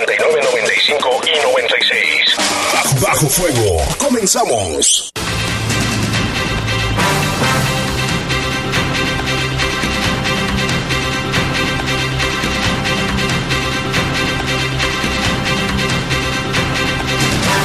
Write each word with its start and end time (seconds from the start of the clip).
95 0.00 1.20
y 1.24 1.42
96. 1.42 3.00
Bajo 3.00 3.28
Fuego. 3.28 3.80
Comenzamos. 3.98 5.10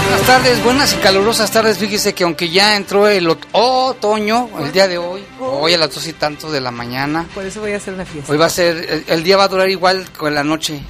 Buenas 0.03 0.25
tardes, 0.25 0.63
buenas 0.63 0.93
y 0.93 0.97
calurosas 0.97 1.51
tardes. 1.51 1.77
Fíjese 1.77 2.13
que 2.13 2.23
aunque 2.23 2.49
ya 2.49 2.75
entró 2.75 3.07
el 3.07 3.27
ot- 3.27 3.45
otoño 3.51 4.49
el 4.59 4.71
día 4.71 4.87
de 4.87 4.97
hoy, 4.97 5.23
hoy 5.39 5.73
a 5.73 5.77
las 5.77 5.93
dos 5.93 6.07
y 6.07 6.13
tanto 6.13 6.51
de 6.51 6.61
la 6.61 6.71
mañana, 6.71 7.25
Por 7.33 7.45
eso 7.45 7.59
voy 7.61 7.73
a 7.73 7.77
hacer 7.77 7.93
una 7.93 8.05
fiesta. 8.05 8.31
hoy 8.31 8.37
va 8.37 8.47
a 8.47 8.49
ser, 8.49 8.77
el, 8.77 9.03
el 9.07 9.23
día 9.23 9.37
va 9.37 9.43
a 9.43 9.47
durar 9.47 9.69
igual 9.69 10.07
con 10.17 10.33
la 10.33 10.43
noche, 10.43 10.81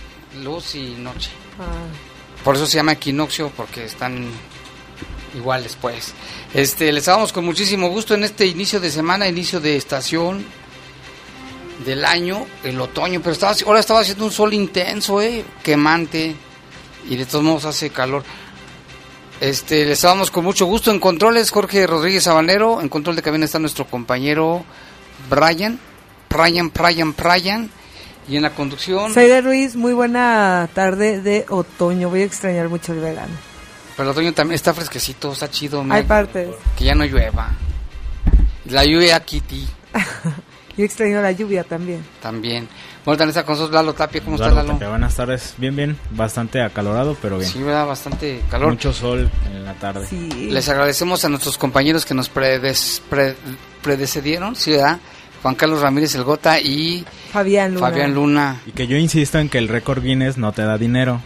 luz 0.43 0.75
y 0.75 0.95
noche. 0.97 1.31
Ah, 1.59 2.43
Por 2.43 2.55
eso 2.55 2.65
se 2.65 2.77
llama 2.77 2.93
equinoccio, 2.93 3.51
porque 3.55 3.85
están 3.85 4.29
iguales, 5.35 5.77
pues. 5.79 6.13
Este, 6.53 6.91
les 6.91 7.05
damos 7.05 7.33
con 7.33 7.45
muchísimo 7.45 7.89
gusto 7.89 8.13
en 8.13 8.23
este 8.23 8.45
inicio 8.45 8.79
de 8.79 8.91
semana, 8.91 9.27
inicio 9.27 9.59
de 9.59 9.75
estación 9.75 10.45
del 11.85 12.05
año, 12.05 12.45
el 12.63 12.79
otoño, 12.79 13.21
pero 13.21 13.33
estaba, 13.33 13.55
ahora 13.65 13.79
estaba 13.79 14.01
haciendo 14.01 14.25
un 14.25 14.31
sol 14.31 14.53
intenso, 14.53 15.21
eh, 15.21 15.45
quemante, 15.63 16.35
y 17.09 17.15
de 17.15 17.25
todos 17.25 17.43
modos 17.43 17.65
hace 17.65 17.89
calor. 17.89 18.23
Este, 19.39 19.85
les 19.85 20.01
damos 20.01 20.31
con 20.31 20.43
mucho 20.43 20.65
gusto 20.65 20.91
en 20.91 20.99
controles, 20.99 21.51
Jorge 21.51 21.87
Rodríguez 21.87 22.23
Sabanero, 22.23 22.81
en 22.81 22.89
control 22.89 23.15
de 23.15 23.21
cabina 23.21 23.45
está 23.45 23.57
nuestro 23.57 23.85
compañero 23.85 24.65
Brian, 25.29 25.79
Brian, 26.29 26.71
Brian, 26.73 27.15
Brian, 27.15 27.71
y 28.29 28.35
en 28.37 28.43
la 28.43 28.51
conducción... 28.51 29.13
Saide 29.13 29.41
Ruiz, 29.41 29.75
muy 29.75 29.93
buena 29.93 30.69
tarde 30.73 31.21
de 31.21 31.45
otoño. 31.49 32.09
Voy 32.09 32.21
a 32.21 32.25
extrañar 32.25 32.69
mucho 32.69 32.93
el 32.93 32.99
verano. 32.99 33.33
Pero 33.97 34.09
el 34.09 34.11
otoño 34.13 34.33
también 34.33 34.55
está 34.55 34.73
fresquecito, 34.73 35.33
está 35.33 35.49
chido. 35.49 35.83
Hay 35.89 36.03
partes. 36.03 36.49
Que 36.77 36.85
ya 36.85 36.95
no 36.95 37.03
llueva. 37.05 37.49
La 38.65 38.85
lluvia 38.85 39.19
Kitty 39.19 39.67
Yo 40.77 40.85
extraño 40.85 41.21
la 41.21 41.31
lluvia 41.33 41.63
también. 41.65 42.05
también. 42.21 42.69
Bueno, 43.03 43.17
también 43.17 43.29
está 43.29 43.43
con 43.43 43.55
nosotros 43.55 43.73
Lalo 43.73 43.93
Tapia. 43.93 44.21
¿Cómo 44.23 44.37
Lalo? 44.37 44.63
Tapia, 44.63 44.87
buenas 44.89 45.13
tardes. 45.15 45.55
Bien, 45.57 45.75
bien. 45.75 45.97
Bastante 46.11 46.61
acalorado, 46.61 47.17
pero 47.21 47.37
bien. 47.37 47.49
Sí, 47.51 47.61
¿verdad? 47.61 47.85
Bastante 47.87 48.41
calor. 48.49 48.69
Mucho 48.69 48.93
sol 48.93 49.29
en 49.53 49.65
la 49.65 49.73
tarde. 49.73 50.05
Sí. 50.07 50.29
Les 50.51 50.69
agradecemos 50.69 51.25
a 51.25 51.29
nuestros 51.29 51.57
compañeros 51.57 52.05
que 52.05 52.13
nos 52.13 52.29
predes, 52.29 53.01
pre- 53.09 53.35
predecedieron, 53.81 54.55
¿sí, 54.55 54.71
verdad? 54.71 54.99
Juan 55.41 55.55
Carlos 55.55 55.81
Ramírez 55.81 56.13
El 56.15 56.23
Gota 56.23 56.59
y 56.59 57.05
Fabián 57.31 57.73
Luna. 57.75 57.87
Fabián 57.89 58.13
Luna. 58.13 58.61
Y 58.65 58.71
que 58.71 58.87
yo 58.87 58.97
insisto 58.97 59.39
en 59.39 59.49
que 59.49 59.57
el 59.57 59.67
récord 59.67 60.03
Guinness 60.03 60.37
no 60.37 60.51
te 60.51 60.63
da 60.63 60.77
dinero. 60.77 61.21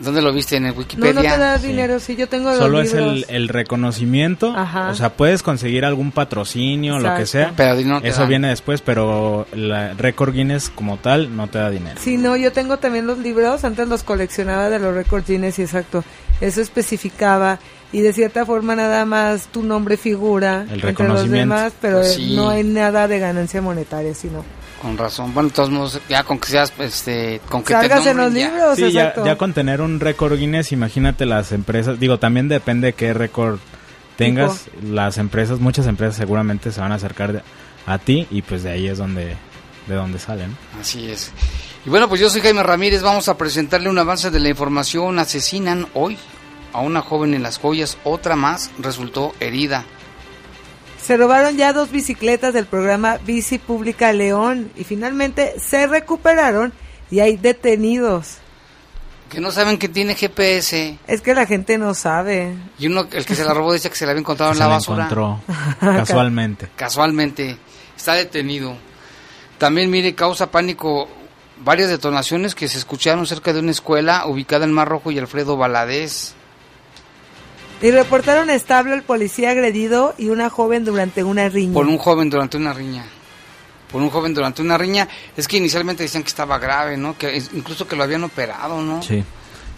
¿Dónde 0.00 0.22
lo 0.22 0.32
viste? 0.32 0.54
¿En 0.56 0.66
el 0.66 0.74
No, 0.74 0.78
Wikipedia? 0.78 1.12
no 1.12 1.20
te 1.22 1.26
da 1.38 1.58
Sí. 1.58 1.66
dinero. 1.66 1.98
Sí, 1.98 2.14
yo 2.14 2.28
tengo 2.28 2.54
Solo 2.54 2.78
los 2.78 2.86
es 2.86 2.94
libros. 2.94 3.12
el, 3.28 3.34
el 3.34 3.48
reconocimiento. 3.48 4.54
Ajá. 4.56 4.90
O 4.90 4.94
sea, 4.94 5.10
puedes 5.14 5.42
conseguir 5.42 5.84
algún 5.84 6.12
patrocinio, 6.12 7.00
lo 7.00 7.14
que 7.16 7.22
Exacto. 7.22 7.26
sea. 7.26 7.52
Pero 7.56 7.76
di- 7.76 7.84
no 7.84 7.98
Eso 7.98 8.20
dan. 8.20 8.28
viene 8.28 8.48
después, 8.48 8.80
pero 8.80 9.48
el 9.52 9.98
récord 9.98 10.32
Guinness 10.34 10.70
como 10.70 10.98
tal 10.98 11.34
no 11.36 11.48
te 11.48 11.58
da 11.58 11.68
dinero. 11.70 12.00
Sí, 12.00 12.16
no, 12.16 12.36
yo 12.36 12.52
tengo 12.52 12.76
también 12.76 13.08
los 13.08 13.18
libros. 13.18 13.64
Antes 13.64 13.88
los 13.88 14.04
coleccionaba 14.04 14.68
de 14.70 14.78
los 14.78 14.94
récords 14.94 15.26
Guinness 15.26 15.58
y 15.58 15.62
exacto. 15.62 16.04
Eso 16.40 16.60
especificaba. 16.60 17.58
Y 17.92 18.00
de 18.00 18.12
cierta 18.12 18.44
forma 18.44 18.76
nada 18.76 19.04
más 19.06 19.46
tu 19.46 19.62
nombre 19.62 19.96
figura 19.96 20.66
El 20.70 20.84
entre 20.84 21.08
los 21.08 21.28
demás, 21.30 21.72
pero 21.80 22.04
Sí. 22.04 22.36
no 22.36 22.50
hay 22.50 22.62
nada 22.62 23.08
de 23.08 23.18
ganancia 23.18 23.62
monetaria, 23.62 24.14
sino. 24.14 24.44
Con 24.82 24.96
razón. 24.98 25.32
Bueno, 25.34 25.48
de 25.48 25.54
todos 25.54 25.70
modos, 25.70 26.00
ya 26.08 26.22
con 26.22 26.38
que 26.38 26.48
seas, 26.48 26.72
este, 26.78 27.40
con 27.48 27.62
que 27.62 27.68
te 27.74 27.80
Salgas 27.80 28.06
en 28.06 28.16
los 28.18 28.32
ya. 28.34 28.48
libros, 28.50 28.76
Sí, 28.76 28.92
ya, 28.92 29.12
ya 29.24 29.36
con 29.36 29.52
tener 29.54 29.80
un 29.80 29.98
récord 30.00 30.38
Guinness, 30.38 30.70
imagínate 30.72 31.26
las 31.26 31.50
empresas, 31.52 31.98
digo, 31.98 32.18
también 32.18 32.48
depende 32.48 32.88
de 32.88 32.92
qué 32.92 33.12
récord 33.14 33.58
tengas, 34.16 34.66
las 34.82 35.18
empresas, 35.18 35.58
muchas 35.58 35.86
empresas 35.86 36.16
seguramente 36.16 36.70
se 36.72 36.80
van 36.80 36.92
a 36.92 36.96
acercar 36.96 37.32
de- 37.32 37.42
a 37.86 37.98
ti 37.98 38.26
y 38.30 38.42
pues 38.42 38.62
de 38.62 38.70
ahí 38.70 38.86
es 38.88 38.98
donde, 38.98 39.34
de 39.86 39.94
donde 39.94 40.18
salen. 40.18 40.56
Así 40.80 41.10
es. 41.10 41.32
Y 41.86 41.90
bueno, 41.90 42.08
pues 42.08 42.20
yo 42.20 42.28
soy 42.28 42.40
Jaime 42.42 42.62
Ramírez, 42.62 43.02
vamos 43.02 43.28
a 43.28 43.36
presentarle 43.38 43.88
un 43.88 43.98
avance 43.98 44.30
de 44.30 44.38
la 44.40 44.48
información. 44.50 45.18
Asesinan 45.18 45.86
hoy 45.94 46.18
a 46.72 46.80
una 46.80 47.02
joven 47.02 47.34
en 47.34 47.42
las 47.42 47.58
joyas, 47.58 47.98
otra 48.04 48.36
más 48.36 48.70
resultó 48.78 49.34
herida. 49.40 49.84
Se 51.02 51.16
robaron 51.16 51.56
ya 51.56 51.72
dos 51.72 51.90
bicicletas 51.90 52.52
del 52.52 52.66
programa 52.66 53.18
Bici 53.24 53.58
Pública 53.58 54.12
León 54.12 54.70
y 54.76 54.84
finalmente 54.84 55.54
se 55.58 55.86
recuperaron 55.86 56.72
y 57.10 57.20
hay 57.20 57.36
detenidos. 57.36 58.38
Que 59.30 59.40
no 59.40 59.50
saben 59.50 59.78
que 59.78 59.88
tiene 59.88 60.14
GPS. 60.14 60.98
Es 61.06 61.20
que 61.20 61.34
la 61.34 61.46
gente 61.46 61.76
no 61.78 61.94
sabe. 61.94 62.54
Y 62.78 62.86
uno, 62.86 63.06
el 63.10 63.26
que 63.26 63.34
se 63.34 63.44
la 63.44 63.52
robó, 63.52 63.72
dice 63.72 63.90
que 63.90 63.96
se 63.96 64.06
la 64.06 64.12
había 64.12 64.20
encontrado 64.20 64.52
en 64.52 64.58
se 64.58 64.62
la 64.62 64.68
la 64.68 64.74
basura. 64.74 65.04
encontró 65.04 65.40
casualmente. 65.80 66.68
Casualmente, 66.76 67.56
está 67.96 68.14
detenido. 68.14 68.76
También, 69.58 69.90
mire, 69.90 70.14
causa 70.14 70.50
pánico 70.50 71.08
varias 71.64 71.90
detonaciones 71.90 72.54
que 72.54 72.68
se 72.68 72.78
escucharon 72.78 73.26
cerca 73.26 73.52
de 73.52 73.60
una 73.60 73.70
escuela 73.70 74.26
ubicada 74.26 74.64
en 74.64 74.72
Mar 74.72 74.88
Rojo 74.88 75.10
y 75.10 75.18
Alfredo 75.18 75.56
Valadez. 75.56 76.34
Y 77.80 77.90
reportaron 77.92 78.50
estable 78.50 78.94
el 78.94 79.02
policía 79.02 79.50
agredido 79.50 80.14
y 80.18 80.28
una 80.30 80.50
joven 80.50 80.84
durante 80.84 81.22
una 81.22 81.48
riña. 81.48 81.74
por 81.74 81.86
un 81.86 81.98
joven 81.98 82.28
durante 82.28 82.56
una 82.56 82.72
riña. 82.72 83.04
Por 83.92 84.02
un 84.02 84.10
joven 84.10 84.34
durante 84.34 84.60
una 84.62 84.76
riña. 84.76 85.08
Es 85.36 85.46
que 85.48 85.56
inicialmente 85.58 86.02
decían 86.02 86.22
que 86.22 86.28
estaba 86.28 86.58
grave, 86.58 86.96
¿no? 86.96 87.16
Que 87.16 87.36
incluso 87.54 87.86
que 87.86 87.94
lo 87.96 88.02
habían 88.02 88.24
operado, 88.24 88.82
¿no? 88.82 89.00
Sí. 89.02 89.22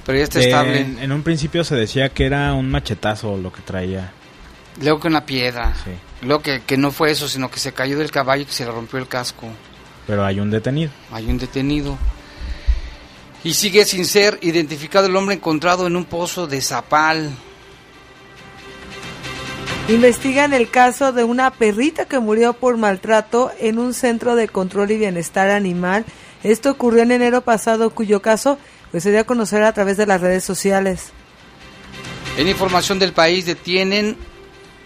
Pero 0.06 0.16
ya 0.18 0.24
está 0.24 0.38
De- 0.38 0.46
estable. 0.46 0.80
en, 0.80 0.98
en 0.98 1.12
un 1.12 1.22
principio 1.22 1.62
se 1.62 1.76
decía 1.76 2.08
que 2.08 2.24
era 2.24 2.54
un 2.54 2.70
machetazo 2.70 3.36
lo 3.36 3.52
que 3.52 3.60
traía. 3.62 4.12
Luego 4.82 4.98
que 5.00 5.08
una 5.08 5.26
piedra. 5.26 5.74
Sí. 5.84 5.90
Luego 6.26 6.42
que, 6.42 6.62
que 6.62 6.76
no 6.78 6.90
fue 6.90 7.10
eso, 7.10 7.28
sino 7.28 7.50
que 7.50 7.60
se 7.60 7.72
cayó 7.72 7.98
del 7.98 8.10
caballo 8.10 8.42
y 8.42 8.46
que 8.46 8.52
se 8.52 8.64
le 8.64 8.70
rompió 8.72 8.98
el 8.98 9.06
casco. 9.08 9.46
Pero 10.06 10.24
hay 10.24 10.40
un 10.40 10.50
detenido. 10.50 10.90
Hay 11.12 11.26
un 11.26 11.36
detenido. 11.38 11.98
Y 13.44 13.52
sigue 13.54 13.84
sin 13.84 14.04
ser 14.06 14.38
identificado 14.42 15.06
el 15.06 15.14
hombre 15.16 15.34
encontrado 15.34 15.86
en 15.86 15.96
un 15.96 16.04
pozo 16.06 16.46
de 16.46 16.60
Zapal. 16.62 17.30
Investigan 19.90 20.52
el 20.52 20.70
caso 20.70 21.10
de 21.10 21.24
una 21.24 21.50
perrita 21.50 22.04
que 22.04 22.20
murió 22.20 22.52
por 22.52 22.76
maltrato 22.76 23.50
en 23.58 23.80
un 23.80 23.92
centro 23.92 24.36
de 24.36 24.46
control 24.46 24.92
y 24.92 24.98
bienestar 24.98 25.50
animal. 25.50 26.04
Esto 26.44 26.70
ocurrió 26.70 27.02
en 27.02 27.10
enero 27.10 27.40
pasado, 27.40 27.90
cuyo 27.90 28.22
caso 28.22 28.56
pues, 28.92 29.02
se 29.02 29.10
dio 29.10 29.18
a 29.18 29.24
conocer 29.24 29.64
a 29.64 29.72
través 29.72 29.96
de 29.96 30.06
las 30.06 30.20
redes 30.20 30.44
sociales. 30.44 31.08
En 32.36 32.46
información 32.46 33.00
del 33.00 33.12
país 33.12 33.46
detienen 33.46 34.16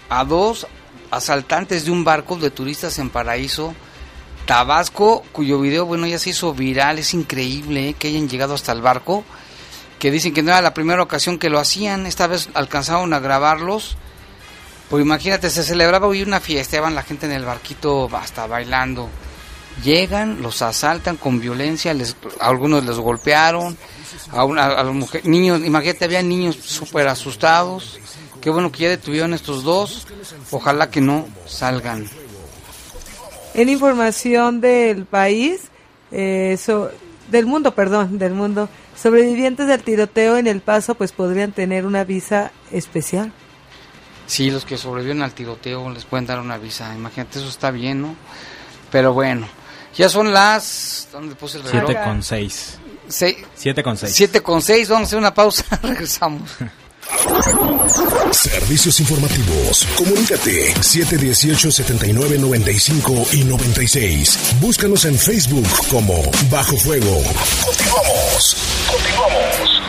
a 0.08 0.24
dos 0.24 0.66
asaltantes 1.10 1.84
de 1.84 1.90
un 1.90 2.02
barco 2.02 2.36
de 2.36 2.50
turistas 2.50 2.98
en 2.98 3.10
Paraíso, 3.10 3.74
Tabasco, 4.46 5.22
cuyo 5.32 5.60
video, 5.60 5.84
bueno, 5.84 6.06
ya 6.06 6.18
se 6.18 6.30
hizo 6.30 6.54
viral, 6.54 6.98
es 6.98 7.12
increíble 7.12 7.90
¿eh? 7.90 7.94
que 7.98 8.08
hayan 8.08 8.26
llegado 8.26 8.54
hasta 8.54 8.72
el 8.72 8.80
barco, 8.80 9.22
que 9.98 10.10
dicen 10.10 10.32
que 10.32 10.42
no 10.42 10.50
era 10.50 10.62
la 10.62 10.72
primera 10.72 11.02
ocasión 11.02 11.38
que 11.38 11.50
lo 11.50 11.58
hacían, 11.58 12.06
esta 12.06 12.26
vez 12.26 12.48
alcanzaron 12.54 13.12
a 13.12 13.18
grabarlos, 13.18 13.98
pues 14.88 15.04
imagínate, 15.04 15.50
se 15.50 15.62
celebraba 15.62 16.06
hoy 16.06 16.22
una 16.22 16.40
fiesta, 16.40 16.76
iban 16.76 16.94
la 16.94 17.02
gente 17.02 17.26
en 17.26 17.32
el 17.32 17.44
barquito 17.44 18.08
hasta 18.14 18.46
bailando, 18.46 19.08
llegan, 19.82 20.42
los 20.42 20.62
asaltan 20.62 21.16
con 21.16 21.40
violencia, 21.40 21.94
les, 21.94 22.16
a 22.40 22.48
algunos 22.48 22.84
les 22.84 22.96
golpearon, 22.96 23.76
a, 24.30 24.44
una, 24.44 24.66
a 24.66 24.84
las 24.84 24.94
mujeres, 24.94 25.26
niños, 25.26 25.64
imagínate, 25.64 26.04
había 26.04 26.22
niños 26.22 26.56
súper 26.56 27.08
asustados, 27.08 27.98
qué 28.40 28.50
bueno 28.50 28.70
que 28.70 28.84
ya 28.84 28.88
detuvieron 28.90 29.34
estos 29.34 29.64
dos, 29.64 30.06
ojalá 30.50 30.90
que 30.90 31.00
no 31.00 31.26
salgan. 31.46 32.08
En 33.54 33.68
información 33.68 34.60
del 34.60 35.06
país, 35.06 35.70
eh, 36.10 36.58
del 37.30 37.46
mundo, 37.46 37.74
perdón, 37.74 38.18
del 38.18 38.34
mundo, 38.34 38.68
sobrevivientes 38.96 39.66
del 39.66 39.82
tiroteo 39.82 40.36
en 40.36 40.46
El 40.46 40.60
Paso 40.60 40.94
pues 40.94 41.12
podrían 41.12 41.52
tener 41.52 41.86
una 41.86 42.04
visa 42.04 42.52
especial. 42.70 43.32
Sí, 44.26 44.50
los 44.50 44.64
que 44.64 44.78
sobreviven 44.78 45.22
al 45.22 45.32
tiroteo 45.32 45.90
les 45.90 46.04
pueden 46.04 46.26
dar 46.26 46.40
una 46.40 46.58
visa. 46.58 46.92
Imagínate, 46.94 47.38
eso 47.38 47.48
está 47.48 47.70
bien, 47.70 48.02
¿no? 48.02 48.16
Pero 48.90 49.12
bueno, 49.12 49.46
ya 49.96 50.08
son 50.08 50.32
las... 50.32 51.08
¿Dónde 51.12 51.34
puse 51.34 51.58
el 51.58 51.64
reloj? 51.64 51.90
7 51.90 52.04
con 52.04 52.22
6. 52.22 52.78
7 53.08 53.82
con 53.82 53.96
6. 53.96 54.14
7 54.14 54.40
con 54.42 54.62
6, 54.62 54.88
vamos 54.88 55.02
a 55.02 55.06
hacer 55.08 55.18
una 55.18 55.34
pausa, 55.34 55.64
regresamos. 55.82 56.50
Servicios 58.32 58.98
informativos. 59.00 59.86
Comunícate 59.96 60.72
718-7995 60.74 63.34
y 63.34 63.44
96. 63.44 64.38
Búscanos 64.60 65.04
en 65.04 65.18
Facebook 65.18 65.68
como 65.90 66.22
Bajo 66.50 66.76
Fuego. 66.78 67.22
Continuamos. 67.64 68.56
Continuamos. 68.90 69.82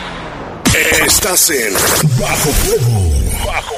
Estás 1.06 1.48
en 1.50 1.72
Bajo 2.20 2.50
Fuego. 2.50 3.10
Bajo 3.46 3.74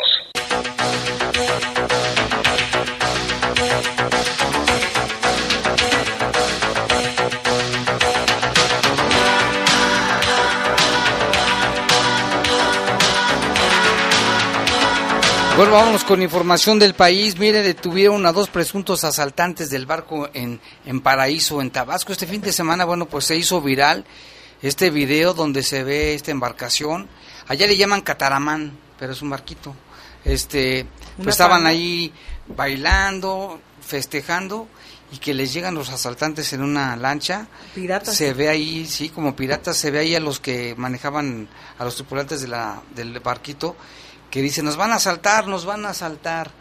Bueno, 15.57 15.73
vámonos 15.73 16.05
con 16.05 16.21
información 16.21 16.79
del 16.79 16.93
país. 16.95 17.37
Mire, 17.37 17.61
detuvieron 17.61 18.25
a 18.25 18.31
dos 18.31 18.49
presuntos 18.49 19.03
asaltantes 19.03 19.69
del 19.69 19.85
barco 19.85 20.29
en, 20.33 20.61
en 20.85 21.01
Paraíso, 21.01 21.61
en 21.61 21.69
Tabasco. 21.69 22.13
Este 22.13 22.25
fin 22.25 22.41
de 22.41 22.53
semana, 22.53 22.85
bueno, 22.85 23.05
pues 23.05 23.25
se 23.25 23.35
hizo 23.35 23.61
viral 23.61 24.05
este 24.61 24.89
video 24.89 25.33
donde 25.33 25.61
se 25.61 25.83
ve 25.83 26.13
esta 26.13 26.31
embarcación. 26.31 27.09
Allá 27.47 27.67
le 27.67 27.75
llaman 27.75 28.01
cataramán, 28.01 28.71
pero 28.97 29.11
es 29.11 29.21
un 29.21 29.29
barquito. 29.29 29.75
Este, 30.23 30.85
pues 31.17 31.29
estaban 31.29 31.65
ahí 31.65 32.13
bailando, 32.47 33.59
festejando 33.85 34.67
y 35.11 35.17
que 35.17 35.33
les 35.33 35.53
llegan 35.53 35.75
los 35.75 35.89
asaltantes 35.89 36.53
en 36.53 36.63
una 36.63 36.95
lancha. 36.95 37.47
Piratas. 37.75 38.15
Se 38.15 38.33
ve 38.33 38.47
ahí, 38.47 38.85
sí, 38.87 39.09
como 39.09 39.35
piratas, 39.35 39.75
se 39.75 39.91
ve 39.91 39.99
ahí 39.99 40.15
a 40.15 40.21
los 40.21 40.39
que 40.39 40.75
manejaban, 40.77 41.49
a 41.77 41.83
los 41.83 41.95
tripulantes 41.95 42.41
de 42.41 42.47
la, 42.47 42.81
del 42.95 43.19
barquito 43.19 43.75
que 44.31 44.41
dice, 44.41 44.63
nos 44.63 44.77
van 44.77 44.91
a 44.91 44.95
asaltar, 44.95 45.47
nos 45.47 45.65
van 45.65 45.85
a 45.85 45.89
asaltar. 45.89 46.51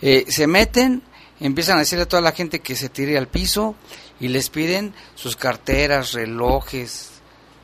Eh, 0.00 0.24
se 0.28 0.46
meten, 0.48 1.02
empiezan 1.38 1.76
a 1.76 1.80
decirle 1.80 2.04
a 2.04 2.08
toda 2.08 2.22
la 2.22 2.32
gente 2.32 2.60
que 2.60 2.74
se 2.74 2.88
tire 2.88 3.16
al 3.16 3.28
piso 3.28 3.76
y 4.18 4.28
les 4.28 4.50
piden 4.50 4.94
sus 5.14 5.36
carteras, 5.36 6.14
relojes, 6.14 7.10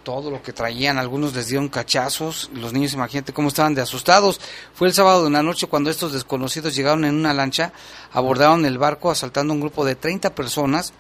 todo 0.05 0.31
lo 0.31 0.43
que 0.43 0.53
traían. 0.53 0.99
Algunos 0.99 1.35
les 1.35 1.49
dieron 1.49 1.69
cachazos. 1.69 2.51
Los 2.55 2.73
niños, 2.73 2.93
imagínate 2.93 3.33
cómo 3.33 3.49
estaban 3.49 3.75
de 3.75 3.83
asustados. 3.83 4.41
Fue 4.75 4.87
el 4.87 4.95
sábado 4.95 5.23
de 5.23 5.29
una 5.29 5.43
noche 5.43 5.67
cuando 5.67 5.91
estos 5.91 6.13
desconocidos 6.13 6.77
llegaron 6.77 7.05
en 7.05 7.15
una 7.15 7.35
lancha, 7.35 7.73
abordaron 8.13 8.65
el 8.65 8.79
barco 8.79 9.11
asaltando 9.11 9.53
un 9.55 9.61
grupo 9.61 9.85
de 9.85 9.97
30 9.97 10.35
personas 10.35 10.93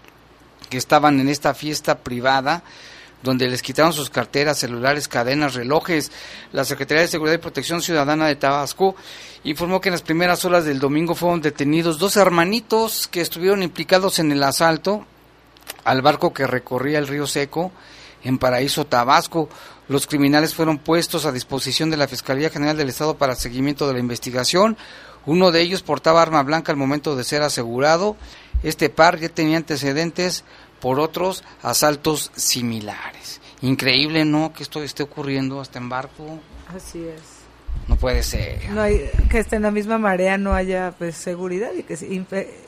que 0.68 0.78
estaban 0.78 1.20
en 1.20 1.28
esta 1.28 1.54
fiesta 1.54 1.98
privada 1.98 2.62
donde 3.22 3.48
les 3.48 3.62
quitaron 3.62 3.92
sus 3.92 4.10
carteras, 4.10 4.58
celulares, 4.58 5.08
cadenas, 5.08 5.54
relojes. 5.54 6.12
La 6.52 6.64
Secretaría 6.64 7.02
de 7.02 7.08
Seguridad 7.08 7.34
y 7.34 7.38
Protección 7.38 7.82
Ciudadana 7.82 8.26
de 8.26 8.36
Tabasco 8.36 8.94
informó 9.44 9.80
que 9.80 9.88
en 9.88 9.94
las 9.94 10.02
primeras 10.02 10.44
horas 10.44 10.64
del 10.64 10.78
domingo 10.78 11.14
fueron 11.14 11.40
detenidos 11.40 11.98
dos 11.98 12.16
hermanitos 12.16 13.08
que 13.08 13.20
estuvieron 13.20 13.62
implicados 13.62 14.18
en 14.18 14.32
el 14.32 14.42
asalto 14.42 15.04
al 15.84 16.02
barco 16.02 16.32
que 16.32 16.46
recorría 16.46 16.98
el 16.98 17.08
río 17.08 17.26
Seco 17.26 17.72
en 18.22 18.38
Paraíso, 18.38 18.86
Tabasco. 18.86 19.48
Los 19.88 20.06
criminales 20.06 20.54
fueron 20.54 20.78
puestos 20.78 21.24
a 21.24 21.32
disposición 21.32 21.90
de 21.90 21.96
la 21.96 22.08
Fiscalía 22.08 22.50
General 22.50 22.76
del 22.76 22.90
Estado 22.90 23.16
para 23.16 23.34
seguimiento 23.34 23.86
de 23.86 23.94
la 23.94 24.00
investigación. 24.00 24.76
Uno 25.24 25.50
de 25.50 25.60
ellos 25.60 25.82
portaba 25.82 26.22
arma 26.22 26.42
blanca 26.42 26.72
al 26.72 26.78
momento 26.78 27.16
de 27.16 27.24
ser 27.24 27.42
asegurado. 27.42 28.16
Este 28.62 28.90
par 28.90 29.18
ya 29.18 29.28
tenía 29.28 29.56
antecedentes 29.56 30.44
por 30.80 31.00
otros 31.00 31.44
asaltos 31.62 32.30
similares. 32.34 33.40
Increíble, 33.62 34.24
¿no? 34.24 34.52
Que 34.52 34.62
esto 34.62 34.82
esté 34.82 35.02
ocurriendo 35.02 35.60
hasta 35.60 35.78
en 35.78 35.88
barco. 35.88 36.38
Así 36.74 37.04
es. 37.04 37.38
No 37.86 37.96
puede 37.96 38.22
ser. 38.22 38.68
No 38.70 38.82
hay, 38.82 39.10
que 39.30 39.38
esté 39.38 39.56
en 39.56 39.62
la 39.62 39.70
misma 39.70 39.98
marea 39.98 40.36
no 40.36 40.52
haya 40.52 40.94
pues 40.98 41.16
seguridad 41.16 41.70
y 41.72 41.82
que 41.82 41.96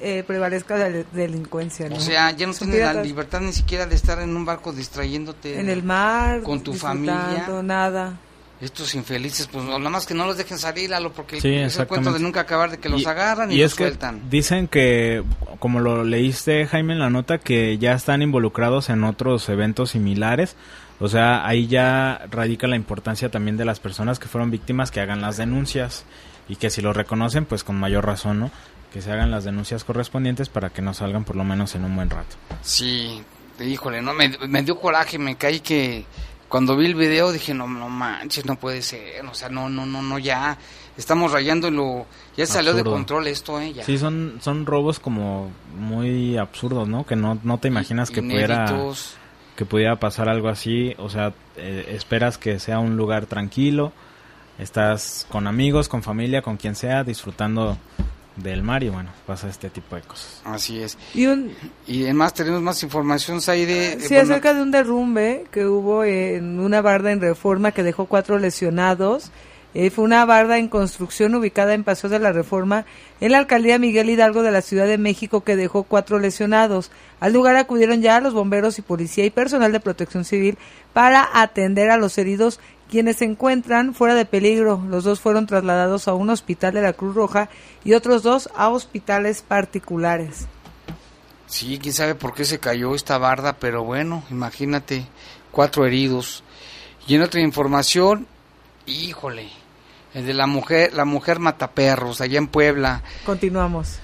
eh, 0.00 0.24
prevalezca 0.26 0.76
la 0.76 0.88
delincuencia. 0.88 1.88
O 1.92 2.00
sea, 2.00 2.30
ya 2.30 2.46
no 2.46 2.54
tienes 2.54 2.80
la 2.80 3.02
libertad 3.02 3.40
ni 3.40 3.52
siquiera 3.52 3.86
de 3.86 3.96
estar 3.96 4.20
en 4.20 4.34
un 4.34 4.44
barco 4.44 4.72
distrayéndote. 4.72 5.58
En 5.58 5.68
el 5.68 5.82
mar. 5.82 6.42
Con 6.42 6.62
tu 6.62 6.74
familia. 6.74 7.46
Nada 7.62 8.18
estos 8.60 8.94
infelices, 8.94 9.46
pues 9.46 9.64
nada 9.64 9.78
más 9.78 10.06
que 10.06 10.14
no 10.14 10.26
los 10.26 10.36
dejen 10.36 10.58
salir, 10.58 10.90
lo 10.90 11.12
porque 11.12 11.40
sí, 11.40 11.54
es 11.54 11.78
el 11.78 11.86
cuento 11.86 12.12
de 12.12 12.20
nunca 12.20 12.40
acabar 12.40 12.70
de 12.70 12.78
que 12.78 12.88
los 12.90 13.06
agarran 13.06 13.50
y, 13.50 13.58
los 13.58 13.72
sueltan. 13.72 14.28
dicen 14.28 14.68
que, 14.68 15.24
como 15.58 15.80
lo 15.80 16.04
leíste 16.04 16.66
Jaime 16.66 16.92
en 16.92 16.98
la 16.98 17.08
nota, 17.08 17.38
que 17.38 17.78
ya 17.78 17.94
están 17.94 18.20
involucrados 18.20 18.90
en 18.90 19.04
otros 19.04 19.48
eventos 19.48 19.90
similares. 19.90 20.56
O 21.02 21.08
sea, 21.08 21.46
ahí 21.46 21.66
ya 21.66 22.26
radica 22.30 22.66
la 22.66 22.76
importancia 22.76 23.30
también 23.30 23.56
de 23.56 23.64
las 23.64 23.80
personas 23.80 24.18
que 24.18 24.28
fueron 24.28 24.50
víctimas 24.50 24.90
que 24.90 25.00
hagan 25.00 25.22
las 25.22 25.38
denuncias 25.38 26.04
y 26.46 26.56
que 26.56 26.68
si 26.68 26.82
lo 26.82 26.92
reconocen, 26.92 27.46
pues 27.46 27.64
con 27.64 27.80
mayor 27.80 28.04
razón, 28.04 28.40
¿no? 28.40 28.50
Que 28.92 29.00
se 29.00 29.10
hagan 29.10 29.30
las 29.30 29.44
denuncias 29.44 29.84
correspondientes 29.84 30.50
para 30.50 30.68
que 30.68 30.82
no 30.82 30.92
salgan 30.92 31.24
por 31.24 31.36
lo 31.36 31.44
menos 31.44 31.74
en 31.74 31.84
un 31.84 31.96
buen 31.96 32.10
rato. 32.10 32.36
Sí, 32.60 33.22
híjole, 33.58 34.02
no 34.02 34.12
me, 34.12 34.36
me 34.46 34.62
dio 34.62 34.78
coraje, 34.78 35.18
me 35.18 35.36
caí 35.36 35.60
que 35.60 36.04
cuando 36.50 36.76
vi 36.76 36.86
el 36.86 36.96
video 36.96 37.30
dije, 37.30 37.54
no, 37.54 37.68
no 37.68 37.88
manches, 37.88 38.44
no 38.44 38.56
puede 38.56 38.82
ser, 38.82 39.24
o 39.24 39.34
sea, 39.34 39.48
no, 39.48 39.70
no, 39.70 39.86
no, 39.86 40.02
no, 40.02 40.18
ya 40.18 40.58
estamos 40.98 41.30
rayando 41.30 41.70
lo, 41.70 42.06
ya 42.36 42.44
salió 42.44 42.74
de 42.74 42.82
control 42.82 43.28
esto, 43.28 43.60
eh, 43.60 43.72
ya. 43.72 43.84
Sí, 43.84 43.96
son, 43.96 44.40
son 44.42 44.66
robos 44.66 44.98
como 44.98 45.50
muy 45.78 46.36
absurdos, 46.36 46.88
¿no? 46.88 47.06
Que 47.06 47.14
no, 47.14 47.38
no 47.44 47.58
te 47.58 47.68
imaginas 47.68 48.10
que 48.10 48.20
pudiera, 48.20 48.66
que 49.56 49.64
pudiera 49.64 50.00
pasar 50.00 50.28
algo 50.28 50.48
así, 50.48 50.92
o 50.98 51.08
sea, 51.08 51.32
eh, 51.56 51.94
esperas 51.94 52.36
que 52.36 52.58
sea 52.58 52.80
un 52.80 52.96
lugar 52.96 53.26
tranquilo, 53.26 53.92
estás 54.58 55.28
con 55.30 55.46
amigos, 55.46 55.88
con 55.88 56.02
familia, 56.02 56.42
con 56.42 56.56
quien 56.56 56.74
sea, 56.74 57.04
disfrutando 57.04 57.78
del 58.42 58.62
mar 58.62 58.82
y 58.82 58.88
bueno, 58.88 59.10
pasa 59.26 59.48
este 59.48 59.70
tipo 59.70 59.96
de 59.96 60.02
cosas. 60.02 60.40
Así 60.44 60.82
es. 60.82 60.98
Y 61.14 61.26
un, 61.26 61.52
Y 61.86 62.04
además 62.04 62.34
tenemos 62.34 62.60
más 62.60 62.82
información, 62.82 63.40
Zaire. 63.40 63.98
Sí, 64.00 64.14
Bueno, 64.14 64.22
acerca 64.22 64.54
de 64.54 64.62
un 64.62 64.70
derrumbe 64.70 65.44
que 65.50 65.66
hubo 65.66 66.04
en 66.04 66.60
una 66.60 66.82
barda 66.82 67.12
en 67.12 67.20
Reforma 67.20 67.72
que 67.72 67.82
dejó 67.82 68.06
cuatro 68.06 68.38
lesionados. 68.38 69.30
Eh, 69.72 69.90
fue 69.90 70.04
una 70.04 70.24
barda 70.24 70.58
en 70.58 70.68
construcción 70.68 71.34
ubicada 71.34 71.74
en 71.74 71.84
Paseo 71.84 72.10
de 72.10 72.18
la 72.18 72.32
Reforma 72.32 72.84
en 73.20 73.32
la 73.32 73.38
alcaldía 73.38 73.78
Miguel 73.78 74.10
Hidalgo 74.10 74.42
de 74.42 74.50
la 74.50 74.62
Ciudad 74.62 74.86
de 74.86 74.98
México 74.98 75.42
que 75.42 75.54
dejó 75.54 75.84
cuatro 75.84 76.18
lesionados. 76.18 76.90
Al 77.20 77.32
lugar 77.32 77.56
acudieron 77.56 78.02
ya 78.02 78.20
los 78.20 78.34
bomberos 78.34 78.78
y 78.78 78.82
policía 78.82 79.24
y 79.24 79.30
personal 79.30 79.70
de 79.70 79.78
protección 79.78 80.24
civil 80.24 80.58
para 80.92 81.28
atender 81.32 81.90
a 81.90 81.98
los 81.98 82.18
heridos 82.18 82.58
quienes 82.90 83.18
se 83.18 83.24
encuentran 83.24 83.94
fuera 83.94 84.16
de 84.16 84.24
peligro. 84.24 84.82
Los 84.88 85.04
dos 85.04 85.20
fueron 85.20 85.46
trasladados 85.46 86.08
a 86.08 86.14
un 86.14 86.30
hospital 86.30 86.74
de 86.74 86.82
la 86.82 86.92
Cruz 86.92 87.14
Roja 87.14 87.48
y 87.84 87.94
otros 87.94 88.24
dos 88.24 88.50
a 88.56 88.68
hospitales 88.70 89.42
particulares. 89.42 90.46
Sí, 91.46 91.78
quién 91.80 91.94
sabe 91.94 92.14
por 92.14 92.34
qué 92.34 92.44
se 92.44 92.58
cayó 92.58 92.94
esta 92.94 93.18
barda, 93.18 93.54
pero 93.54 93.84
bueno, 93.84 94.24
imagínate, 94.30 95.06
cuatro 95.50 95.86
heridos. 95.86 96.42
Y 97.06 97.14
en 97.14 97.22
otra 97.22 97.40
información, 97.40 98.26
híjole, 98.86 99.48
el 100.14 100.26
de 100.26 100.34
la 100.34 100.46
mujer, 100.46 100.92
la 100.94 101.04
mujer 101.04 101.38
mataperros 101.38 102.20
allá 102.20 102.38
en 102.38 102.48
Puebla. 102.48 103.02
Continuamos. 103.24 103.98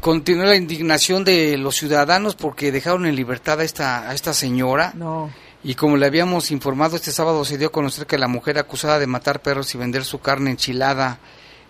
Continúa 0.00 0.46
la 0.46 0.56
indignación 0.56 1.24
de 1.24 1.56
los 1.56 1.76
ciudadanos 1.76 2.34
porque 2.34 2.72
dejaron 2.72 3.06
en 3.06 3.14
libertad 3.14 3.60
a 3.60 3.64
esta, 3.64 4.08
a 4.10 4.14
esta 4.14 4.34
señora. 4.34 4.92
No. 4.94 5.30
Y 5.64 5.76
como 5.76 5.96
le 5.96 6.06
habíamos 6.06 6.50
informado, 6.50 6.96
este 6.96 7.12
sábado 7.12 7.44
se 7.44 7.56
dio 7.56 7.68
a 7.68 7.72
conocer 7.72 8.06
que 8.06 8.18
la 8.18 8.26
mujer 8.26 8.58
acusada 8.58 8.98
de 8.98 9.06
matar 9.06 9.42
perros 9.42 9.72
y 9.74 9.78
vender 9.78 10.04
su 10.04 10.20
carne 10.20 10.50
enchilada 10.50 11.20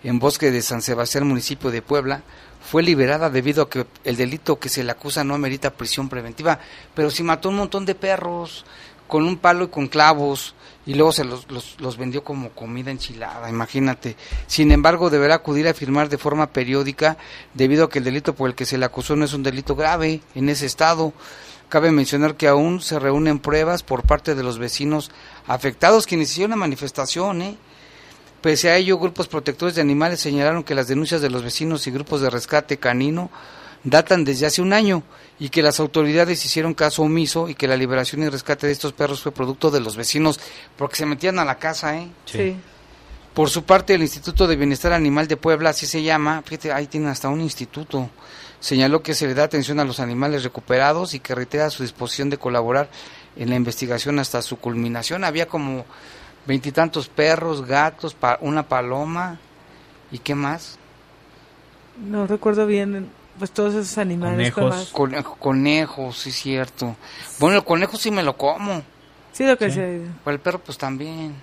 en 0.03 0.17
bosque 0.17 0.49
de 0.49 0.63
San 0.63 0.81
Sebastián, 0.81 1.27
municipio 1.27 1.69
de 1.69 1.83
Puebla, 1.83 2.23
fue 2.59 2.81
liberada 2.81 3.29
debido 3.29 3.63
a 3.63 3.69
que 3.69 3.85
el 4.03 4.15
delito 4.15 4.57
que 4.57 4.69
se 4.69 4.83
le 4.83 4.91
acusa 4.91 5.23
no 5.23 5.35
amerita 5.35 5.73
prisión 5.73 6.09
preventiva. 6.09 6.59
Pero 6.95 7.11
si 7.11 7.21
mató 7.21 7.49
un 7.49 7.57
montón 7.57 7.85
de 7.85 7.93
perros 7.93 8.65
con 9.07 9.25
un 9.25 9.37
palo 9.37 9.65
y 9.65 9.67
con 9.67 9.87
clavos 9.87 10.55
y 10.85 10.95
luego 10.95 11.11
se 11.11 11.23
los, 11.23 11.49
los, 11.49 11.79
los 11.79 11.97
vendió 11.97 12.23
como 12.23 12.49
comida 12.49 12.91
enchilada, 12.91 13.49
imagínate. 13.49 14.15
Sin 14.47 14.71
embargo, 14.71 15.09
deberá 15.09 15.35
acudir 15.35 15.67
a 15.67 15.73
firmar 15.73 16.09
de 16.09 16.17
forma 16.17 16.47
periódica 16.47 17.17
debido 17.53 17.85
a 17.85 17.89
que 17.89 17.99
el 17.99 18.05
delito 18.05 18.35
por 18.35 18.49
el 18.49 18.55
que 18.55 18.65
se 18.65 18.77
le 18.77 18.85
acusó 18.85 19.15
no 19.15 19.25
es 19.25 19.33
un 19.33 19.43
delito 19.43 19.75
grave 19.75 20.21
en 20.35 20.49
ese 20.49 20.65
estado. 20.65 21.13
Cabe 21.69 21.91
mencionar 21.91 22.35
que 22.35 22.47
aún 22.47 22.81
se 22.81 22.99
reúnen 22.99 23.39
pruebas 23.39 23.81
por 23.81 24.03
parte 24.03 24.35
de 24.35 24.43
los 24.43 24.59
vecinos 24.59 25.09
afectados 25.47 26.05
quienes 26.05 26.31
hicieron 26.31 26.51
la 26.51 26.57
manifestación. 26.57 27.41
¿eh? 27.41 27.57
Pese 28.41 28.69
a 28.69 28.77
ello, 28.77 28.99
grupos 28.99 29.27
protectores 29.27 29.75
de 29.75 29.81
animales 29.81 30.19
señalaron 30.19 30.63
que 30.63 30.75
las 30.75 30.87
denuncias 30.87 31.21
de 31.21 31.29
los 31.29 31.43
vecinos 31.43 31.87
y 31.87 31.91
grupos 31.91 32.21
de 32.21 32.29
rescate 32.29 32.77
canino 32.77 33.31
datan 33.83 34.23
desde 34.23 34.45
hace 34.45 34.61
un 34.61 34.73
año 34.73 35.03
y 35.39 35.49
que 35.49 35.61
las 35.61 35.79
autoridades 35.79 36.45
hicieron 36.45 36.73
caso 36.73 37.01
omiso 37.03 37.49
y 37.49 37.55
que 37.55 37.67
la 37.67 37.75
liberación 37.75 38.23
y 38.23 38.29
rescate 38.29 38.67
de 38.67 38.73
estos 38.73 38.93
perros 38.93 39.21
fue 39.21 39.31
producto 39.31 39.71
de 39.71 39.79
los 39.81 39.95
vecinos 39.97 40.39
porque 40.77 40.95
se 40.95 41.05
metían 41.05 41.39
a 41.39 41.45
la 41.45 41.57
casa. 41.59 41.97
¿eh? 41.97 42.07
Sí. 42.25 42.55
Por 43.33 43.49
su 43.49 43.63
parte, 43.63 43.95
el 43.95 44.01
Instituto 44.03 44.47
de 44.47 44.55
Bienestar 44.55 44.93
Animal 44.93 45.27
de 45.27 45.37
Puebla, 45.37 45.71
así 45.71 45.85
se 45.87 46.03
llama, 46.03 46.43
fíjate, 46.45 46.71
ahí 46.71 46.85
tienen 46.87 47.09
hasta 47.09 47.29
un 47.29 47.41
instituto, 47.41 48.09
señaló 48.59 49.01
que 49.01 49.15
se 49.15 49.25
le 49.25 49.33
da 49.33 49.43
atención 49.43 49.79
a 49.79 49.85
los 49.85 49.99
animales 49.99 50.43
recuperados 50.43 51.15
y 51.15 51.19
que 51.19 51.33
reitera 51.33 51.71
su 51.71 51.81
disposición 51.81 52.29
de 52.29 52.37
colaborar 52.37 52.89
en 53.35 53.49
la 53.49 53.55
investigación 53.55 54.19
hasta 54.19 54.41
su 54.43 54.57
culminación. 54.57 55.23
Había 55.23 55.47
como 55.47 55.83
veintitantos 56.45 57.09
perros, 57.09 57.65
gatos, 57.65 58.13
pa- 58.13 58.37
una 58.39 58.67
paloma 58.69 59.39
y 60.11 60.19
qué 60.19 60.35
más. 60.35 60.77
No 61.97 62.27
recuerdo 62.27 62.67
bien, 62.67 63.09
pues 63.37 63.51
todos 63.51 63.73
esos 63.73 63.97
animales. 63.97 64.49
¿qué 64.49 64.61
Conejos. 64.61 64.89
Conejo, 64.91 65.35
conejos, 65.35 66.17
sí 66.17 66.31
cierto. 66.31 66.95
Bueno, 67.39 67.57
el 67.57 67.63
conejo 67.63 67.97
sí 67.97 68.11
me 68.11 68.23
lo 68.23 68.37
como. 68.37 68.83
Sí, 69.31 69.45
lo 69.47 69.57
que 69.57 69.69
Sí. 69.69 69.77
se... 69.77 70.01
El 70.27 70.39
perro 70.39 70.59
pues 70.59 70.77
también. 70.77 71.35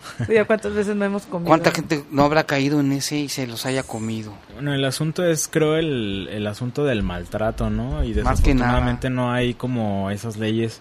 Cuántas 0.47 0.73
veces 0.73 0.95
no 0.95 1.05
hemos 1.05 1.25
comido. 1.25 1.49
¿Cuánta 1.49 1.73
gente 1.73 2.05
no 2.13 2.25
habrá 2.25 2.45
caído 2.45 2.79
en 2.79 2.93
ese 2.93 3.19
y 3.19 3.29
se 3.29 3.49
los 3.49 3.67
haya 3.67 3.83
comido? 3.83 4.33
Bueno, 4.55 4.73
el 4.73 4.85
asunto 4.85 5.25
es, 5.25 5.49
creo, 5.49 5.77
el, 5.77 6.29
el 6.31 6.47
asunto 6.47 6.85
del 6.85 7.03
maltrato, 7.03 7.69
¿no? 7.69 8.05
Y 8.05 8.13
desafortunadamente 8.13 9.11
no 9.11 9.33
hay 9.33 9.55
como 9.55 10.11
esas 10.13 10.37
leyes 10.37 10.81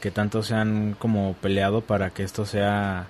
que 0.00 0.12
tanto 0.12 0.42
se 0.44 0.54
han 0.54 0.94
como 0.98 1.34
peleado 1.40 1.80
para 1.80 2.10
que 2.10 2.22
esto 2.22 2.46
sea 2.46 3.08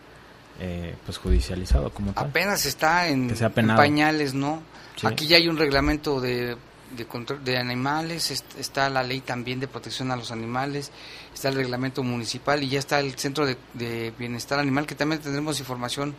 eh, 0.61 0.95
pues 1.05 1.19
judicializado 1.19 1.91
como 1.91 2.13
tal. 2.13 2.29
Apenas 2.29 2.65
está 2.65 3.09
en, 3.09 3.29
pañales, 3.77 4.33
¿no? 4.33 4.63
Sí. 4.97 5.07
Aquí 5.07 5.27
ya 5.27 5.37
hay 5.37 5.49
un 5.49 5.59
reglamento 5.59 6.21
de, 6.21 6.57
de 6.97 7.07
control 7.07 7.45
de 7.45 7.57
animales, 7.59 8.31
est- 8.31 8.59
está 8.59 8.89
la 8.91 9.03
ley 9.03 9.21
también 9.21 9.61
de 9.61 9.69
protección 9.69 10.11
a 10.11 10.17
los 10.17 10.31
animales, 10.31 10.91
está 11.35 11.49
el 11.49 11.55
reglamento 11.57 12.03
municipal 12.03 12.63
y 12.63 12.69
ya 12.69 12.79
está 12.79 13.01
el 13.01 13.15
Centro 13.15 13.47
de, 13.47 14.13
Bienestar 14.19 14.59
Animal, 14.59 14.87
que 14.87 14.95
también 14.95 15.21
tendremos 15.21 15.59
información 15.61 16.15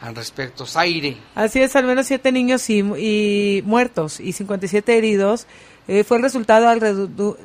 al 0.00 0.14
respecto. 0.14 0.64
Zaire, 0.66 1.16
Así 1.34 1.60
es, 1.60 1.74
al 1.74 1.84
menos 1.84 2.06
siete 2.06 2.30
niños 2.32 2.68
y, 2.70 2.78
y 2.78 3.62
muertos 3.62 4.20
y 4.20 4.32
57 4.32 4.96
heridos 4.96 5.46
eh, 5.88 6.04
fue 6.04 6.18
el 6.18 6.22
resultado 6.22 6.68
al 6.68 6.80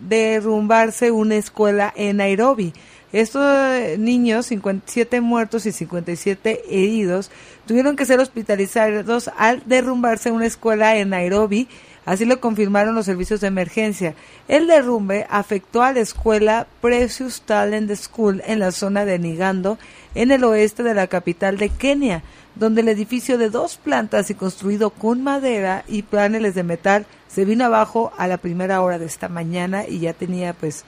derrumbarse 0.01 1.11
una 1.11 1.35
escuela 1.35 1.93
en 1.95 2.17
Nairobi. 2.17 2.73
Estos 3.13 3.43
eh, 3.45 3.95
niños, 3.99 4.47
57 4.47 5.21
muertos 5.21 5.67
y 5.67 5.71
57 5.71 6.63
heridos, 6.67 7.29
tuvieron 7.67 7.95
que 7.95 8.07
ser 8.07 8.19
hospitalizados 8.19 9.29
al 9.37 9.61
derrumbarse 9.67 10.31
una 10.31 10.47
escuela 10.47 10.97
en 10.97 11.09
Nairobi. 11.09 11.67
Así 12.05 12.25
lo 12.25 12.41
confirmaron 12.41 12.95
los 12.95 13.05
servicios 13.05 13.39
de 13.39 13.47
emergencia. 13.47 14.15
El 14.47 14.65
derrumbe 14.65 15.27
afectó 15.29 15.83
a 15.83 15.93
la 15.93 15.99
escuela 15.99 16.65
Precious 16.81 17.43
Talent 17.43 17.93
School 17.95 18.41
en 18.47 18.57
la 18.57 18.71
zona 18.71 19.05
de 19.05 19.19
Nigando, 19.19 19.77
en 20.15 20.31
el 20.31 20.43
oeste 20.43 20.81
de 20.81 20.95
la 20.95 21.05
capital 21.05 21.59
de 21.59 21.69
Kenia, 21.69 22.23
donde 22.55 22.81
el 22.81 22.87
edificio 22.87 23.37
de 23.37 23.51
dos 23.51 23.77
plantas 23.77 24.31
y 24.31 24.33
construido 24.33 24.89
con 24.89 25.21
madera 25.21 25.85
y 25.87 26.01
paneles 26.01 26.55
de 26.55 26.63
metal 26.63 27.05
se 27.27 27.45
vino 27.45 27.65
abajo 27.65 28.11
a 28.17 28.27
la 28.27 28.37
primera 28.37 28.81
hora 28.81 28.97
de 28.97 29.05
esta 29.05 29.29
mañana 29.29 29.87
y 29.87 29.99
ya 29.99 30.13
tenía 30.13 30.53
pues 30.53 30.83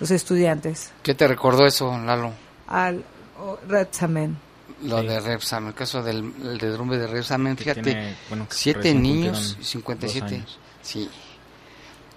los 0.00 0.10
estudiantes 0.10 0.92
¿qué 1.02 1.14
te 1.14 1.26
recordó 1.28 1.66
eso, 1.66 1.96
Lalo? 1.98 2.32
al 2.66 3.04
oh, 3.38 3.58
Retsamen. 3.68 4.36
Lo 4.82 5.00
Sí. 5.00 5.06
de 5.06 5.20
Repsam, 5.20 5.68
el 5.68 5.74
caso 5.74 6.02
del 6.02 6.32
el 6.42 6.58
derrumbe 6.58 6.98
de 6.98 7.06
Repsam, 7.06 7.56
Que 7.56 7.62
fíjate, 7.64 7.82
tiene, 7.82 8.16
bueno, 8.28 8.46
siete 8.50 8.92
niños 8.94 9.54
cumplieron 9.56 9.60
y 9.62 9.64
57. 9.64 10.20
dos 10.26 10.32
años. 10.32 10.58
Sí. 10.82 11.08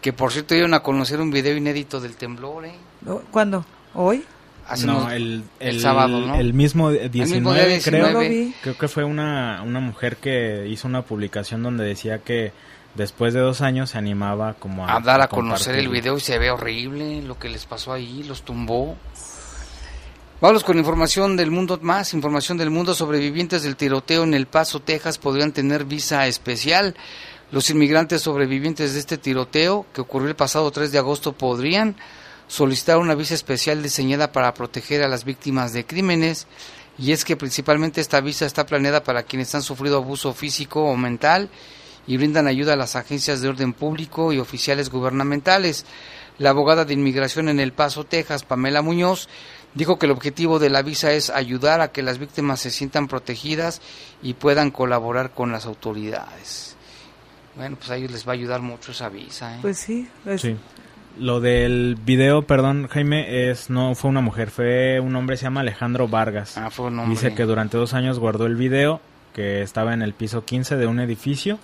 Que 0.01 0.11
por 0.11 0.31
cierto 0.33 0.53
dieron 0.55 0.73
a 0.73 0.81
conocer 0.81 1.21
un 1.21 1.31
video 1.31 1.55
inédito 1.55 2.01
del 2.01 2.15
temblor, 2.15 2.65
¿eh? 2.65 2.73
¿No? 3.01 3.19
¿Cuándo? 3.31 3.65
¿Hoy? 3.93 4.25
Hace 4.67 4.85
no, 4.87 4.97
unos- 4.99 5.13
el, 5.13 5.43
el 5.59 5.75
el, 5.75 5.79
sábado, 5.81 6.19
¿no? 6.19 6.35
El 6.35 6.53
mismo 6.53 6.91
19, 6.91 7.33
mismo 7.35 7.53
día 7.53 7.65
19. 7.65 8.11
creo. 8.13 8.53
Creo 8.61 8.77
que 8.77 8.87
fue 8.89 9.03
una, 9.05 9.61
una 9.63 9.79
mujer 9.79 10.17
que 10.17 10.67
hizo 10.67 10.87
una 10.87 11.01
publicación 11.03 11.63
donde 11.63 11.85
decía 11.85 12.19
que 12.19 12.51
después 12.95 13.33
de 13.33 13.39
dos 13.39 13.61
años 13.61 13.91
se 13.91 13.97
animaba 13.97 14.53
como 14.55 14.85
a, 14.85 14.95
a 14.95 14.99
dar 14.99 15.21
a 15.21 15.27
conocer 15.27 15.75
el 15.75 15.89
video 15.89 16.17
y 16.17 16.21
se 16.21 16.37
ve 16.37 16.51
horrible 16.51 17.21
lo 17.21 17.37
que 17.37 17.49
les 17.49 17.65
pasó 17.65 17.93
ahí, 17.93 18.23
los 18.23 18.43
tumbó. 18.43 18.97
Vamos 20.41 20.63
con 20.63 20.77
información 20.77 21.35
del 21.35 21.51
mundo 21.51 21.77
más, 21.81 22.13
información 22.13 22.57
del 22.57 22.69
mundo. 22.69 22.95
Sobrevivientes 22.95 23.63
del 23.63 23.75
tiroteo 23.75 24.23
en 24.23 24.33
El 24.33 24.47
Paso, 24.47 24.79
Texas, 24.79 25.17
podrían 25.17 25.51
tener 25.51 25.83
visa 25.83 26.27
especial. 26.27 26.95
Los 27.51 27.69
inmigrantes 27.69 28.21
sobrevivientes 28.21 28.93
de 28.93 28.99
este 28.99 29.17
tiroteo, 29.17 29.85
que 29.93 29.99
ocurrió 29.99 30.29
el 30.29 30.37
pasado 30.37 30.71
3 30.71 30.93
de 30.93 30.97
agosto, 30.97 31.33
podrían 31.33 31.97
solicitar 32.47 32.99
una 32.99 33.15
visa 33.15 33.33
especial 33.33 33.83
diseñada 33.83 34.31
para 34.31 34.53
proteger 34.53 35.03
a 35.03 35.09
las 35.09 35.25
víctimas 35.25 35.73
de 35.73 35.85
crímenes. 35.85 36.47
Y 36.97 37.11
es 37.11 37.25
que 37.25 37.35
principalmente 37.35 37.99
esta 37.99 38.21
visa 38.21 38.45
está 38.45 38.65
planeada 38.65 39.03
para 39.03 39.23
quienes 39.23 39.53
han 39.55 39.61
sufrido 39.61 39.97
abuso 39.97 40.31
físico 40.31 40.83
o 40.83 40.95
mental 40.95 41.49
y 42.09 42.17
brindan 42.17 42.47
ayuda 42.47 42.73
a 42.73 42.75
las 42.75 42.97
agencias 42.97 43.39
de 43.39 43.47
orden 43.47 43.71
público 43.71 44.33
y 44.33 44.39
oficiales 44.39 44.89
gubernamentales. 44.89 45.85
La 46.39 46.49
abogada 46.49 46.83
de 46.83 46.93
inmigración 46.95 47.47
en 47.49 47.59
El 47.59 47.71
Paso, 47.71 48.03
Texas, 48.03 48.43
Pamela 48.43 48.81
Muñoz, 48.81 49.29
dijo 49.75 49.99
que 49.99 50.07
el 50.07 50.11
objetivo 50.11 50.57
de 50.57 50.69
la 50.71 50.81
visa 50.81 51.11
es 51.13 51.29
ayudar 51.29 51.81
a 51.81 51.91
que 51.91 52.01
las 52.01 52.17
víctimas 52.17 52.59
se 52.61 52.71
sientan 52.71 53.07
protegidas 53.07 53.81
y 54.23 54.33
puedan 54.33 54.71
colaborar 54.71 55.31
con 55.31 55.51
las 55.51 55.65
autoridades. 55.67 56.75
Bueno, 57.55 57.75
pues 57.77 57.89
a 57.91 57.97
ellos 57.97 58.11
les 58.11 58.27
va 58.27 58.31
a 58.31 58.35
ayudar 58.35 58.61
mucho 58.61 58.91
esa 58.91 59.09
visa. 59.09 59.55
¿eh? 59.55 59.59
Pues 59.61 59.77
sí. 59.77 60.07
es- 60.25 60.41
Sí. 60.41 60.55
Lo 61.19 61.41
del 61.41 61.97
video, 62.03 62.43
perdón, 62.43 62.87
Jaime, 62.87 63.49
es 63.51 63.69
no 63.69 63.93
fue 63.93 64.09
una 64.09 64.21
mujer, 64.21 64.49
fue 64.51 64.99
un 65.01 65.13
hombre, 65.15 65.35
se 65.35 65.43
llama 65.43 65.59
Alejandro 65.61 66.07
Vargas. 66.07 66.57
Ah, 66.57 66.69
fue 66.69 66.85
un 66.87 66.97
hombre. 66.99 67.15
Dice 67.15 67.35
que 67.35 67.43
durante 67.43 67.77
dos 67.77 67.93
años 67.93 68.17
guardó 68.19 68.45
el 68.45 68.55
video, 68.55 69.01
que 69.33 69.61
estaba 69.61 69.93
en 69.93 70.01
el 70.01 70.13
piso 70.13 70.45
15 70.45 70.77
de 70.77 70.87
un 70.87 70.99
edificio 71.01 71.59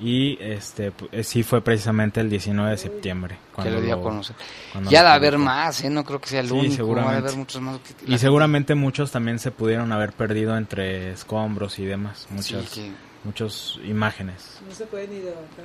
y 0.00 0.38
este 0.40 0.92
eh, 1.12 1.24
sí 1.24 1.42
fue 1.42 1.60
precisamente 1.60 2.20
el 2.20 2.30
19 2.30 2.70
de 2.70 2.76
septiembre. 2.76 3.34
que 3.34 3.52
cuando 3.54 3.72
lo 3.74 3.80
dio 3.80 3.94
a 3.94 3.96
lo- 3.96 4.02
conocer. 4.02 4.36
cuando 4.72 4.90
Ya 4.90 5.02
lo 5.02 5.08
de 5.08 5.14
haber 5.14 5.38
más, 5.38 5.82
¿eh? 5.84 5.90
no 5.90 6.04
creo 6.04 6.20
que 6.20 6.28
sea 6.28 6.40
el 6.40 6.48
Sí, 6.48 6.52
único. 6.54 6.74
seguramente. 6.76 7.16
Haber 7.18 7.36
muchos 7.36 7.60
más. 7.60 7.78
que- 7.80 8.12
Y 8.12 8.18
seguramente 8.18 8.74
muchos 8.76 9.10
también 9.10 9.38
se 9.38 9.50
pudieron 9.50 9.90
haber 9.92 10.12
perdido 10.12 10.56
entre 10.56 11.12
escombros 11.12 11.78
y 11.80 11.84
demás, 11.84 12.26
Sí, 12.28 12.34
muchas 12.34 12.70
que- 12.70 12.92
muchas 13.24 13.78
imágenes. 13.84 14.60
No 14.68 14.74
se 14.74 14.86
puede 14.86 15.08
ni 15.08 15.16
levantar. 15.18 15.64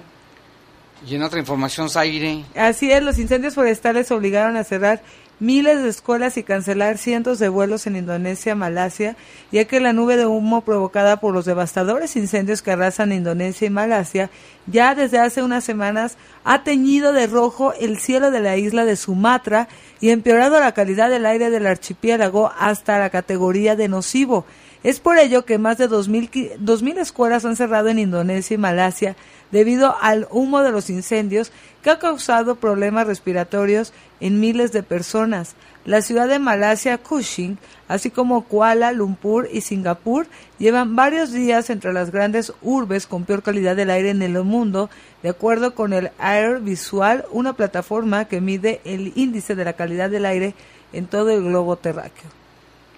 Y 1.07 1.15
en 1.15 1.23
otra 1.23 1.39
información, 1.39 1.89
Zaire. 1.89 2.45
Así 2.55 2.91
es, 2.91 3.03
los 3.03 3.19
incendios 3.19 3.55
forestales 3.55 4.09
obligaron 4.11 4.55
a 4.57 4.63
cerrar 4.63 5.03
miles 5.43 5.83
de 5.83 5.89
escuelas 5.89 6.37
y 6.37 6.43
cancelar 6.43 6.97
cientos 6.97 7.37
de 7.37 7.49
vuelos 7.49 7.85
en 7.85 7.97
Indonesia, 7.97 8.55
Malasia, 8.55 9.17
ya 9.51 9.65
que 9.65 9.81
la 9.81 9.91
nube 9.91 10.15
de 10.15 10.25
humo 10.25 10.61
provocada 10.61 11.17
por 11.17 11.33
los 11.33 11.43
devastadores 11.43 12.15
incendios 12.15 12.61
que 12.61 12.71
arrasan 12.71 13.11
Indonesia 13.11 13.67
y 13.67 13.69
Malasia 13.69 14.29
ya 14.67 14.95
desde 14.95 15.19
hace 15.19 15.43
unas 15.43 15.65
semanas 15.65 16.17
ha 16.45 16.63
teñido 16.63 17.11
de 17.11 17.27
rojo 17.27 17.73
el 17.73 17.97
cielo 17.97 18.31
de 18.31 18.39
la 18.39 18.55
isla 18.55 18.85
de 18.85 18.95
Sumatra 18.95 19.67
y 19.99 20.09
empeorado 20.09 20.59
la 20.59 20.71
calidad 20.71 21.09
del 21.09 21.25
aire 21.25 21.49
del 21.49 21.67
archipiélago 21.67 22.51
hasta 22.57 22.97
la 22.97 23.09
categoría 23.09 23.75
de 23.75 23.89
nocivo. 23.89 24.45
Es 24.83 24.99
por 24.99 25.17
ello 25.17 25.45
que 25.45 25.57
más 25.57 25.77
de 25.77 25.89
2.000 25.89 26.97
escuelas 26.97 27.45
han 27.45 27.55
cerrado 27.55 27.87
en 27.87 27.99
Indonesia 27.99 28.55
y 28.55 28.57
Malasia 28.57 29.15
debido 29.49 29.95
al 30.01 30.27
humo 30.29 30.61
de 30.61 30.71
los 30.71 30.89
incendios 30.89 31.51
que 31.81 31.89
ha 31.89 31.99
causado 31.99 32.55
problemas 32.55 33.07
respiratorios 33.07 33.93
en 34.19 34.41
miles 34.41 34.73
de 34.73 34.83
personas. 34.83 35.55
La 35.85 36.01
ciudad 36.01 36.27
de 36.27 36.39
Malasia, 36.39 36.97
Kuching, 36.97 37.57
así 37.87 38.09
como 38.09 38.43
Kuala 38.45 38.91
Lumpur 38.91 39.47
y 39.51 39.61
Singapur, 39.61 40.27
llevan 40.59 40.95
varios 40.95 41.31
días 41.31 41.69
entre 41.69 41.93
las 41.93 42.11
grandes 42.11 42.51
urbes 42.61 43.07
con 43.07 43.25
peor 43.25 43.43
calidad 43.43 43.75
del 43.75 43.89
aire 43.89 44.09
en 44.09 44.21
el 44.21 44.43
mundo, 44.43 44.89
de 45.21 45.29
acuerdo 45.29 45.75
con 45.75 45.93
el 45.93 46.11
Air 46.19 46.59
Visual, 46.59 47.25
una 47.31 47.53
plataforma 47.53 48.25
que 48.25 48.41
mide 48.41 48.81
el 48.83 49.13
índice 49.15 49.55
de 49.55 49.65
la 49.65 49.73
calidad 49.73 50.09
del 50.09 50.25
aire 50.25 50.55
en 50.91 51.05
todo 51.07 51.29
el 51.31 51.43
globo 51.43 51.75
terráqueo. 51.75 52.29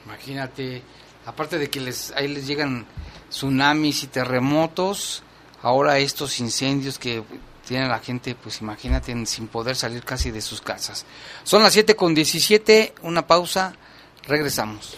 Imagínate, 0.05 0.83
aparte 1.25 1.58
de 1.58 1.70
que 1.70 1.79
les, 1.79 2.12
ahí 2.12 2.27
les 2.27 2.48
llegan 2.48 2.86
tsunamis 3.29 4.03
y 4.03 4.08
terremotos, 4.08 5.24
ahora 5.62 5.98
estos 6.00 6.39
incendios 6.39 7.00
que 7.00 7.24
tiene 7.67 7.88
la 7.88 8.00
gente, 8.00 8.36
pues 8.36 8.62
imagínate, 8.62 9.25
sin 9.25 9.48
poder 9.48 9.75
salir 9.75 10.03
casi 10.03 10.32
de 10.32 10.41
sus 10.41 10.62
casas. 10.62 11.05
Son 11.44 11.63
las 11.63 11.74
7 11.74 11.96
con 11.96 12.13
17, 12.13 12.96
una 13.01 13.25
pausa, 13.25 13.74
regresamos. 14.27 14.98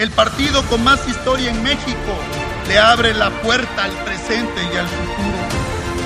el 0.00 0.10
partido 0.12 0.64
con 0.64 0.82
más 0.82 1.06
historia 1.06 1.50
en 1.50 1.62
México, 1.62 2.16
le 2.68 2.78
abre 2.78 3.12
la 3.12 3.28
puerta 3.42 3.84
al 3.84 3.92
presente 4.02 4.62
y 4.72 4.76
al 4.78 4.88
futuro. 4.88 5.38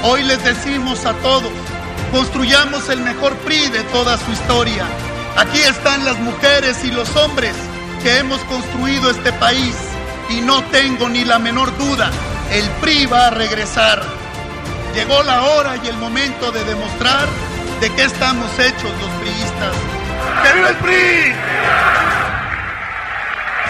Hoy 0.03 0.25
les 0.25 0.43
decimos 0.43 1.07
a 1.07 1.13
todos, 1.23 1.53
construyamos 2.11 2.89
el 2.89 3.03
mejor 3.03 3.37
PRI 3.45 3.69
de 3.69 3.85
toda 3.93 4.19
su 4.19 4.33
historia. 4.33 4.85
Aquí 5.37 5.61
están 5.61 6.05
las 6.05 6.19
mujeres 6.19 6.83
y 6.83 6.91
los 6.91 7.15
hombres 7.15 7.55
que 8.03 8.19
hemos 8.19 8.41
construido 8.41 9.11
este 9.11 9.33
país 9.35 9.77
y 10.29 10.41
no 10.41 10.65
tengo 10.65 11.09
ni 11.09 11.25
la 11.25 11.39
menor 11.39 11.71
duda, 11.79 12.11
el 12.51 12.69
PRI 12.81 13.07
va 13.07 13.29
a 13.29 13.31
regresar. 13.31 14.03
Llegó 14.93 15.23
la 15.23 15.41
hora 15.43 15.77
y 15.85 15.87
el 15.87 15.97
momento 15.99 16.51
de 16.51 16.65
demostrar 16.65 17.29
de 17.81 17.91
qué 17.93 18.03
estamos 18.03 18.51
hechos 18.59 18.91
los 19.01 19.11
priistas. 19.21 19.73
¡Que 20.43 20.69
el 20.69 20.77
PRI! 20.79 22.34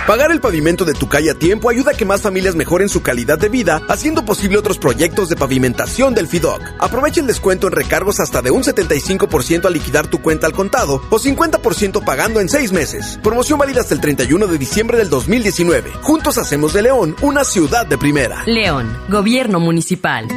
Pagar 0.06 0.30
el 0.30 0.40
pavimento 0.40 0.84
de 0.84 0.92
tu 0.92 1.08
calle 1.08 1.30
a 1.30 1.34
tiempo 1.34 1.70
ayuda 1.70 1.92
a 1.92 1.94
que 1.94 2.04
más 2.04 2.20
familias 2.20 2.54
mejoren 2.54 2.90
su 2.90 3.00
calidad 3.00 3.38
de 3.38 3.48
vida, 3.48 3.80
haciendo 3.88 4.22
posible 4.22 4.58
otros 4.58 4.76
proyectos 4.76 5.30
de 5.30 5.36
pavimentación 5.36 6.14
del 6.14 6.28
FIDOC. 6.28 6.60
Aprovecha 6.78 7.22
el 7.22 7.26
descuento 7.26 7.68
en 7.68 7.72
recargos 7.72 8.20
hasta 8.20 8.42
de 8.42 8.50
un 8.50 8.62
75% 8.62 9.64
al 9.64 9.72
liquidar 9.72 10.06
tu 10.06 10.20
cuenta 10.20 10.46
al 10.46 10.52
contado 10.52 11.00
o 11.08 11.18
50% 11.18 12.04
pagando 12.04 12.40
en 12.40 12.50
seis 12.50 12.70
meses. 12.70 13.18
Promoción 13.22 13.58
válida 13.58 13.80
hasta 13.80 13.94
el 13.94 14.02
31 14.02 14.46
de 14.46 14.58
diciembre 14.58 14.98
del 14.98 15.08
2019. 15.08 15.90
Juntos 16.02 16.36
hacemos 16.36 16.74
de 16.74 16.82
León 16.82 17.16
una 17.22 17.42
ciudad 17.42 17.86
de 17.86 17.96
primera. 17.96 18.42
León, 18.44 18.94
Gobierno 19.08 19.58
Municipal. 19.58 20.28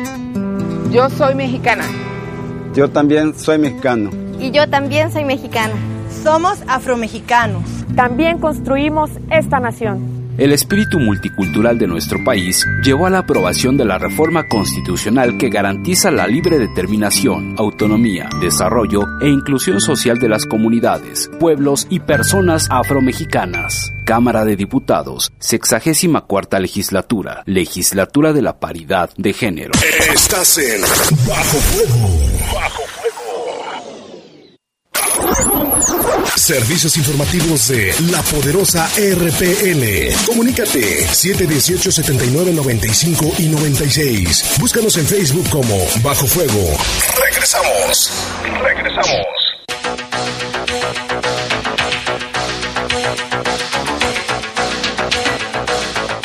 Yo 0.93 1.09
soy 1.09 1.35
mexicana. 1.35 1.83
Yo 2.73 2.89
también 2.89 3.37
soy 3.37 3.57
mexicano. 3.57 4.11
Y 4.39 4.51
yo 4.51 4.69
también 4.69 5.11
soy 5.11 5.25
mexicana. 5.25 5.73
Somos 6.27 6.59
afromexicanos. 6.67 7.63
También 7.95 8.39
construimos 8.39 9.09
esta 9.31 9.61
nación. 9.61 10.35
El 10.37 10.51
espíritu 10.51 10.99
multicultural 10.99 11.79
de 11.79 11.87
nuestro 11.87 12.21
país 12.21 12.67
llevó 12.83 13.05
a 13.05 13.09
la 13.09 13.19
aprobación 13.19 13.77
de 13.77 13.85
la 13.85 13.97
reforma 13.97 14.45
constitucional 14.49 15.37
que 15.37 15.47
garantiza 15.47 16.11
la 16.11 16.27
libre 16.27 16.59
determinación, 16.59 17.55
autonomía, 17.57 18.27
desarrollo 18.41 19.05
e 19.21 19.29
inclusión 19.29 19.79
social 19.79 20.19
de 20.19 20.27
las 20.27 20.45
comunidades, 20.45 21.31
pueblos 21.39 21.87
y 21.89 22.01
personas 22.01 22.67
afromexicanas. 22.69 23.93
Cámara 24.05 24.43
de 24.43 24.57
Diputados, 24.57 25.31
sexagésima 25.39 26.25
cuarta 26.25 26.59
legislatura, 26.59 27.43
legislatura 27.45 28.33
de 28.33 28.41
la 28.41 28.59
paridad 28.59 29.11
de 29.15 29.31
género. 29.31 29.71
Estás 30.13 30.57
en 30.57 30.81
Bajo 31.25 31.57
Fuego. 31.57 32.53
Bajo 32.53 32.86
Servicios 36.35 36.95
informativos 36.97 37.67
de 37.67 37.93
la 38.11 38.21
poderosa 38.23 38.87
RPN. 38.95 40.15
Comunícate 40.25 41.05
718 41.07 41.91
79 41.91 42.53
95 42.53 43.33
y 43.39 43.47
96. 43.47 44.55
Búscanos 44.59 44.97
en 44.97 45.05
Facebook 45.05 45.49
como 45.49 45.75
Bajo 46.01 46.25
Fuego. 46.25 46.77
Regresamos. 47.21 48.11
Regresamos. 48.61 49.37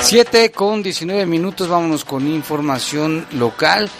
Siete 0.00 0.50
con 0.50 0.82
19 0.82 1.24
minutos, 1.26 1.68
vámonos 1.68 2.04
con 2.04 2.28
información 2.28 3.26
local. 3.32 3.90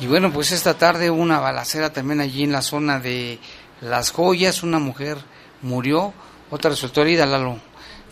Y 0.00 0.06
bueno, 0.06 0.32
pues 0.32 0.52
esta 0.52 0.74
tarde 0.74 1.10
una 1.10 1.40
balacera 1.40 1.92
también 1.92 2.20
allí 2.20 2.42
en 2.42 2.52
la 2.52 2.60
zona 2.60 2.98
de 3.00 3.38
las 3.82 4.12
Joyas, 4.12 4.62
una 4.62 4.78
mujer 4.78 5.18
murió, 5.60 6.14
otra 6.50 6.70
resultó 6.70 7.02
herida, 7.02 7.26
Lalo. 7.26 7.58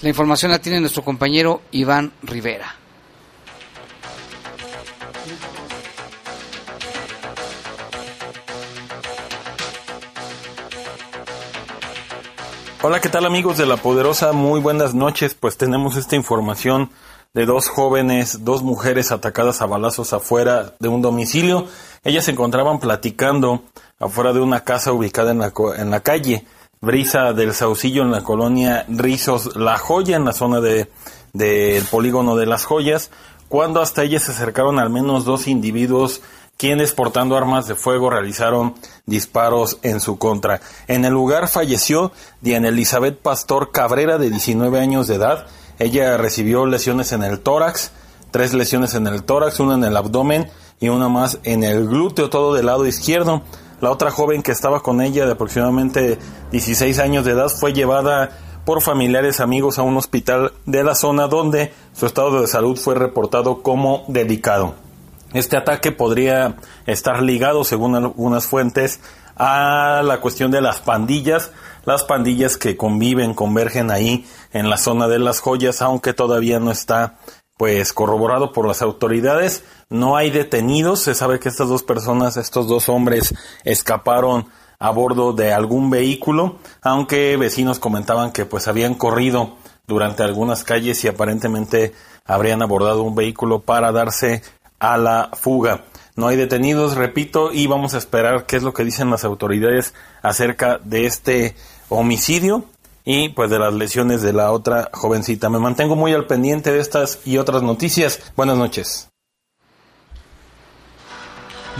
La 0.00 0.08
información 0.08 0.50
la 0.50 0.58
tiene 0.58 0.80
nuestro 0.80 1.04
compañero 1.04 1.62
Iván 1.70 2.12
Rivera. 2.22 2.76
Hola, 12.82 13.00
¿qué 13.00 13.10
tal 13.10 13.26
amigos 13.26 13.58
de 13.58 13.66
La 13.66 13.76
Poderosa? 13.76 14.32
Muy 14.32 14.58
buenas 14.58 14.94
noches. 14.94 15.34
Pues 15.34 15.58
tenemos 15.58 15.96
esta 15.96 16.16
información 16.16 16.90
de 17.34 17.46
dos 17.46 17.68
jóvenes, 17.68 18.44
dos 18.44 18.62
mujeres 18.62 19.12
atacadas 19.12 19.60
a 19.60 19.66
balazos 19.66 20.14
afuera 20.14 20.74
de 20.80 20.88
un 20.88 21.02
domicilio. 21.02 21.68
Ellas 22.02 22.24
se 22.24 22.32
encontraban 22.32 22.80
platicando 22.80 23.64
afuera 24.00 24.32
de 24.32 24.40
una 24.40 24.64
casa 24.64 24.92
ubicada 24.92 25.30
en 25.30 25.38
la, 25.38 25.52
en 25.76 25.90
la 25.90 26.00
calle 26.00 26.44
Brisa 26.82 27.34
del 27.34 27.52
Saucillo 27.52 28.02
en 28.02 28.10
la 28.10 28.24
colonia 28.24 28.86
Rizos 28.88 29.54
La 29.54 29.76
Joya, 29.76 30.16
en 30.16 30.24
la 30.24 30.32
zona 30.32 30.62
del 30.62 30.88
de, 31.34 31.82
polígono 31.90 32.36
de 32.36 32.46
las 32.46 32.64
joyas, 32.64 33.10
cuando 33.50 33.82
hasta 33.82 34.02
ellas 34.02 34.22
se 34.22 34.32
acercaron 34.32 34.78
al 34.78 34.88
menos 34.88 35.26
dos 35.26 35.46
individuos 35.46 36.22
quienes 36.56 36.92
portando 36.92 37.36
armas 37.36 37.66
de 37.66 37.74
fuego 37.74 38.08
realizaron 38.08 38.74
disparos 39.04 39.78
en 39.82 40.00
su 40.00 40.18
contra. 40.18 40.62
En 40.88 41.04
el 41.04 41.12
lugar 41.12 41.48
falleció 41.48 42.12
Diana 42.40 42.68
Elizabeth 42.68 43.18
Pastor 43.18 43.72
Cabrera 43.72 44.16
de 44.16 44.30
19 44.30 44.80
años 44.80 45.06
de 45.06 45.16
edad. 45.16 45.46
Ella 45.78 46.16
recibió 46.16 46.64
lesiones 46.64 47.12
en 47.12 47.24
el 47.24 47.40
tórax, 47.40 47.92
tres 48.30 48.54
lesiones 48.54 48.94
en 48.94 49.06
el 49.06 49.22
tórax, 49.22 49.60
una 49.60 49.74
en 49.74 49.84
el 49.84 49.96
abdomen 49.98 50.50
y 50.80 50.88
una 50.88 51.10
más 51.10 51.38
en 51.44 51.62
el 51.62 51.86
glúteo, 51.86 52.30
todo 52.30 52.54
del 52.54 52.66
lado 52.66 52.86
izquierdo. 52.86 53.42
La 53.80 53.90
otra 53.90 54.10
joven 54.10 54.42
que 54.42 54.52
estaba 54.52 54.82
con 54.82 55.00
ella 55.00 55.24
de 55.24 55.32
aproximadamente 55.32 56.18
16 56.52 56.98
años 56.98 57.24
de 57.24 57.32
edad 57.32 57.48
fue 57.48 57.72
llevada 57.72 58.30
por 58.66 58.82
familiares 58.82 59.40
amigos 59.40 59.78
a 59.78 59.82
un 59.82 59.96
hospital 59.96 60.52
de 60.66 60.84
la 60.84 60.94
zona 60.94 61.28
donde 61.28 61.72
su 61.94 62.04
estado 62.04 62.42
de 62.42 62.46
salud 62.46 62.78
fue 62.78 62.94
reportado 62.94 63.62
como 63.62 64.04
delicado. 64.08 64.74
Este 65.32 65.56
ataque 65.56 65.92
podría 65.92 66.56
estar 66.86 67.22
ligado, 67.22 67.64
según 67.64 67.94
algunas 67.94 68.46
fuentes, 68.46 69.00
a 69.36 70.02
la 70.04 70.20
cuestión 70.20 70.50
de 70.50 70.60
las 70.60 70.80
pandillas, 70.80 71.50
las 71.86 72.04
pandillas 72.04 72.58
que 72.58 72.76
conviven, 72.76 73.32
convergen 73.32 73.90
ahí 73.90 74.26
en 74.52 74.68
la 74.68 74.76
zona 74.76 75.08
de 75.08 75.18
las 75.18 75.40
joyas, 75.40 75.80
aunque 75.80 76.12
todavía 76.12 76.60
no 76.60 76.70
está 76.70 77.16
pues 77.56 77.92
corroborado 77.92 78.52
por 78.52 78.66
las 78.66 78.82
autoridades. 78.82 79.64
No 79.90 80.16
hay 80.16 80.30
detenidos, 80.30 81.00
se 81.00 81.16
sabe 81.16 81.40
que 81.40 81.48
estas 81.48 81.68
dos 81.68 81.82
personas, 81.82 82.36
estos 82.36 82.68
dos 82.68 82.88
hombres 82.88 83.34
escaparon 83.64 84.46
a 84.78 84.90
bordo 84.90 85.32
de 85.32 85.52
algún 85.52 85.90
vehículo, 85.90 86.58
aunque 86.80 87.36
vecinos 87.36 87.80
comentaban 87.80 88.30
que 88.30 88.46
pues 88.46 88.68
habían 88.68 88.94
corrido 88.94 89.56
durante 89.88 90.22
algunas 90.22 90.62
calles 90.62 91.02
y 91.02 91.08
aparentemente 91.08 91.92
habrían 92.24 92.62
abordado 92.62 93.02
un 93.02 93.16
vehículo 93.16 93.62
para 93.62 93.90
darse 93.90 94.42
a 94.78 94.96
la 94.96 95.30
fuga. 95.32 95.84
No 96.14 96.28
hay 96.28 96.36
detenidos, 96.36 96.94
repito, 96.94 97.52
y 97.52 97.66
vamos 97.66 97.94
a 97.94 97.98
esperar 97.98 98.46
qué 98.46 98.56
es 98.56 98.62
lo 98.62 98.72
que 98.72 98.84
dicen 98.84 99.10
las 99.10 99.24
autoridades 99.24 99.92
acerca 100.22 100.78
de 100.78 101.06
este 101.06 101.56
homicidio 101.88 102.64
y 103.04 103.30
pues 103.30 103.50
de 103.50 103.58
las 103.58 103.74
lesiones 103.74 104.22
de 104.22 104.32
la 104.32 104.52
otra 104.52 104.88
jovencita. 104.92 105.50
Me 105.50 105.58
mantengo 105.58 105.96
muy 105.96 106.12
al 106.12 106.28
pendiente 106.28 106.70
de 106.70 106.78
estas 106.78 107.18
y 107.24 107.38
otras 107.38 107.64
noticias. 107.64 108.20
Buenas 108.36 108.56
noches. 108.56 109.09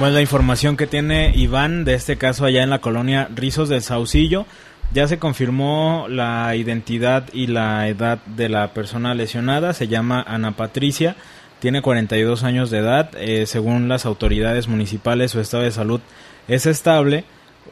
Bueno, 0.01 0.15
la 0.15 0.23
información 0.23 0.79
que 0.79 0.87
tiene 0.87 1.31
Iván 1.35 1.85
de 1.85 1.93
este 1.93 2.17
caso 2.17 2.47
allá 2.47 2.63
en 2.63 2.71
la 2.71 2.79
colonia 2.79 3.29
Rizos 3.35 3.69
del 3.69 3.83
Saucillo, 3.83 4.47
ya 4.95 5.07
se 5.07 5.19
confirmó 5.19 6.07
la 6.09 6.57
identidad 6.57 7.29
y 7.35 7.49
la 7.49 7.87
edad 7.87 8.19
de 8.25 8.49
la 8.49 8.73
persona 8.73 9.15
lesionada, 9.15 9.75
se 9.75 9.89
llama 9.89 10.25
Ana 10.27 10.53
Patricia, 10.53 11.17
tiene 11.59 11.83
42 11.83 12.45
años 12.45 12.71
de 12.71 12.79
edad, 12.79 13.11
eh, 13.19 13.45
según 13.45 13.91
las 13.91 14.07
autoridades 14.07 14.69
municipales 14.69 15.33
su 15.33 15.41
estado 15.41 15.65
de 15.65 15.71
salud 15.71 16.01
es 16.49 16.65
estable, 16.65 17.25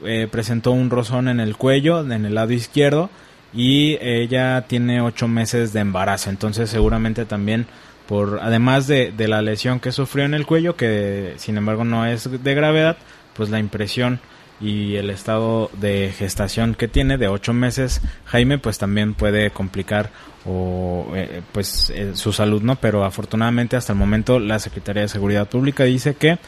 eh, 0.04 0.28
presentó 0.30 0.72
un 0.72 0.90
rozón 0.90 1.28
en 1.28 1.40
el 1.40 1.56
cuello, 1.56 2.02
en 2.02 2.26
el 2.26 2.34
lado 2.34 2.52
izquierdo, 2.52 3.08
y 3.54 3.96
ella 4.02 4.66
tiene 4.68 5.00
8 5.00 5.28
meses 5.28 5.72
de 5.72 5.80
embarazo, 5.80 6.28
entonces 6.28 6.68
seguramente 6.68 7.24
también 7.24 7.64
por 8.08 8.40
además 8.42 8.86
de, 8.86 9.12
de, 9.12 9.28
la 9.28 9.42
lesión 9.42 9.78
que 9.78 9.92
sufrió 9.92 10.24
en 10.24 10.32
el 10.32 10.46
cuello, 10.46 10.74
que 10.74 11.34
sin 11.36 11.58
embargo 11.58 11.84
no 11.84 12.06
es 12.06 12.42
de 12.42 12.54
gravedad, 12.54 12.96
pues 13.34 13.50
la 13.50 13.58
impresión 13.58 14.18
y 14.60 14.96
el 14.96 15.10
estado 15.10 15.70
de 15.74 16.12
gestación 16.16 16.74
que 16.74 16.88
tiene 16.88 17.18
de 17.18 17.28
ocho 17.28 17.52
meses, 17.52 18.00
Jaime, 18.24 18.58
pues 18.58 18.78
también 18.78 19.14
puede 19.14 19.50
complicar 19.50 20.10
o 20.44 21.06
eh, 21.14 21.42
pues 21.52 21.90
eh, 21.90 22.12
su 22.14 22.32
salud, 22.32 22.62
¿no? 22.62 22.76
Pero 22.76 23.04
afortunadamente 23.04 23.76
hasta 23.76 23.92
el 23.92 23.98
momento 23.98 24.40
la 24.40 24.58
Secretaría 24.58 25.02
de 25.02 25.08
Seguridad 25.08 25.48
Pública 25.48 25.84
dice 25.84 26.14
que 26.14 26.38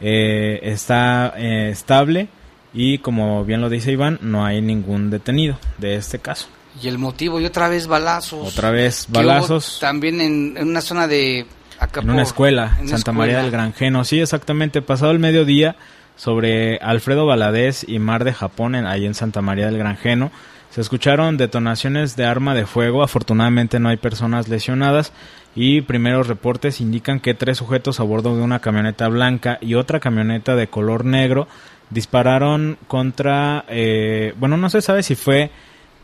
eh, 0.00 0.60
está 0.62 1.34
estable 1.36 2.28
y 2.72 2.98
como 2.98 3.44
bien 3.44 3.60
lo 3.60 3.68
dice 3.68 3.92
Iván, 3.92 4.18
no 4.22 4.46
hay 4.46 4.62
ningún 4.62 5.10
detenido 5.10 5.58
de 5.78 5.96
este 5.96 6.20
caso. 6.20 6.48
Y 6.80 6.88
el 6.88 6.98
motivo, 6.98 7.40
y 7.40 7.44
otra 7.44 7.68
vez 7.68 7.86
balazos. 7.86 8.54
Otra 8.54 8.70
vez 8.70 9.06
balazos. 9.08 9.78
También 9.80 10.20
en, 10.20 10.58
una 10.68 10.80
zona 10.80 11.06
de... 11.06 11.46
En 11.94 12.10
una 12.10 12.22
escuela, 12.22 12.76
en 12.80 12.88
Santa 12.88 13.12
María 13.12 13.40
del 13.40 13.52
Granjeno. 13.52 14.04
Sí, 14.04 14.20
exactamente. 14.20 14.82
Pasado 14.82 15.12
el 15.12 15.20
mediodía, 15.20 15.76
sobre 16.16 16.78
Alfredo 16.78 17.24
Valadez 17.24 17.84
y 17.88 18.00
Mar 18.00 18.24
de 18.24 18.32
Japón, 18.32 18.74
en, 18.74 18.86
ahí 18.86 19.06
en 19.06 19.14
Santa 19.14 19.42
María 19.42 19.66
del 19.66 19.78
Granjeno, 19.78 20.32
se 20.70 20.80
escucharon 20.80 21.36
detonaciones 21.36 22.16
de 22.16 22.24
arma 22.24 22.54
de 22.54 22.66
fuego. 22.66 23.02
Afortunadamente 23.02 23.78
no 23.78 23.88
hay 23.88 23.96
personas 23.96 24.48
lesionadas. 24.48 25.12
Y 25.54 25.80
primeros 25.80 26.28
reportes 26.28 26.80
indican 26.80 27.20
que 27.20 27.34
tres 27.34 27.58
sujetos 27.58 28.00
a 28.00 28.04
bordo 28.04 28.36
de 28.36 28.42
una 28.42 28.60
camioneta 28.60 29.08
blanca 29.08 29.58
y 29.60 29.74
otra 29.74 29.98
camioneta 29.98 30.54
de 30.56 30.68
color 30.68 31.04
negro 31.04 31.48
dispararon 31.90 32.76
contra... 32.86 33.64
Eh, 33.68 34.34
bueno, 34.38 34.56
no 34.56 34.70
se 34.70 34.82
sabe 34.82 35.02
si 35.02 35.14
fue 35.14 35.50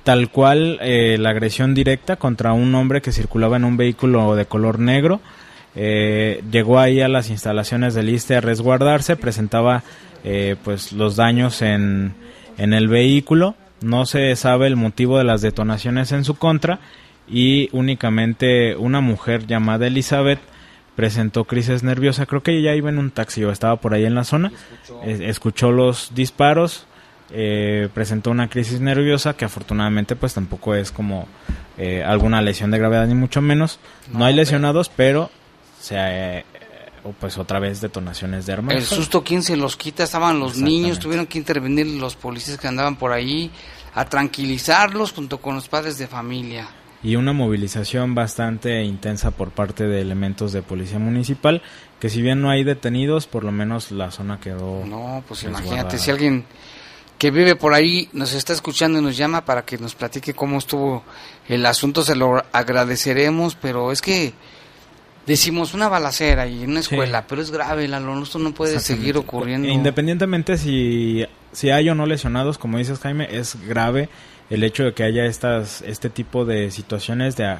tal 0.04 0.28
cual 0.28 0.78
eh, 0.82 1.16
la 1.18 1.30
agresión 1.30 1.74
directa 1.74 2.16
contra 2.16 2.52
un 2.52 2.74
hombre 2.74 3.02
que 3.02 3.10
circulaba 3.10 3.56
en 3.56 3.64
un 3.64 3.76
vehículo 3.76 4.36
de 4.36 4.46
color 4.46 4.78
negro. 4.78 5.20
Eh, 5.74 6.44
llegó 6.52 6.78
ahí 6.78 7.00
a 7.00 7.08
las 7.08 7.30
instalaciones 7.30 7.94
del 7.94 8.10
ISTE 8.10 8.36
a 8.36 8.40
resguardarse, 8.40 9.16
presentaba 9.16 9.82
eh, 10.22 10.56
pues 10.62 10.92
los 10.92 11.16
daños 11.16 11.62
en, 11.62 12.14
en 12.58 12.74
el 12.74 12.86
vehículo, 12.86 13.56
no 13.80 14.06
se 14.06 14.36
sabe 14.36 14.68
el 14.68 14.76
motivo 14.76 15.18
de 15.18 15.24
las 15.24 15.40
detonaciones 15.40 16.12
en 16.12 16.24
su 16.24 16.36
contra 16.36 16.78
y 17.28 17.70
únicamente 17.72 18.76
una 18.76 19.00
mujer 19.00 19.46
llamada 19.46 19.86
Elizabeth 19.86 20.38
presentó 20.94 21.44
crisis 21.44 21.82
nerviosa, 21.82 22.26
creo 22.26 22.42
que 22.42 22.56
ella 22.56 22.74
iba 22.76 22.88
en 22.88 22.98
un 22.98 23.10
taxi 23.10 23.42
o 23.42 23.50
estaba 23.50 23.76
por 23.76 23.94
ahí 23.94 24.04
en 24.04 24.14
la 24.14 24.24
zona, 24.24 24.52
escuchó 25.04 25.72
los 25.72 26.14
disparos, 26.14 26.86
eh, 27.30 27.88
presentó 27.94 28.30
una 28.30 28.48
crisis 28.48 28.80
nerviosa 28.80 29.34
que 29.34 29.44
afortunadamente 29.44 30.14
pues 30.16 30.34
tampoco 30.34 30.74
es 30.74 30.90
como 30.90 31.26
eh, 31.78 32.02
alguna 32.04 32.42
lesión 32.42 32.70
de 32.70 32.78
gravedad 32.78 33.06
ni 33.06 33.14
mucho 33.14 33.40
menos. 33.40 33.78
No, 34.12 34.24
hay 34.24 34.34
lesionados, 34.34 34.90
pero, 34.94 35.30
se 35.80 35.96
eh, 35.98 36.44
pues 37.20 37.38
otra 37.38 37.58
vez 37.58 37.80
detonaciones 37.80 38.46
de 38.46 38.52
armas. 38.52 38.76
El 38.76 38.84
susto, 38.84 39.22
¿quién 39.22 39.42
se 39.42 39.56
los 39.56 39.76
quita? 39.76 40.04
Estaban 40.04 40.38
los 40.38 40.58
niños, 40.58 40.98
tuvieron 40.98 41.26
que 41.26 41.38
intervenir 41.38 41.86
los 41.86 42.16
policías 42.16 42.58
que 42.58 42.68
andaban 42.68 42.96
por 42.96 43.12
ahí 43.12 43.50
a 43.94 44.04
tranquilizarlos 44.06 45.12
junto 45.12 45.38
con 45.38 45.54
los 45.54 45.68
padres 45.68 45.98
de 45.98 46.06
familia. 46.06 46.68
Y 47.02 47.16
una 47.16 47.34
movilización 47.34 48.14
bastante 48.14 48.82
intensa 48.82 49.30
por 49.30 49.50
parte 49.50 49.86
de 49.86 50.00
elementos 50.00 50.52
de 50.52 50.62
policía 50.62 50.98
municipal, 50.98 51.60
que 52.00 52.08
si 52.08 52.22
bien 52.22 52.40
no 52.40 52.48
hay 52.48 52.64
detenidos, 52.64 53.26
por 53.26 53.44
lo 53.44 53.52
menos 53.52 53.90
la 53.90 54.10
zona 54.10 54.40
quedó... 54.40 54.86
No, 54.86 55.22
pues 55.28 55.42
imagínate, 55.42 55.98
si 55.98 56.10
alguien 56.10 56.46
que 57.18 57.30
vive 57.30 57.56
por 57.56 57.74
ahí 57.74 58.08
nos 58.12 58.34
está 58.34 58.52
escuchando 58.52 58.98
y 58.98 59.02
nos 59.02 59.16
llama 59.16 59.44
para 59.44 59.64
que 59.64 59.78
nos 59.78 59.94
platique 59.94 60.34
cómo 60.34 60.58
estuvo 60.58 61.04
el 61.48 61.64
asunto, 61.66 62.02
se 62.02 62.16
lo 62.16 62.42
agradeceremos, 62.52 63.54
pero 63.54 63.92
es 63.92 64.02
que 64.02 64.34
decimos 65.26 65.74
una 65.74 65.88
balacera 65.88 66.46
y 66.46 66.64
una 66.64 66.80
escuela, 66.80 67.26
pero 67.26 67.40
es 67.40 67.50
grave, 67.50 67.88
Lalo, 67.88 68.22
esto 68.22 68.38
no 68.38 68.52
puede 68.52 68.80
seguir 68.80 69.16
ocurriendo. 69.16 69.68
Independientemente 69.68 70.58
si, 70.58 71.24
si 71.52 71.70
hay 71.70 71.88
o 71.88 71.94
no 71.94 72.06
lesionados, 72.06 72.58
como 72.58 72.78
dices 72.78 72.98
Jaime, 73.00 73.28
es 73.30 73.56
grave 73.66 74.08
el 74.50 74.62
hecho 74.62 74.84
de 74.84 74.92
que 74.92 75.04
haya 75.04 75.24
estas 75.24 75.82
este 75.82 76.10
tipo 76.10 76.44
de 76.44 76.70
situaciones 76.70 77.36
de, 77.36 77.56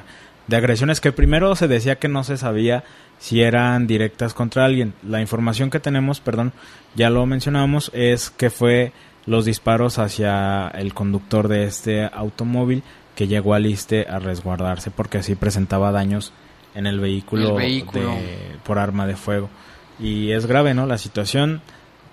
de 0.46 0.56
agresiones 0.56 1.00
que 1.00 1.12
primero 1.12 1.56
se 1.56 1.68
decía 1.68 1.96
que 1.96 2.08
no 2.08 2.24
se 2.24 2.36
sabía 2.36 2.84
si 3.18 3.40
eran 3.42 3.86
directas 3.86 4.34
contra 4.34 4.64
alguien. 4.64 4.92
La 5.02 5.20
información 5.20 5.70
que 5.70 5.80
tenemos, 5.80 6.20
perdón, 6.20 6.52
ya 6.94 7.08
lo 7.08 7.24
mencionamos, 7.24 7.90
es 7.94 8.30
que 8.30 8.50
fue 8.50 8.92
los 9.26 9.44
disparos 9.44 9.98
hacia 9.98 10.68
el 10.68 10.94
conductor 10.94 11.48
de 11.48 11.64
este 11.64 12.04
automóvil 12.04 12.82
que 13.14 13.26
llegó 13.26 13.54
al 13.54 13.66
ISTE 13.66 14.06
a 14.08 14.18
resguardarse 14.18 14.90
porque 14.90 15.18
así 15.18 15.34
presentaba 15.34 15.92
daños 15.92 16.32
en 16.74 16.86
el 16.86 17.00
vehículo, 17.00 17.56
por 18.64 18.78
arma 18.78 19.06
de 19.06 19.16
fuego. 19.16 19.48
Y 19.98 20.32
es 20.32 20.46
grave, 20.46 20.74
¿no? 20.74 20.86
La 20.86 20.98
situación, 20.98 21.62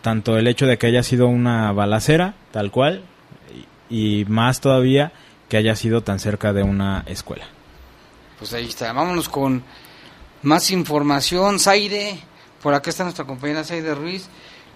tanto 0.01 0.37
el 0.37 0.47
hecho 0.47 0.67
de 0.67 0.77
que 0.77 0.87
haya 0.87 1.01
sido 1.01 1.27
una 1.27 1.71
balacera, 1.71 2.35
tal 2.51 2.71
cual, 2.71 3.03
y, 3.89 4.25
más 4.25 4.61
todavía 4.61 5.11
que 5.49 5.57
haya 5.57 5.75
sido 5.75 6.01
tan 6.01 6.19
cerca 6.19 6.53
de 6.53 6.63
una 6.63 7.03
escuela. 7.07 7.45
Pues 8.37 8.53
ahí 8.53 8.67
está, 8.67 8.93
vámonos 8.93 9.27
con 9.27 9.63
más 10.43 10.71
información. 10.71 11.59
Zaire, 11.59 12.19
por 12.61 12.73
acá 12.73 12.91
está 12.91 13.03
nuestra 13.03 13.25
compañera 13.25 13.63
Zaire 13.63 13.95
Ruiz 13.95 14.29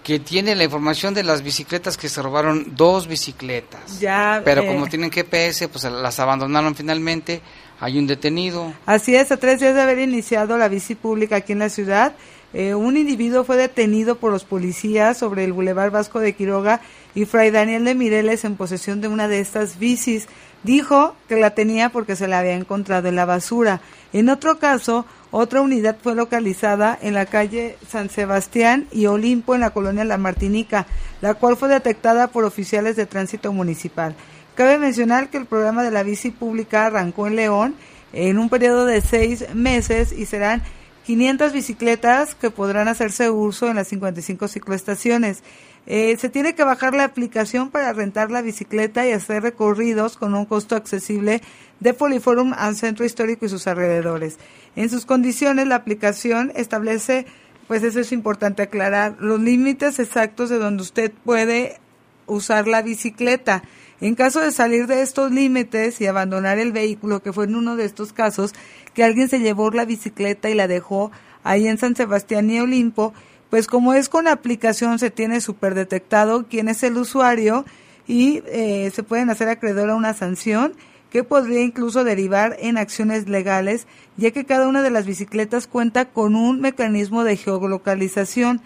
que 0.06 0.20
tiene 0.20 0.54
la 0.54 0.62
información 0.62 1.14
de 1.14 1.24
las 1.24 1.42
bicicletas 1.42 1.96
que 1.96 2.08
se 2.08 2.22
robaron 2.22 2.76
dos 2.76 3.08
bicicletas. 3.08 3.98
Ya. 3.98 4.40
Pero 4.44 4.62
eh, 4.62 4.66
como 4.68 4.86
tienen 4.86 5.10
GPS, 5.10 5.66
pues 5.66 5.82
las 5.82 6.20
abandonaron 6.20 6.76
finalmente. 6.76 7.40
Hay 7.80 7.98
un 7.98 8.06
detenido. 8.06 8.72
Así 8.86 9.16
es, 9.16 9.32
a 9.32 9.36
tres 9.36 9.58
días 9.58 9.74
de 9.74 9.82
haber 9.82 9.98
iniciado 9.98 10.58
la 10.58 10.68
bici 10.68 10.94
pública 10.94 11.34
aquí 11.36 11.54
en 11.54 11.58
la 11.58 11.70
ciudad, 11.70 12.14
eh, 12.54 12.76
un 12.76 12.96
individuo 12.96 13.42
fue 13.42 13.56
detenido 13.56 14.14
por 14.14 14.30
los 14.30 14.44
policías 14.44 15.18
sobre 15.18 15.42
el 15.42 15.52
Boulevard 15.52 15.90
Vasco 15.90 16.20
de 16.20 16.34
Quiroga 16.34 16.80
y 17.16 17.24
Fray 17.24 17.50
Daniel 17.50 17.84
de 17.84 17.96
Mireles 17.96 18.44
en 18.44 18.54
posesión 18.54 19.00
de 19.00 19.08
una 19.08 19.26
de 19.26 19.40
estas 19.40 19.80
bicis. 19.80 20.28
Dijo 20.66 21.14
que 21.28 21.36
la 21.36 21.50
tenía 21.50 21.90
porque 21.90 22.16
se 22.16 22.26
la 22.26 22.40
había 22.40 22.54
encontrado 22.54 23.06
en 23.06 23.14
la 23.14 23.24
basura. 23.24 23.80
En 24.12 24.28
otro 24.28 24.58
caso, 24.58 25.06
otra 25.30 25.60
unidad 25.60 25.96
fue 26.02 26.16
localizada 26.16 26.98
en 27.00 27.14
la 27.14 27.26
calle 27.26 27.78
San 27.88 28.10
Sebastián 28.10 28.88
y 28.90 29.06
Olimpo 29.06 29.54
en 29.54 29.60
la 29.60 29.70
colonia 29.70 30.04
La 30.04 30.18
Martinica, 30.18 30.88
la 31.20 31.34
cual 31.34 31.56
fue 31.56 31.68
detectada 31.68 32.26
por 32.26 32.42
oficiales 32.42 32.96
de 32.96 33.06
tránsito 33.06 33.52
municipal. 33.52 34.16
Cabe 34.56 34.76
mencionar 34.78 35.28
que 35.28 35.36
el 35.36 35.46
programa 35.46 35.84
de 35.84 35.92
la 35.92 36.02
bici 36.02 36.32
pública 36.32 36.86
arrancó 36.86 37.28
en 37.28 37.36
León 37.36 37.76
en 38.12 38.36
un 38.36 38.48
periodo 38.48 38.86
de 38.86 39.02
seis 39.02 39.44
meses 39.54 40.10
y 40.10 40.26
serán 40.26 40.64
500 41.06 41.52
bicicletas 41.52 42.34
que 42.34 42.50
podrán 42.50 42.88
hacerse 42.88 43.30
uso 43.30 43.68
en 43.68 43.76
las 43.76 43.86
55 43.86 44.48
cicloestaciones. 44.48 45.44
Eh, 45.86 46.16
se 46.18 46.28
tiene 46.28 46.54
que 46.54 46.64
bajar 46.64 46.94
la 46.94 47.04
aplicación 47.04 47.70
para 47.70 47.92
rentar 47.92 48.30
la 48.30 48.42
bicicleta 48.42 49.06
y 49.06 49.12
hacer 49.12 49.42
recorridos 49.42 50.16
con 50.16 50.34
un 50.34 50.44
costo 50.44 50.74
accesible 50.74 51.42
de 51.78 51.94
Poliforum 51.94 52.52
al 52.56 52.76
centro 52.76 53.04
histórico 53.04 53.46
y 53.46 53.48
sus 53.48 53.66
alrededores. 53.66 54.38
En 54.74 54.90
sus 54.90 55.06
condiciones, 55.06 55.68
la 55.68 55.76
aplicación 55.76 56.52
establece, 56.56 57.26
pues 57.68 57.84
eso 57.84 58.00
es 58.00 58.10
importante 58.10 58.62
aclarar, 58.62 59.16
los 59.20 59.40
límites 59.40 60.00
exactos 60.00 60.50
de 60.50 60.58
donde 60.58 60.82
usted 60.82 61.12
puede 61.24 61.78
usar 62.26 62.66
la 62.66 62.82
bicicleta. 62.82 63.62
En 64.00 64.14
caso 64.14 64.40
de 64.40 64.50
salir 64.50 64.88
de 64.88 65.02
estos 65.02 65.30
límites 65.30 66.00
y 66.00 66.06
abandonar 66.06 66.58
el 66.58 66.72
vehículo, 66.72 67.22
que 67.22 67.32
fue 67.32 67.44
en 67.44 67.54
uno 67.54 67.76
de 67.76 67.84
estos 67.84 68.12
casos, 68.12 68.52
que 68.92 69.04
alguien 69.04 69.28
se 69.28 69.38
llevó 69.38 69.70
la 69.70 69.84
bicicleta 69.84 70.50
y 70.50 70.54
la 70.54 70.66
dejó 70.66 71.12
ahí 71.44 71.68
en 71.68 71.78
San 71.78 71.94
Sebastián 71.94 72.50
y 72.50 72.58
Olimpo, 72.58 73.14
pues 73.50 73.66
como 73.66 73.94
es 73.94 74.08
con 74.08 74.28
aplicación 74.28 74.98
se 74.98 75.10
tiene 75.10 75.40
súper 75.40 75.74
detectado 75.74 76.46
quién 76.48 76.68
es 76.68 76.82
el 76.82 76.96
usuario 76.96 77.64
y 78.06 78.42
eh, 78.46 78.90
se 78.94 79.02
pueden 79.02 79.30
hacer 79.30 79.48
acreedor 79.48 79.90
a 79.90 79.96
una 79.96 80.14
sanción 80.14 80.74
que 81.10 81.24
podría 81.24 81.62
incluso 81.62 82.04
derivar 82.04 82.56
en 82.60 82.76
acciones 82.76 83.28
legales, 83.28 83.86
ya 84.16 84.32
que 84.32 84.44
cada 84.44 84.68
una 84.68 84.82
de 84.82 84.90
las 84.90 85.06
bicicletas 85.06 85.66
cuenta 85.66 86.06
con 86.06 86.34
un 86.34 86.60
mecanismo 86.60 87.24
de 87.24 87.36
geolocalización. 87.36 88.60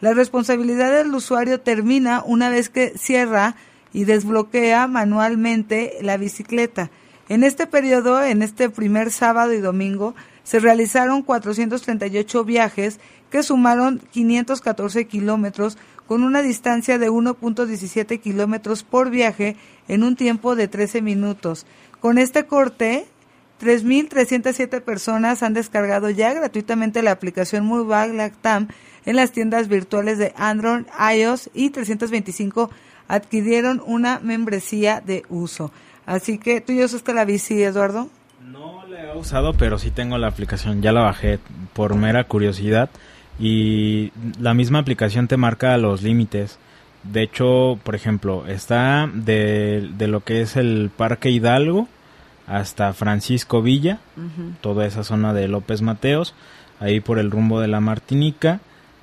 La 0.00 0.12
responsabilidad 0.12 0.92
del 0.92 1.14
usuario 1.14 1.60
termina 1.60 2.22
una 2.24 2.50
vez 2.50 2.68
que 2.68 2.92
cierra 2.98 3.56
y 3.92 4.04
desbloquea 4.04 4.86
manualmente 4.86 5.94
la 6.02 6.16
bicicleta. 6.16 6.90
En 7.28 7.42
este 7.42 7.66
periodo, 7.66 8.22
en 8.22 8.42
este 8.42 8.70
primer 8.70 9.10
sábado 9.10 9.52
y 9.52 9.60
domingo, 9.60 10.14
se 10.44 10.60
realizaron 10.60 11.22
438 11.22 12.44
viajes 12.44 13.00
que 13.30 13.42
sumaron 13.42 14.00
514 14.12 15.06
kilómetros 15.06 15.78
con 16.06 16.22
una 16.22 16.42
distancia 16.42 16.98
de 16.98 17.10
1.17 17.10 18.20
kilómetros 18.20 18.82
por 18.82 19.10
viaje 19.10 19.56
en 19.88 20.04
un 20.04 20.16
tiempo 20.16 20.54
de 20.56 20.68
13 20.68 21.02
minutos. 21.02 21.66
Con 22.00 22.18
este 22.18 22.46
corte, 22.46 23.06
3.307 23.60 24.82
personas 24.82 25.42
han 25.42 25.54
descargado 25.54 26.10
ya 26.10 26.32
gratuitamente 26.32 27.02
la 27.02 27.12
aplicación 27.12 27.66
Mobile 27.66 28.14
Lactam 28.14 28.68
en 29.04 29.16
las 29.16 29.32
tiendas 29.32 29.68
virtuales 29.68 30.18
de 30.18 30.32
Android, 30.36 30.84
iOS 31.14 31.50
y 31.54 31.70
325 31.70 32.70
adquirieron 33.08 33.82
una 33.86 34.18
membresía 34.20 35.00
de 35.00 35.24
uso. 35.28 35.72
Así 36.06 36.38
que 36.38 36.60
tú 36.60 36.72
ya 36.72 36.84
usaste 36.84 37.14
la 37.14 37.24
bici, 37.24 37.62
Eduardo. 37.62 38.08
No 38.44 38.86
la 38.86 39.12
he 39.12 39.16
usado, 39.16 39.54
pero 39.54 39.78
sí 39.78 39.90
tengo 39.90 40.18
la 40.18 40.28
aplicación. 40.28 40.82
Ya 40.82 40.92
la 40.92 41.02
bajé 41.02 41.38
por 41.72 41.94
mera 41.94 42.24
curiosidad 42.24 42.90
y 43.38 44.12
la 44.40 44.54
misma 44.54 44.78
aplicación 44.78 45.28
te 45.28 45.36
marca 45.36 45.76
los 45.76 46.02
límites. 46.02 46.58
De 47.02 47.22
hecho, 47.22 47.78
por 47.82 47.94
ejemplo, 47.94 48.46
está 48.46 49.08
de, 49.12 49.90
de 49.96 50.08
lo 50.08 50.24
que 50.24 50.40
es 50.40 50.56
el 50.56 50.90
Parque 50.96 51.30
Hidalgo 51.30 51.88
hasta 52.46 52.92
Francisco 52.92 53.62
Villa, 53.62 53.98
toda 54.60 54.86
esa 54.86 55.02
zona 55.02 55.32
de 55.32 55.48
López 55.48 55.82
Mateos, 55.82 56.34
ahí 56.80 57.00
por 57.00 57.18
el 57.18 57.30
rumbo 57.30 57.60
de 57.60 57.68
la 57.68 57.80
Martinica, 57.80 58.60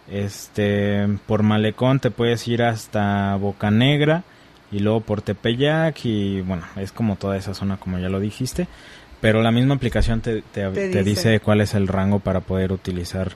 este, 0.10 1.08
por 1.28 1.44
Malecón 1.44 2.00
te 2.00 2.12
puedes 2.12 2.48
ir 2.48 2.64
hasta 2.64 3.36
Boca 3.36 3.72
Negra 3.72 4.24
y 4.72 4.80
luego 4.80 5.02
por 5.02 5.22
Tepeyac 5.22 6.06
y 6.06 6.42
bueno, 6.42 6.64
es 6.76 6.92
como 6.92 7.16
toda 7.16 7.38
esa 7.38 7.54
zona 7.54 7.78
como 7.78 8.00
ya 8.00 8.10
lo 8.10 8.20
dijiste, 8.20 8.68
pero 9.22 9.42
la 9.42 9.52
misma 9.52 9.76
aplicación 9.76 10.22
te, 10.22 10.42
te, 10.42 10.70
dice. 10.72 11.04
dice 11.04 11.40
cuál 11.40 11.62
es 11.62 11.74
el 11.74 11.88
rango 11.88 12.20
para 12.20 12.42
poder 12.42 12.72
utilizar 12.72 13.34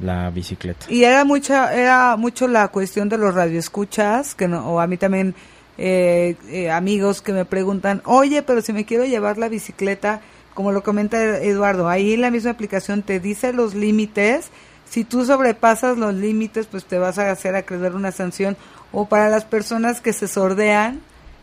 la 0.00 0.30
bicicleta. 0.30 0.86
Y 0.88 1.04
era 1.04 1.24
mucha, 1.24 1.74
era 1.74 2.16
mucho 2.16 2.48
la 2.48 2.68
cuestión 2.68 3.08
de 3.08 3.18
los 3.18 3.34
radioescuchas, 3.34 4.34
que 4.34 4.48
no, 4.48 4.68
o 4.70 4.80
a 4.80 4.86
mí 4.86 4.96
también 4.96 5.34
eh, 5.76 6.36
eh, 6.48 6.70
amigos 6.70 7.22
que 7.22 7.32
me 7.32 7.44
preguntan, 7.44 8.02
oye, 8.04 8.42
pero 8.42 8.62
si 8.62 8.72
me 8.72 8.84
quiero 8.84 9.04
llevar 9.04 9.38
la 9.38 9.48
bicicleta, 9.48 10.20
como 10.54 10.72
lo 10.72 10.82
comenta 10.82 11.38
Eduardo, 11.38 11.88
ahí 11.88 12.16
la 12.16 12.30
misma 12.30 12.50
aplicación 12.50 13.02
te 13.02 13.20
dice 13.20 13.52
los 13.52 13.74
límites, 13.74 14.50
si 14.88 15.04
tú 15.04 15.24
sobrepasas 15.24 15.98
los 15.98 16.14
límites, 16.14 16.66
pues 16.66 16.84
te 16.84 16.98
vas 16.98 17.18
a 17.18 17.30
hacer 17.30 17.54
acreedor 17.54 17.94
una 17.94 18.12
sanción, 18.12 18.56
o 18.92 19.06
para 19.06 19.28
las 19.28 19.44
personas 19.44 20.00
que 20.00 20.12
se 20.12 20.28
sordean, 20.28 21.00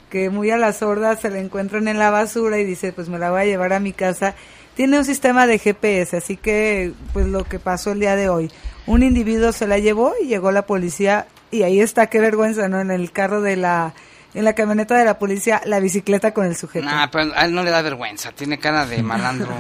que 0.10 0.30
muy 0.30 0.50
a 0.50 0.58
las 0.58 0.78
sordas 0.78 1.22
se 1.22 1.30
la 1.30 1.39
encuentran 1.39 1.88
en 1.88 2.00
la 2.00 2.10
basura 2.10 2.60
y 2.60 2.63
dice, 2.63 2.91
pues 2.94 3.10
me 3.10 3.20
la 3.20 3.32
voy 3.32 3.41
a 3.41 3.46
llevar 3.46 3.74
a 3.74 3.80
mi 3.80 3.94
casa, 3.94 4.36
tiene 4.76 4.98
un 4.98 5.06
sistema 5.06 5.48
de 5.48 5.58
GPS, 5.58 6.18
así 6.18 6.38
que 6.38 6.94
pues 7.14 7.28
lo 7.28 7.44
que 7.46 7.60
pasó 7.60 7.94
el 7.94 8.00
día 8.00 8.16
de 8.16 8.30
hoy, 8.30 8.52
un 8.86 9.04
individuo 9.04 9.52
se 9.52 9.68
la 9.68 9.80
llevó 9.80 10.14
y 10.22 10.28
llegó 10.28 10.52
la 10.52 10.66
policía 10.66 11.28
y 11.52 11.64
ahí 11.64 11.80
está, 11.80 12.08
qué 12.08 12.20
vergüenza, 12.20 12.68
¿no? 12.68 12.80
En 12.82 12.92
el 12.92 13.12
carro 13.12 13.42
de 13.42 13.56
la, 13.56 13.94
en 14.34 14.44
la 14.44 14.54
camioneta 14.54 14.98
de 14.98 15.06
la 15.06 15.18
policía, 15.18 15.62
la 15.66 15.80
bicicleta 15.80 16.34
con 16.34 16.46
el 16.46 16.56
sujeto. 16.56 16.86
Nah, 16.86 17.08
pero 17.08 17.34
a 17.36 17.46
él 17.46 17.54
no 17.54 17.64
le 17.64 17.72
da 17.72 17.82
vergüenza, 17.82 18.32
tiene 18.34 18.60
cara 18.60 18.86
de 18.86 19.02
malandro. 19.04 19.54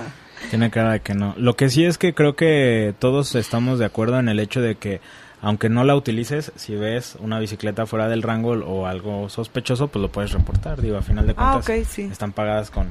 tiene 0.49 0.69
cara 0.69 0.91
de 0.91 0.99
que 0.99 1.13
no. 1.13 1.33
Lo 1.37 1.55
que 1.55 1.69
sí 1.69 1.85
es 1.85 1.97
que 1.97 2.13
creo 2.13 2.35
que 2.35 2.93
todos 2.99 3.35
estamos 3.35 3.79
de 3.79 3.85
acuerdo 3.85 4.19
en 4.19 4.29
el 4.29 4.39
hecho 4.39 4.61
de 4.61 4.75
que 4.75 4.99
aunque 5.41 5.69
no 5.69 5.83
la 5.83 5.95
utilices, 5.95 6.51
si 6.55 6.75
ves 6.75 7.17
una 7.19 7.39
bicicleta 7.39 7.85
fuera 7.85 8.09
del 8.09 8.23
rango 8.23 8.53
o 8.53 8.87
algo 8.87 9.29
sospechoso, 9.29 9.89
pues 9.89 10.01
lo 10.01 10.11
puedes 10.11 10.31
reportar. 10.31 10.81
Digo, 10.81 10.97
a 10.97 11.03
final 11.03 11.27
de 11.27 11.35
ah, 11.37 11.61
cuentas 11.63 11.99
están 11.99 12.31
pagadas 12.31 12.71
con 12.71 12.89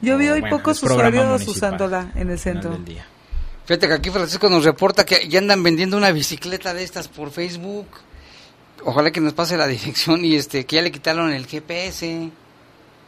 yo 0.00 0.18
vi 0.18 0.28
hoy 0.28 0.42
pocos 0.48 0.82
usuarios 0.82 1.46
usándola 1.46 2.12
en 2.14 2.30
el 2.30 2.38
centro. 2.38 2.78
Fíjate 3.66 3.88
que 3.88 3.94
aquí 3.94 4.10
Francisco 4.10 4.48
nos 4.48 4.64
reporta 4.64 5.04
que 5.04 5.28
ya 5.28 5.40
andan 5.40 5.62
vendiendo 5.62 5.96
una 5.96 6.12
bicicleta 6.12 6.72
de 6.72 6.84
estas 6.84 7.08
por 7.08 7.30
Facebook. 7.30 7.86
Ojalá 8.84 9.10
que 9.10 9.20
nos 9.20 9.32
pase 9.32 9.56
la 9.56 9.66
dirección 9.66 10.24
y 10.24 10.36
este 10.36 10.64
que 10.64 10.76
ya 10.76 10.82
le 10.82 10.92
quitaron 10.92 11.32
el 11.32 11.46
GPS. 11.46 12.30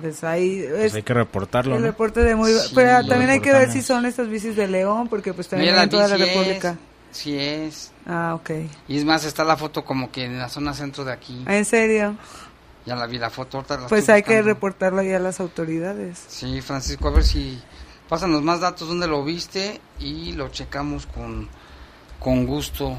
Pues 0.00 0.22
ahí 0.22 0.64
pues 0.68 0.94
hay 0.94 1.02
que 1.02 1.14
reportarlo. 1.14 1.76
El 1.76 1.82
reporte 1.82 2.20
de 2.20 2.34
muy. 2.34 2.52
pero 2.74 3.06
también 3.06 3.30
hay 3.30 3.40
que 3.40 3.52
ver 3.52 3.70
si 3.70 3.82
son 3.82 4.06
estas 4.06 4.28
bicis 4.28 4.56
de 4.56 4.68
León, 4.68 5.08
porque 5.08 5.32
pues 5.32 5.48
también 5.48 5.76
en 5.76 5.88
toda 5.88 6.08
la 6.08 6.16
República. 6.16 6.76
sí 7.10 7.36
es. 7.36 7.92
Ah, 8.06 8.34
ok. 8.34 8.50
Y 8.88 8.98
es 8.98 9.04
más, 9.04 9.24
está 9.24 9.44
la 9.44 9.56
foto 9.56 9.84
como 9.84 10.10
que 10.10 10.24
en 10.24 10.38
la 10.38 10.48
zona 10.48 10.72
centro 10.72 11.04
de 11.04 11.12
aquí. 11.12 11.44
¿En 11.46 11.64
serio? 11.64 12.16
Ya 12.88 12.96
la 12.96 13.06
vi 13.06 13.18
la 13.18 13.28
foto. 13.28 13.62
pues 13.86 14.08
hay 14.08 14.22
que 14.22 14.40
reportarlo 14.40 15.02
ya 15.02 15.16
a 15.16 15.20
las 15.20 15.40
autoridades. 15.40 16.24
Sí, 16.26 16.62
Francisco, 16.62 17.08
a 17.08 17.10
ver 17.10 17.22
si 17.22 17.60
pásanos 18.08 18.42
más 18.42 18.60
datos 18.60 18.88
donde 18.88 19.06
lo 19.06 19.22
viste 19.22 19.78
y 20.00 20.32
lo 20.32 20.48
checamos 20.48 21.04
con, 21.04 21.50
con 22.18 22.46
gusto. 22.46 22.98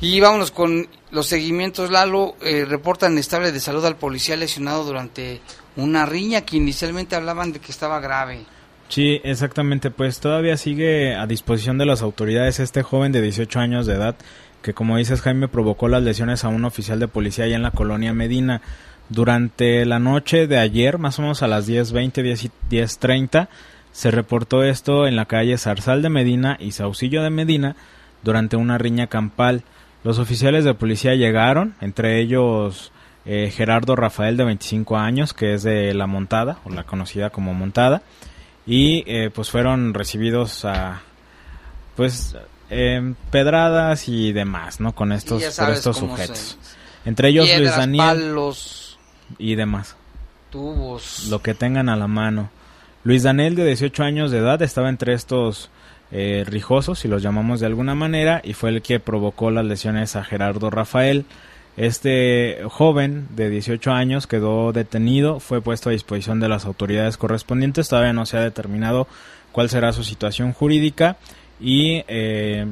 Y 0.00 0.18
vámonos 0.18 0.50
con 0.50 0.88
los 1.12 1.28
seguimientos. 1.28 1.92
Lalo 1.92 2.34
eh, 2.40 2.64
reportan 2.68 3.16
estable 3.16 3.52
de 3.52 3.60
salud 3.60 3.84
al 3.84 3.94
policía 3.94 4.36
lesionado 4.36 4.82
durante 4.82 5.40
una 5.76 6.04
riña 6.04 6.40
que 6.40 6.56
inicialmente 6.56 7.14
hablaban 7.14 7.52
de 7.52 7.60
que 7.60 7.70
estaba 7.70 8.00
grave. 8.00 8.44
Sí, 8.88 9.20
exactamente. 9.22 9.92
Pues 9.92 10.18
todavía 10.18 10.56
sigue 10.56 11.14
a 11.14 11.28
disposición 11.28 11.78
de 11.78 11.86
las 11.86 12.02
autoridades 12.02 12.58
este 12.58 12.82
joven 12.82 13.12
de 13.12 13.22
18 13.22 13.60
años 13.60 13.86
de 13.86 13.94
edad 13.94 14.16
que 14.62 14.74
como 14.74 14.96
dices 14.96 15.22
Jaime 15.22 15.48
provocó 15.48 15.88
las 15.88 16.02
lesiones 16.02 16.44
a 16.44 16.48
un 16.48 16.64
oficial 16.64 17.00
de 17.00 17.08
policía 17.08 17.44
allá 17.44 17.56
en 17.56 17.62
la 17.62 17.70
colonia 17.70 18.12
Medina. 18.12 18.60
Durante 19.08 19.84
la 19.86 19.98
noche 19.98 20.46
de 20.46 20.58
ayer, 20.58 20.98
más 20.98 21.18
o 21.18 21.22
menos 21.22 21.42
a 21.42 21.48
las 21.48 21.68
10.20, 21.68 22.50
10.30, 22.70 23.48
se 23.92 24.10
reportó 24.10 24.62
esto 24.62 25.06
en 25.06 25.16
la 25.16 25.24
calle 25.24 25.58
Zarzal 25.58 26.02
de 26.02 26.10
Medina 26.10 26.56
y 26.60 26.72
Saucillo 26.72 27.22
de 27.22 27.30
Medina 27.30 27.74
durante 28.22 28.56
una 28.56 28.78
riña 28.78 29.08
campal. 29.08 29.64
Los 30.04 30.18
oficiales 30.18 30.64
de 30.64 30.74
policía 30.74 31.14
llegaron, 31.14 31.74
entre 31.80 32.20
ellos 32.20 32.92
eh, 33.26 33.50
Gerardo 33.54 33.96
Rafael 33.96 34.36
de 34.36 34.44
25 34.44 34.96
años, 34.96 35.34
que 35.34 35.54
es 35.54 35.62
de 35.62 35.92
La 35.92 36.06
Montada, 36.06 36.58
o 36.64 36.70
la 36.70 36.84
conocida 36.84 37.30
como 37.30 37.52
Montada, 37.52 38.02
y 38.66 39.02
eh, 39.06 39.30
pues 39.34 39.50
fueron 39.50 39.92
recibidos 39.92 40.64
a 40.64 41.02
pues 41.96 42.36
eh, 42.70 43.14
pedradas 43.30 44.08
y 44.08 44.32
demás, 44.32 44.80
¿no? 44.80 44.94
Con 44.94 45.12
estos, 45.12 45.42
por 45.58 45.70
estos 45.70 45.98
sujetos. 45.98 46.56
Entre 47.04 47.28
ellos 47.28 47.48
Luis 47.56 47.70
Daniel 47.70 48.34
y 49.38 49.54
demás. 49.54 49.96
Tubos. 50.50 51.26
Lo 51.28 51.42
que 51.42 51.54
tengan 51.54 51.88
a 51.88 51.96
la 51.96 52.06
mano. 52.06 52.50
Luis 53.02 53.22
Daniel, 53.22 53.54
de 53.54 53.64
18 53.66 54.02
años 54.02 54.30
de 54.30 54.38
edad, 54.38 54.60
estaba 54.62 54.88
entre 54.88 55.14
estos 55.14 55.70
eh, 56.12 56.44
rijosos, 56.46 56.98
si 56.98 57.08
los 57.08 57.22
llamamos 57.22 57.60
de 57.60 57.66
alguna 57.66 57.94
manera, 57.94 58.40
y 58.44 58.52
fue 58.52 58.70
el 58.70 58.82
que 58.82 59.00
provocó 59.00 59.50
las 59.50 59.64
lesiones 59.64 60.16
a 60.16 60.24
Gerardo 60.24 60.70
Rafael. 60.70 61.24
Este 61.76 62.58
joven 62.68 63.28
de 63.30 63.48
18 63.48 63.90
años 63.92 64.26
quedó 64.26 64.72
detenido, 64.72 65.40
fue 65.40 65.62
puesto 65.62 65.88
a 65.88 65.92
disposición 65.92 66.40
de 66.40 66.48
las 66.48 66.66
autoridades 66.66 67.16
correspondientes, 67.16 67.88
todavía 67.88 68.12
no 68.12 68.26
se 68.26 68.36
ha 68.36 68.40
determinado 68.40 69.06
cuál 69.52 69.70
será 69.70 69.92
su 69.92 70.04
situación 70.04 70.52
jurídica 70.52 71.16
y 71.60 72.04
eh, 72.08 72.66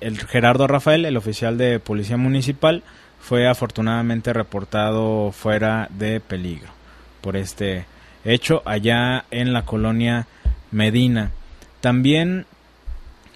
el 0.00 0.18
Gerardo 0.18 0.66
Rafael, 0.66 1.04
el 1.04 1.16
oficial 1.16 1.56
de 1.56 1.80
policía 1.80 2.16
municipal, 2.16 2.82
fue 3.18 3.48
afortunadamente 3.48 4.32
reportado 4.32 5.32
fuera 5.32 5.88
de 5.90 6.20
peligro 6.20 6.68
por 7.20 7.36
este 7.36 7.86
hecho 8.24 8.62
allá 8.64 9.24
en 9.30 9.52
la 9.52 9.64
colonia 9.64 10.26
Medina. 10.70 11.32
También 11.80 12.46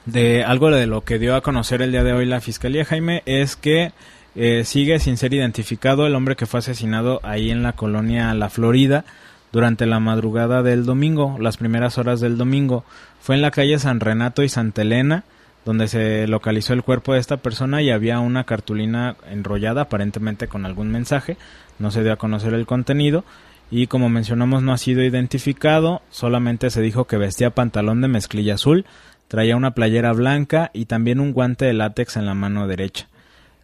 de 0.07 0.45
algo 0.45 0.71
de 0.71 0.87
lo 0.87 1.03
que 1.03 1.19
dio 1.19 1.35
a 1.35 1.41
conocer 1.41 1.83
el 1.83 1.93
día 1.93 2.05
de 2.05 2.13
hoy 2.13 2.27
la 2.27 2.41
Fiscalía 2.41 2.85
Jaime 2.85 3.23
es 3.27 3.57
que 3.57 3.93
eh, 4.37 4.63
sigue 4.65 4.99
sin 5.01 5.17
ser 5.17 5.35
identificado 5.35 6.07
el 6.07 6.15
hombre 6.15 6.37
que 6.37 6.47
fue 6.47 6.61
asesinado 6.61 7.21
ahí 7.23 7.51
en 7.51 7.63
la 7.63 7.73
colonia 7.73 8.33
La 8.35 8.49
Florida 8.49 9.05
durante 9.53 9.87
la 9.87 10.01
madrugada 10.01 10.63
del 10.63 10.85
domingo, 10.85 11.37
las 11.39 11.57
primeras 11.57 11.99
horas 11.99 12.21
del 12.21 12.37
domingo. 12.39 12.85
Fue 13.21 13.35
en 13.35 13.43
la 13.43 13.51
calle 13.51 13.79
San 13.79 14.01
Renato 14.01 14.43
y 14.43 14.49
Santa 14.49 14.83
Elena 14.83 15.25
donde 15.65 15.89
se 15.89 16.27
localizó 16.27 16.73
el 16.73 16.83
cuerpo 16.83 17.13
de 17.13 17.21
esta 17.21 17.37
persona 17.37 17.83
y 17.83 17.91
había 17.91 18.21
una 18.21 18.45
cartulina 18.45 19.17
enrollada 19.31 19.83
aparentemente 19.83 20.49
con 20.49 20.65
algún 20.65 20.91
mensaje, 20.91 21.37
no 21.79 21.91
se 21.91 22.03
dio 22.03 22.13
a 22.13 22.17
conocer 22.17 22.55
el 22.55 22.67
contenido 22.67 23.25
y 23.71 23.87
como 23.87 24.09
mencionamos 24.09 24.63
no 24.63 24.73
ha 24.73 24.79
sido 24.79 25.03
identificado, 25.03 26.03
solamente 26.11 26.71
se 26.71 26.81
dijo 26.81 27.07
que 27.07 27.19
vestía 27.19 27.51
pantalón 27.51 28.01
de 28.01 28.09
mezclilla 28.09 28.55
azul, 28.55 28.85
traía 29.29 29.57
una 29.57 29.73
playera 29.73 30.13
blanca 30.13 30.71
y 30.73 30.87
también 30.87 31.21
un 31.21 31.33
guante 31.33 31.67
de 31.67 31.75
látex 31.75 32.17
en 32.17 32.27
la 32.27 32.35
mano 32.35 32.67
derecha. 32.67 33.07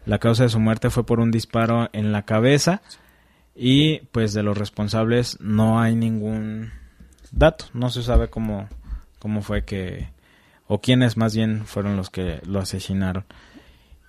La 0.05 0.19
causa 0.19 0.43
de 0.43 0.49
su 0.49 0.59
muerte 0.59 0.89
fue 0.89 1.05
por 1.05 1.19
un 1.19 1.31
disparo 1.31 1.89
en 1.91 2.13
la 2.13 2.21
cabeza 2.21 2.81
y 3.57 3.99
pues 4.11 4.33
de 4.33 4.43
los 4.43 4.57
responsables 4.57 5.39
no 5.41 5.81
hay 5.81 5.95
ningún 5.95 6.71
dato, 7.31 7.65
no 7.73 7.89
se 7.89 8.03
sabe 8.03 8.29
cómo, 8.29 8.69
cómo 9.19 9.41
fue 9.41 9.65
que, 9.65 10.09
o 10.67 10.79
quiénes 10.79 11.17
más 11.17 11.35
bien 11.35 11.65
fueron 11.65 11.97
los 11.97 12.11
que 12.11 12.39
lo 12.45 12.59
asesinaron. 12.59 13.25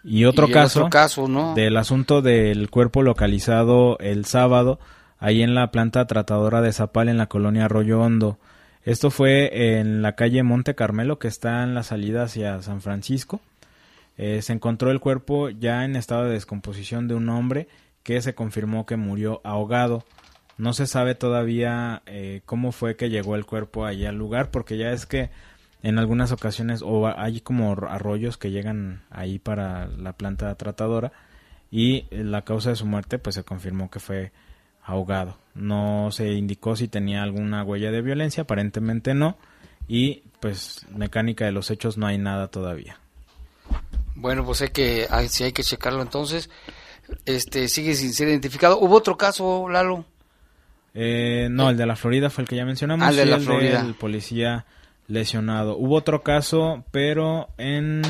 Y 0.05 0.27
otro 0.27 0.49
caso, 0.51 0.89
caso 0.91 1.27
del 1.55 1.77
asunto 1.77 2.23
del 2.23 2.71
cuerpo 2.71 3.03
localizado 3.03 3.99
el 3.99 4.27
sábado 4.27 4.79
ahí 5.19 5.43
en 5.43 5.55
la 5.55 5.71
planta 5.71 6.07
tratadora 6.07 6.61
de 6.61 6.73
Zapal 6.73 7.09
en 7.09 7.19
la 7.19 7.27
colonia 7.27 7.65
Arroyo 7.65 8.01
Hondo. 8.01 8.39
Esto 8.85 9.11
fue 9.11 9.79
en 9.79 10.03
la 10.03 10.15
calle 10.15 10.43
Monte 10.43 10.75
Carmelo 10.75 11.19
que 11.19 11.29
está 11.29 11.63
en 11.63 11.75
la 11.75 11.83
salida 11.83 12.23
hacia 12.25 12.63
San 12.63 12.81
Francisco. 12.81 13.41
Eh, 14.17 14.41
se 14.43 14.53
encontró 14.53 14.91
el 14.91 15.01
cuerpo 15.01 15.49
ya 15.49 15.85
en 15.85 15.97
estado 15.97 16.25
de 16.25 16.33
descomposición 16.33 17.09
de 17.09 17.15
un 17.15 17.29
hombre 17.29 17.69
que 18.09 18.23
se 18.23 18.35
confirmó 18.35 18.87
que 18.87 18.97
murió 18.97 19.43
ahogado. 19.45 20.03
No 20.57 20.73
se 20.73 20.87
sabe 20.87 21.15
todavía 21.15 22.01
eh, 22.07 22.41
cómo 22.47 22.73
fue 22.73 22.97
que 22.97 23.11
llegó 23.11 23.35
el 23.35 23.45
cuerpo 23.45 23.85
allí 23.85 24.07
al 24.07 24.17
lugar 24.17 24.51
porque 24.51 24.79
ya 24.79 24.93
es 24.93 25.05
que 25.05 25.29
en 25.83 25.99
algunas 25.99 26.33
ocasiones 26.33 26.81
o 26.83 27.07
hay 27.07 27.43
como 27.43 27.71
arroyos 27.87 28.39
que 28.39 28.51
llegan 28.51 29.03
ahí 29.11 29.39
para 29.39 29.89
la 29.89 30.15
planta 30.15 30.55
tratadora 30.55 31.13
y 31.71 32.07
la 32.11 32.47
causa 32.47 32.71
de 32.71 32.77
su 32.77 32.87
muerte 32.87 33.19
pues 33.19 33.35
se 33.35 33.45
confirmó 33.45 33.91
que 33.91 34.01
fue 34.01 34.33
ahogado. 34.83 35.37
No 35.55 36.09
se 36.11 36.33
indicó 36.33 36.77
si 36.77 36.89
tenía 36.89 37.23
alguna 37.23 37.63
huella 37.63 37.91
de 37.91 38.01
violencia, 38.01 38.45
aparentemente 38.45 39.13
no 39.13 39.37
y 39.87 40.23
pues 40.41 40.87
mecánica 40.97 41.45
de 41.45 41.53
los 41.53 41.71
hechos 41.71 41.99
no 41.99 42.07
hay 42.07 42.17
nada 42.17 42.49
todavía. 42.49 42.99
Bueno, 44.15 44.47
pues 44.47 44.63
hay 44.63 44.71
que 44.71 45.07
si 45.29 45.45
hay 45.45 45.53
que 45.53 45.63
checarlo 45.63 46.01
entonces. 46.01 46.49
Este 47.25 47.69
sigue 47.69 47.95
sin 47.95 48.13
ser 48.13 48.29
identificado. 48.29 48.79
¿Hubo 48.79 48.97
otro 48.97 49.17
caso, 49.17 49.69
Lalo? 49.69 50.05
Eh, 50.95 51.49
no, 51.51 51.71
el 51.71 51.77
de 51.77 51.87
la 51.87 51.97
Florida 51.97 52.31
fue 52.31 52.43
el 52.43 52.49
que 52.49 52.57
ya 52.57 52.65
mencionamos. 52.65 53.07
Ah, 53.07 53.11
el 53.11 53.17
de 53.17 53.27
la 53.27 53.39
Florida. 53.39 53.81
El 53.81 53.95
policía 53.95 54.67
lesionado. 55.07 55.77
Hubo 55.77 55.97
otro 55.97 56.23
caso, 56.23 56.85
pero 56.91 57.49
en, 57.59 58.03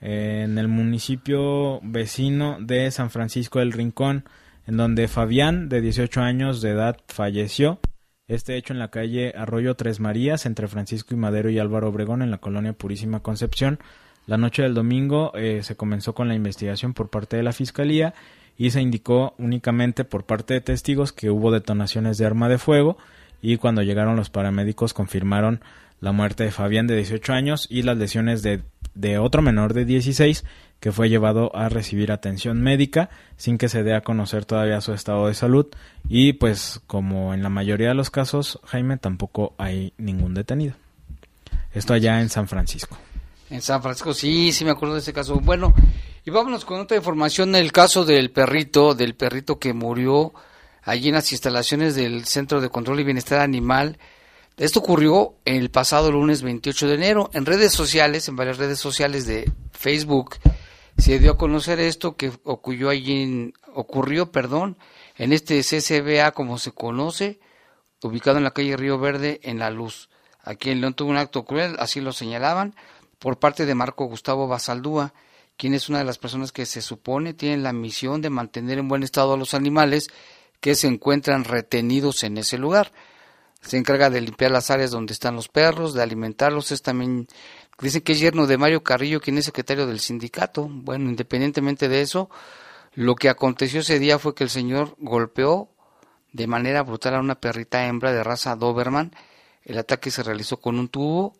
en 0.00 0.58
el 0.58 0.68
municipio 0.68 1.80
vecino 1.82 2.58
de 2.60 2.90
San 2.90 3.10
Francisco 3.10 3.58
del 3.58 3.72
Rincón, 3.72 4.24
en 4.66 4.76
donde 4.76 5.08
Fabián, 5.08 5.68
de 5.68 5.80
18 5.80 6.20
años 6.20 6.60
de 6.60 6.70
edad, 6.70 6.98
falleció. 7.08 7.80
Este 8.28 8.56
hecho 8.56 8.72
en 8.72 8.80
la 8.80 8.90
calle 8.90 9.32
Arroyo 9.36 9.76
Tres 9.76 10.00
Marías, 10.00 10.46
entre 10.46 10.68
Francisco 10.68 11.14
y 11.14 11.16
Madero 11.16 11.50
y 11.50 11.58
Álvaro 11.58 11.88
Obregón, 11.88 12.22
en 12.22 12.30
la 12.30 12.38
colonia 12.38 12.72
Purísima 12.72 13.20
Concepción. 13.20 13.78
La 14.26 14.36
noche 14.36 14.62
del 14.62 14.74
domingo 14.74 15.32
eh, 15.34 15.60
se 15.62 15.76
comenzó 15.76 16.14
con 16.14 16.26
la 16.28 16.34
investigación 16.34 16.94
por 16.94 17.10
parte 17.10 17.36
de 17.36 17.44
la 17.44 17.52
Fiscalía 17.52 18.14
y 18.58 18.70
se 18.70 18.80
indicó 18.80 19.34
únicamente 19.38 20.04
por 20.04 20.24
parte 20.24 20.54
de 20.54 20.60
testigos 20.60 21.12
que 21.12 21.30
hubo 21.30 21.52
detonaciones 21.52 22.18
de 22.18 22.26
arma 22.26 22.48
de 22.48 22.58
fuego 22.58 22.98
y 23.40 23.56
cuando 23.58 23.82
llegaron 23.82 24.16
los 24.16 24.30
paramédicos 24.30 24.94
confirmaron 24.94 25.60
la 26.00 26.12
muerte 26.12 26.44
de 26.44 26.50
Fabián 26.50 26.86
de 26.86 26.96
18 26.96 27.32
años 27.32 27.66
y 27.70 27.82
las 27.82 27.96
lesiones 27.98 28.42
de, 28.42 28.62
de 28.94 29.18
otro 29.18 29.42
menor 29.42 29.74
de 29.74 29.84
16 29.84 30.44
que 30.80 30.92
fue 30.92 31.08
llevado 31.08 31.54
a 31.54 31.68
recibir 31.68 32.10
atención 32.10 32.60
médica 32.60 33.08
sin 33.36 33.58
que 33.58 33.68
se 33.68 33.82
dé 33.82 33.94
a 33.94 34.02
conocer 34.02 34.44
todavía 34.44 34.80
su 34.80 34.92
estado 34.92 35.28
de 35.28 35.34
salud 35.34 35.66
y 36.08 36.34
pues 36.34 36.80
como 36.86 37.32
en 37.32 37.42
la 37.42 37.48
mayoría 37.48 37.88
de 37.88 37.94
los 37.94 38.10
casos 38.10 38.58
Jaime 38.64 38.96
tampoco 38.96 39.54
hay 39.58 39.92
ningún 39.98 40.34
detenido. 40.34 40.74
Esto 41.72 41.94
allá 41.94 42.20
en 42.20 42.30
San 42.30 42.48
Francisco. 42.48 42.98
En 43.50 43.62
San 43.62 43.82
Francisco, 43.82 44.12
sí, 44.12 44.52
sí 44.52 44.64
me 44.64 44.72
acuerdo 44.72 44.94
de 44.94 45.00
ese 45.00 45.12
caso. 45.12 45.40
Bueno, 45.40 45.74
y 46.24 46.30
vámonos 46.30 46.64
con 46.64 46.80
otra 46.80 46.96
información 46.96 47.54
el 47.54 47.72
caso 47.72 48.04
del 48.04 48.30
perrito, 48.30 48.94
del 48.94 49.14
perrito 49.14 49.58
que 49.58 49.72
murió 49.72 50.32
allí 50.82 51.08
en 51.08 51.14
las 51.14 51.32
instalaciones 51.32 51.94
del 51.94 52.24
Centro 52.26 52.60
de 52.60 52.70
Control 52.70 53.00
y 53.00 53.04
Bienestar 53.04 53.40
Animal 53.40 53.98
esto 54.56 54.78
ocurrió 54.78 55.34
el 55.44 55.70
pasado 55.70 56.10
lunes 56.10 56.40
28 56.40 56.88
de 56.88 56.94
enero. 56.94 57.30
En 57.34 57.44
redes 57.44 57.72
sociales, 57.72 58.26
en 58.26 58.36
varias 58.36 58.56
redes 58.56 58.78
sociales 58.78 59.26
de 59.26 59.52
Facebook, 59.72 60.36
se 60.96 61.18
dio 61.18 61.32
a 61.32 61.36
conocer 61.36 61.78
esto 61.78 62.16
que 62.16 62.32
ocurrió 62.42 62.88
allí 62.88 63.52
ocurrió, 63.74 64.32
perdón, 64.32 64.78
en 65.18 65.34
este 65.34 65.60
CCBA 65.60 66.32
como 66.32 66.56
se 66.56 66.72
conoce, 66.72 67.38
ubicado 68.02 68.38
en 68.38 68.44
la 68.44 68.52
calle 68.52 68.78
Río 68.78 68.98
Verde 68.98 69.40
en 69.42 69.58
La 69.58 69.68
Luz. 69.68 70.08
Aquí 70.42 70.70
en 70.70 70.80
León 70.80 70.94
tuvo 70.94 71.10
un 71.10 71.18
acto 71.18 71.44
cruel, 71.44 71.76
así 71.78 72.00
lo 72.00 72.14
señalaban, 72.14 72.74
por 73.18 73.38
parte 73.38 73.66
de 73.66 73.74
Marco 73.74 74.04
Gustavo 74.06 74.48
Basaldúa, 74.48 75.14
quien 75.56 75.74
es 75.74 75.88
una 75.88 75.98
de 75.98 76.04
las 76.04 76.18
personas 76.18 76.52
que 76.52 76.66
se 76.66 76.82
supone 76.82 77.34
tienen 77.34 77.62
la 77.62 77.72
misión 77.72 78.20
de 78.20 78.30
mantener 78.30 78.78
en 78.78 78.88
buen 78.88 79.02
estado 79.02 79.34
a 79.34 79.38
los 79.38 79.54
animales 79.54 80.08
que 80.60 80.74
se 80.74 80.86
encuentran 80.86 81.44
retenidos 81.44 82.22
en 82.24 82.38
ese 82.38 82.58
lugar 82.58 82.92
se 83.66 83.76
encarga 83.76 84.10
de 84.10 84.20
limpiar 84.20 84.50
las 84.50 84.70
áreas 84.70 84.90
donde 84.90 85.12
están 85.12 85.34
los 85.34 85.48
perros, 85.48 85.92
de 85.92 86.02
alimentarlos, 86.02 86.70
es 86.70 86.82
también, 86.82 87.26
dicen 87.80 88.02
que 88.02 88.12
es 88.12 88.20
yerno 88.20 88.46
de 88.46 88.58
Mario 88.58 88.82
Carrillo, 88.82 89.20
quien 89.20 89.38
es 89.38 89.44
secretario 89.44 89.86
del 89.86 90.00
sindicato. 90.00 90.68
Bueno, 90.70 91.10
independientemente 91.10 91.88
de 91.88 92.00
eso, 92.00 92.30
lo 92.94 93.16
que 93.16 93.28
aconteció 93.28 93.80
ese 93.80 93.98
día 93.98 94.18
fue 94.18 94.34
que 94.34 94.44
el 94.44 94.50
señor 94.50 94.94
golpeó 94.98 95.68
de 96.32 96.46
manera 96.46 96.82
brutal 96.82 97.14
a 97.16 97.20
una 97.20 97.40
perrita 97.40 97.86
hembra 97.86 98.12
de 98.12 98.22
raza 98.22 98.54
Doberman. 98.54 99.12
El 99.64 99.78
ataque 99.78 100.10
se 100.10 100.22
realizó 100.22 100.58
con 100.58 100.78
un 100.78 100.88
tubo, 100.88 101.34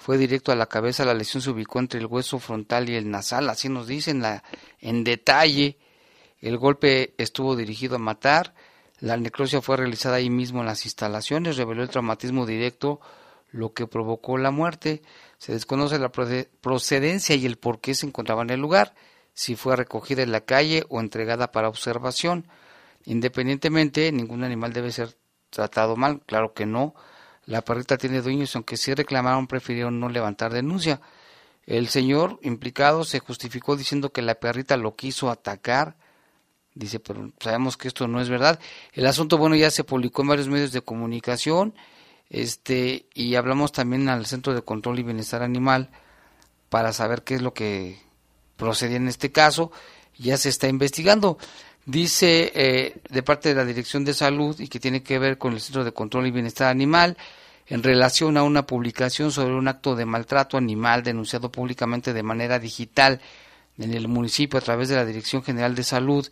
fue 0.00 0.16
directo 0.16 0.50
a 0.50 0.56
la 0.56 0.66
cabeza, 0.66 1.04
la 1.04 1.12
lesión 1.12 1.42
se 1.42 1.50
ubicó 1.50 1.78
entre 1.78 2.00
el 2.00 2.06
hueso 2.06 2.38
frontal 2.38 2.88
y 2.88 2.96
el 2.96 3.10
nasal, 3.10 3.50
así 3.50 3.68
nos 3.68 3.86
dicen 3.86 4.22
la, 4.22 4.42
en 4.80 5.04
detalle. 5.04 5.76
El 6.40 6.56
golpe 6.56 7.12
estuvo 7.18 7.54
dirigido 7.54 7.96
a 7.96 7.98
matar, 7.98 8.54
la 8.98 9.18
necrosia 9.18 9.60
fue 9.60 9.76
realizada 9.76 10.16
ahí 10.16 10.30
mismo 10.30 10.60
en 10.60 10.66
las 10.66 10.86
instalaciones, 10.86 11.58
reveló 11.58 11.82
el 11.82 11.90
traumatismo 11.90 12.46
directo, 12.46 13.00
lo 13.50 13.74
que 13.74 13.86
provocó 13.86 14.38
la 14.38 14.50
muerte. 14.50 15.02
Se 15.36 15.52
desconoce 15.52 15.98
la 15.98 16.10
procedencia 16.10 17.36
y 17.36 17.44
el 17.44 17.58
por 17.58 17.80
qué 17.80 17.94
se 17.94 18.06
encontraba 18.06 18.42
en 18.42 18.50
el 18.50 18.60
lugar, 18.60 18.94
si 19.34 19.54
fue 19.54 19.76
recogida 19.76 20.22
en 20.22 20.32
la 20.32 20.40
calle 20.40 20.84
o 20.88 21.00
entregada 21.00 21.52
para 21.52 21.68
observación. 21.68 22.46
Independientemente, 23.04 24.10
ningún 24.12 24.44
animal 24.44 24.72
debe 24.72 24.92
ser 24.92 25.14
tratado 25.50 25.96
mal, 25.96 26.20
claro 26.24 26.54
que 26.54 26.64
no. 26.64 26.94
La 27.50 27.62
perrita 27.62 27.98
tiene 27.98 28.22
dueños, 28.22 28.54
aunque 28.54 28.76
sí 28.76 28.94
reclamaron, 28.94 29.46
prefirieron 29.46 29.98
no 29.98 30.08
levantar 30.08 30.52
denuncia. 30.52 31.00
El 31.66 31.88
señor 31.88 32.38
implicado 32.42 33.04
se 33.04 33.18
justificó 33.18 33.76
diciendo 33.76 34.12
que 34.12 34.22
la 34.22 34.36
perrita 34.36 34.76
lo 34.76 34.96
quiso 34.96 35.30
atacar 35.30 35.96
Dice, 36.74 37.00
pero 37.00 37.32
sabemos 37.40 37.76
que 37.76 37.88
esto 37.88 38.06
no 38.06 38.20
es 38.20 38.28
verdad. 38.28 38.60
El 38.92 39.06
asunto, 39.06 39.38
bueno, 39.38 39.56
ya 39.56 39.70
se 39.70 39.84
publicó 39.84 40.22
en 40.22 40.28
varios 40.28 40.48
medios 40.48 40.72
de 40.72 40.82
comunicación, 40.82 41.74
este, 42.28 43.06
y 43.12 43.34
hablamos 43.34 43.72
también 43.72 44.08
al 44.08 44.24
Centro 44.26 44.54
de 44.54 44.62
Control 44.62 44.98
y 44.98 45.02
Bienestar 45.02 45.42
Animal 45.42 45.90
para 46.68 46.92
saber 46.92 47.22
qué 47.22 47.34
es 47.34 47.42
lo 47.42 47.54
que 47.54 47.98
procedía 48.56 48.98
en 48.98 49.08
este 49.08 49.32
caso. 49.32 49.72
Ya 50.16 50.36
se 50.36 50.48
está 50.48 50.68
investigando. 50.68 51.38
Dice 51.86 52.52
eh, 52.54 53.00
de 53.08 53.22
parte 53.22 53.48
de 53.48 53.56
la 53.56 53.64
Dirección 53.64 54.04
de 54.04 54.14
Salud 54.14 54.58
y 54.60 54.68
que 54.68 54.78
tiene 54.78 55.02
que 55.02 55.18
ver 55.18 55.38
con 55.38 55.54
el 55.54 55.60
Centro 55.60 55.82
de 55.82 55.92
Control 55.92 56.26
y 56.28 56.30
Bienestar 56.30 56.68
Animal 56.68 57.16
en 57.70 57.82
relación 57.82 58.36
a 58.36 58.42
una 58.42 58.66
publicación 58.66 59.32
sobre 59.32 59.54
un 59.54 59.68
acto 59.68 59.96
de 59.96 60.04
maltrato 60.04 60.58
animal 60.58 61.02
denunciado 61.02 61.50
públicamente 61.50 62.12
de 62.12 62.22
manera 62.22 62.58
digital 62.58 63.20
en 63.78 63.94
el 63.94 64.08
municipio 64.08 64.58
a 64.58 64.62
través 64.62 64.90
de 64.90 64.96
la 64.96 65.06
Dirección 65.06 65.42
General 65.42 65.74
de 65.74 65.84
Salud 65.84 66.28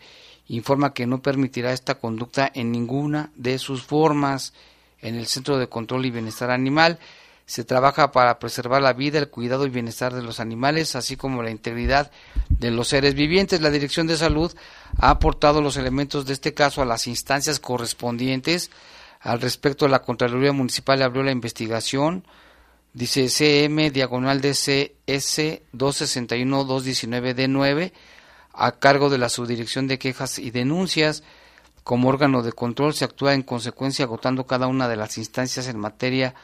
informa 0.49 0.93
que 0.93 1.07
no 1.07 1.22
permitirá 1.22 1.72
esta 1.72 1.97
conducta 1.97 2.51
en 2.55 2.72
ninguna 2.72 3.30
de 3.36 3.59
sus 3.59 3.82
formas. 3.82 4.53
En 5.01 5.14
el 5.14 5.26
Centro 5.26 5.59
de 5.59 5.68
Control 5.68 6.05
y 6.07 6.11
Bienestar 6.11 6.51
Animal 6.51 6.99
se 7.47 7.64
trabaja 7.64 8.12
para 8.12 8.39
preservar 8.39 8.82
la 8.82 8.93
vida, 8.93 9.18
el 9.18 9.28
cuidado 9.28 9.64
y 9.64 9.70
bienestar 9.70 10.12
de 10.12 10.22
los 10.22 10.41
animales, 10.41 10.97
así 10.97 11.16
como 11.16 11.43
la 11.43 11.51
integridad 11.51 12.11
de 12.49 12.70
los 12.70 12.89
seres 12.89 13.14
vivientes. 13.14 13.61
La 13.61 13.70
Dirección 13.70 14.07
de 14.07 14.16
Salud 14.16 14.53
ha 14.99 15.11
aportado 15.11 15.62
los 15.62 15.76
elementos 15.76 16.26
de 16.26 16.32
este 16.32 16.53
caso 16.53 16.82
a 16.82 16.86
las 16.86 17.07
instancias 17.07 17.61
correspondientes. 17.61 18.70
Al 19.21 19.41
respecto, 19.41 19.89
la 19.89 20.03
Contraloría 20.03 20.53
Municipal 20.53 21.03
abrió 21.03 21.23
la 21.23 21.33
investigación. 21.33 22.25
Dice 22.93 23.29
CM 23.29 23.91
diagonal 23.91 24.41
de 24.41 24.53
CS 24.53 25.61
261 25.73 26.64
219 26.64 27.37
D9 27.37 27.93
a 28.55 28.73
cargo 28.73 29.09
de 29.09 29.19
la 29.19 29.29
Subdirección 29.29 29.87
de 29.87 29.99
Quejas 29.99 30.39
y 30.39 30.51
Denuncias. 30.51 31.23
Como 31.85 32.09
órgano 32.09 32.43
de 32.43 32.53
control 32.53 32.95
se 32.95 33.05
actúa 33.05 33.35
en 33.35 33.43
consecuencia 33.43 34.05
agotando 34.05 34.47
cada 34.47 34.66
una 34.66 34.89
de 34.89 34.97
las 34.97 35.16
instancias 35.16 35.69
en 35.69 35.79
materia 35.79 36.35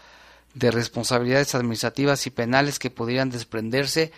de 0.55 0.71
responsabilidades 0.71 1.55
administrativas 1.55 2.27
y 2.27 2.31
penales 2.31 2.79
que 2.79 2.91
pudieran 2.91 3.31
desprenderse. 3.31 4.13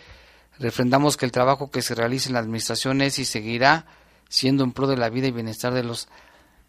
Refrendamos 0.59 1.17
que 1.17 1.25
el 1.25 1.31
trabajo 1.31 1.69
que 1.71 1.81
se 1.81 1.95
realiza 1.95 2.29
en 2.29 2.33
la 2.33 2.39
administración 2.39 3.01
es 3.01 3.19
y 3.19 3.25
seguirá 3.25 3.85
siendo 4.29 4.63
en 4.63 4.71
pro 4.71 4.87
de 4.87 4.97
la 4.97 5.09
vida 5.09 5.27
y 5.27 5.31
bienestar 5.31 5.73
de 5.73 5.83
los 5.83 6.07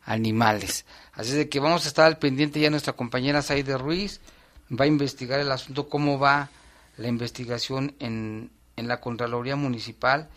animales. 0.08 0.86
Así 1.12 1.32
de 1.32 1.48
que 1.48 1.60
vamos 1.60 1.84
a 1.84 1.88
estar 1.88 2.06
al 2.06 2.18
pendiente 2.18 2.58
ya 2.58 2.70
nuestra 2.70 2.94
compañera 2.94 3.42
Saide 3.42 3.76
Ruiz 3.76 4.20
va 4.72 4.84
a 4.84 4.88
investigar 4.88 5.38
el 5.38 5.52
asunto, 5.52 5.88
cómo 5.88 6.18
va 6.18 6.48
la 6.96 7.08
investigación 7.08 7.94
en, 8.00 8.50
en 8.76 8.88
la 8.88 9.00
Contraloría 9.00 9.54
Municipal, 9.54 10.28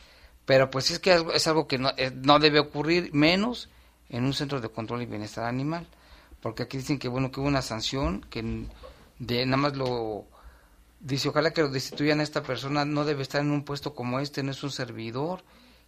pero 0.45 0.69
pues 0.69 0.91
es 0.91 0.99
que 0.99 1.25
es 1.33 1.47
algo 1.47 1.67
que 1.67 1.77
no, 1.77 1.91
eh, 1.97 2.11
no 2.13 2.39
debe 2.39 2.59
ocurrir 2.59 3.13
menos 3.13 3.69
en 4.09 4.25
un 4.25 4.33
centro 4.33 4.59
de 4.59 4.69
control 4.69 5.03
y 5.03 5.05
bienestar 5.05 5.45
animal, 5.45 5.87
porque 6.41 6.63
aquí 6.63 6.77
dicen 6.77 6.99
que 6.99 7.07
bueno 7.07 7.31
que 7.31 7.39
hubo 7.39 7.47
una 7.47 7.61
sanción 7.61 8.21
que 8.29 8.67
de 9.19 9.45
nada 9.45 9.57
más 9.57 9.77
lo 9.77 10.25
dice 10.99 11.29
ojalá 11.29 11.51
que 11.51 11.61
lo 11.61 11.69
destituyan 11.69 12.19
a 12.19 12.23
esta 12.23 12.43
persona 12.43 12.83
no 12.83 13.05
debe 13.05 13.21
estar 13.21 13.39
en 13.39 13.51
un 13.51 13.63
puesto 13.63 13.95
como 13.95 14.19
este 14.19 14.43
no 14.43 14.51
es 14.51 14.63
un 14.63 14.71
servidor 14.71 15.43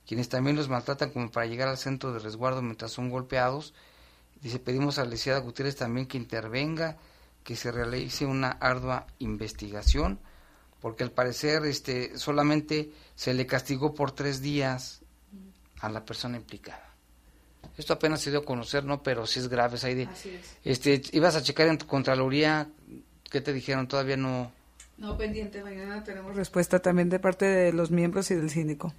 quienes 0.07 0.29
también 0.29 0.55
los 0.55 0.69
maltratan 0.69 1.11
como 1.11 1.31
para 1.31 1.45
llegar 1.45 1.67
al 1.67 1.77
centro 1.77 2.13
de 2.13 2.19
resguardo 2.19 2.61
mientras 2.61 2.91
son 2.91 3.09
golpeados 3.09 3.73
dice 4.41 4.59
pedimos 4.59 4.97
a 4.97 5.03
la 5.03 5.11
licenciada 5.11 5.39
Gutiérrez 5.39 5.75
también 5.75 6.07
que 6.07 6.17
intervenga 6.17 6.97
que 7.43 7.55
se 7.55 7.71
realice 7.71 8.25
una 8.25 8.49
ardua 8.49 9.07
investigación 9.19 10.19
porque 10.81 11.03
al 11.03 11.11
parecer 11.11 11.65
este 11.65 12.17
solamente 12.17 12.91
se 13.15 13.33
le 13.33 13.45
castigó 13.45 13.93
por 13.93 14.11
tres 14.11 14.41
días 14.41 15.01
a 15.79 15.89
la 15.89 16.05
persona 16.05 16.37
implicada 16.37 16.93
esto 17.77 17.93
apenas 17.93 18.21
se 18.21 18.29
dio 18.29 18.39
a 18.39 18.45
conocer, 18.45 18.83
¿no? 18.83 19.01
Pero 19.01 19.25
sí 19.25 19.39
es 19.39 19.47
grave, 19.47 19.77
Saidi. 19.77 20.03
Así 20.03 20.29
es. 20.29 20.57
Este, 20.63 21.01
ibas 21.11 21.35
a 21.35 21.41
checar 21.41 21.67
en 21.67 21.77
tu 21.77 21.87
Contraloría, 21.87 22.67
¿qué 23.29 23.41
te 23.41 23.53
dijeron? 23.53 23.87
Todavía 23.87 24.17
no... 24.17 24.51
No, 24.97 25.17
pendiente, 25.17 25.63
mañana 25.63 26.03
tenemos 26.03 26.35
respuesta 26.35 26.79
también 26.79 27.09
de 27.09 27.19
parte 27.19 27.45
de 27.45 27.73
los 27.73 27.89
miembros 27.89 28.29
y 28.29 28.35
del 28.35 28.51
síndico. 28.51 28.93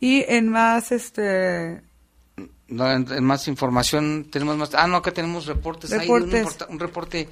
Y 0.00 0.24
en 0.28 0.48
más, 0.48 0.92
este... 0.92 1.82
No, 2.68 2.90
en, 2.90 3.24
más 3.24 3.48
información 3.48 4.28
tenemos 4.30 4.56
más... 4.56 4.74
Ah, 4.74 4.86
no, 4.86 4.96
acá 4.96 5.12
tenemos 5.12 5.46
reportes. 5.46 5.90
reportes. 5.90 6.58
un, 6.68 6.74
un 6.74 6.80
reporte 6.80 7.28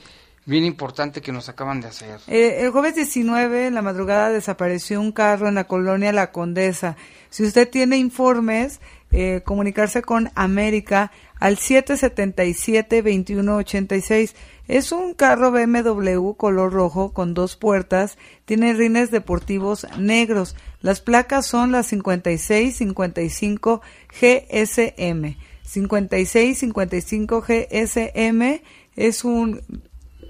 bien 0.46 0.64
importante 0.64 1.20
que 1.20 1.32
nos 1.32 1.48
acaban 1.48 1.80
de 1.80 1.88
hacer. 1.88 2.20
Eh, 2.28 2.58
el 2.60 2.70
jueves 2.70 2.94
19, 2.94 3.66
en 3.66 3.74
la 3.74 3.82
madrugada, 3.82 4.30
desapareció 4.30 5.00
un 5.00 5.10
carro 5.12 5.48
en 5.48 5.54
la 5.54 5.64
colonia 5.64 6.12
La 6.12 6.30
Condesa. 6.32 6.96
Si 7.30 7.42
usted 7.42 7.68
tiene 7.68 7.96
informes, 7.96 8.80
eh, 9.10 9.42
comunicarse 9.44 10.02
con 10.02 10.30
América 10.34 11.10
al 11.40 11.56
777-2186. 11.56 14.34
Es 14.66 14.92
un 14.92 15.12
carro 15.12 15.52
BMW 15.52 16.32
color 16.32 16.72
rojo 16.72 17.12
con 17.12 17.34
dos 17.34 17.56
puertas, 17.56 18.16
tiene 18.46 18.72
rines 18.72 19.10
deportivos 19.10 19.86
negros. 19.98 20.56
Las 20.80 21.00
placas 21.00 21.46
son 21.46 21.72
las 21.72 21.88
5655 21.88 23.82
GSM. 24.20 25.36
5655 25.62 27.42
GSM 27.42 28.62
es 28.96 29.24
un 29.24 29.60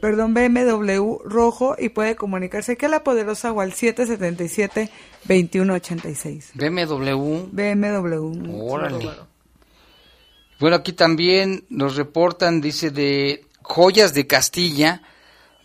perdón, 0.00 0.34
BMW 0.34 1.18
rojo 1.24 1.76
y 1.78 1.88
puede 1.88 2.14
comunicarse 2.14 2.76
a 2.78 2.88
la 2.88 3.02
poderosa 3.02 3.50
o 3.52 3.62
al 3.62 3.72
777-2186. 3.72 6.50
BMW. 6.52 7.46
BMW. 7.50 8.70
Órale. 8.70 9.08
Bueno, 10.60 10.76
aquí 10.76 10.92
también 10.92 11.64
nos 11.70 11.96
reportan, 11.96 12.60
dice, 12.60 12.90
de 12.90 13.46
joyas 13.64 14.14
de 14.14 14.28
Castilla. 14.28 15.02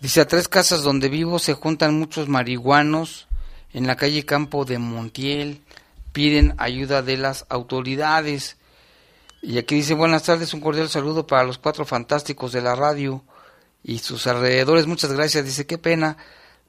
Dice, 0.01 0.21
a 0.21 0.27
tres 0.27 0.47
casas 0.47 0.81
donde 0.81 1.09
vivo 1.09 1.37
se 1.37 1.53
juntan 1.53 1.99
muchos 1.99 2.27
marihuanos 2.27 3.27
en 3.73 3.85
la 3.85 3.95
calle 3.95 4.25
Campo 4.25 4.65
de 4.65 4.79
Montiel. 4.79 5.61
Piden 6.13 6.55
ayuda 6.57 7.03
de 7.03 7.17
las 7.17 7.45
autoridades. 7.49 8.57
Y 9.41 9.57
aquí 9.57 9.75
dice, 9.75 9.93
buenas 9.93 10.23
tardes, 10.23 10.53
un 10.53 10.61
cordial 10.61 10.89
saludo 10.89 11.27
para 11.27 11.43
los 11.43 11.59
cuatro 11.59 11.85
fantásticos 11.85 12.51
de 12.51 12.61
la 12.61 12.75
radio 12.75 13.23
y 13.83 13.99
sus 13.99 14.25
alrededores. 14.25 14.87
Muchas 14.87 15.13
gracias. 15.13 15.45
Dice, 15.45 15.67
qué 15.67 15.77
pena. 15.77 16.17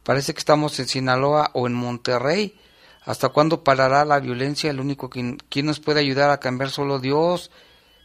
Parece 0.02 0.34
que 0.34 0.38
estamos 0.40 0.78
en 0.78 0.88
Sinaloa 0.88 1.50
o 1.54 1.66
en 1.66 1.74
Monterrey. 1.74 2.58
¿Hasta 3.02 3.30
cuándo 3.30 3.64
parará 3.64 4.04
la 4.04 4.20
violencia? 4.20 4.70
El 4.70 4.80
único 4.80 5.08
quien, 5.08 5.38
quien 5.48 5.66
nos 5.66 5.80
puede 5.80 6.00
ayudar 6.00 6.30
a 6.30 6.40
cambiar 6.40 6.70
solo 6.70 6.98
Dios, 6.98 7.50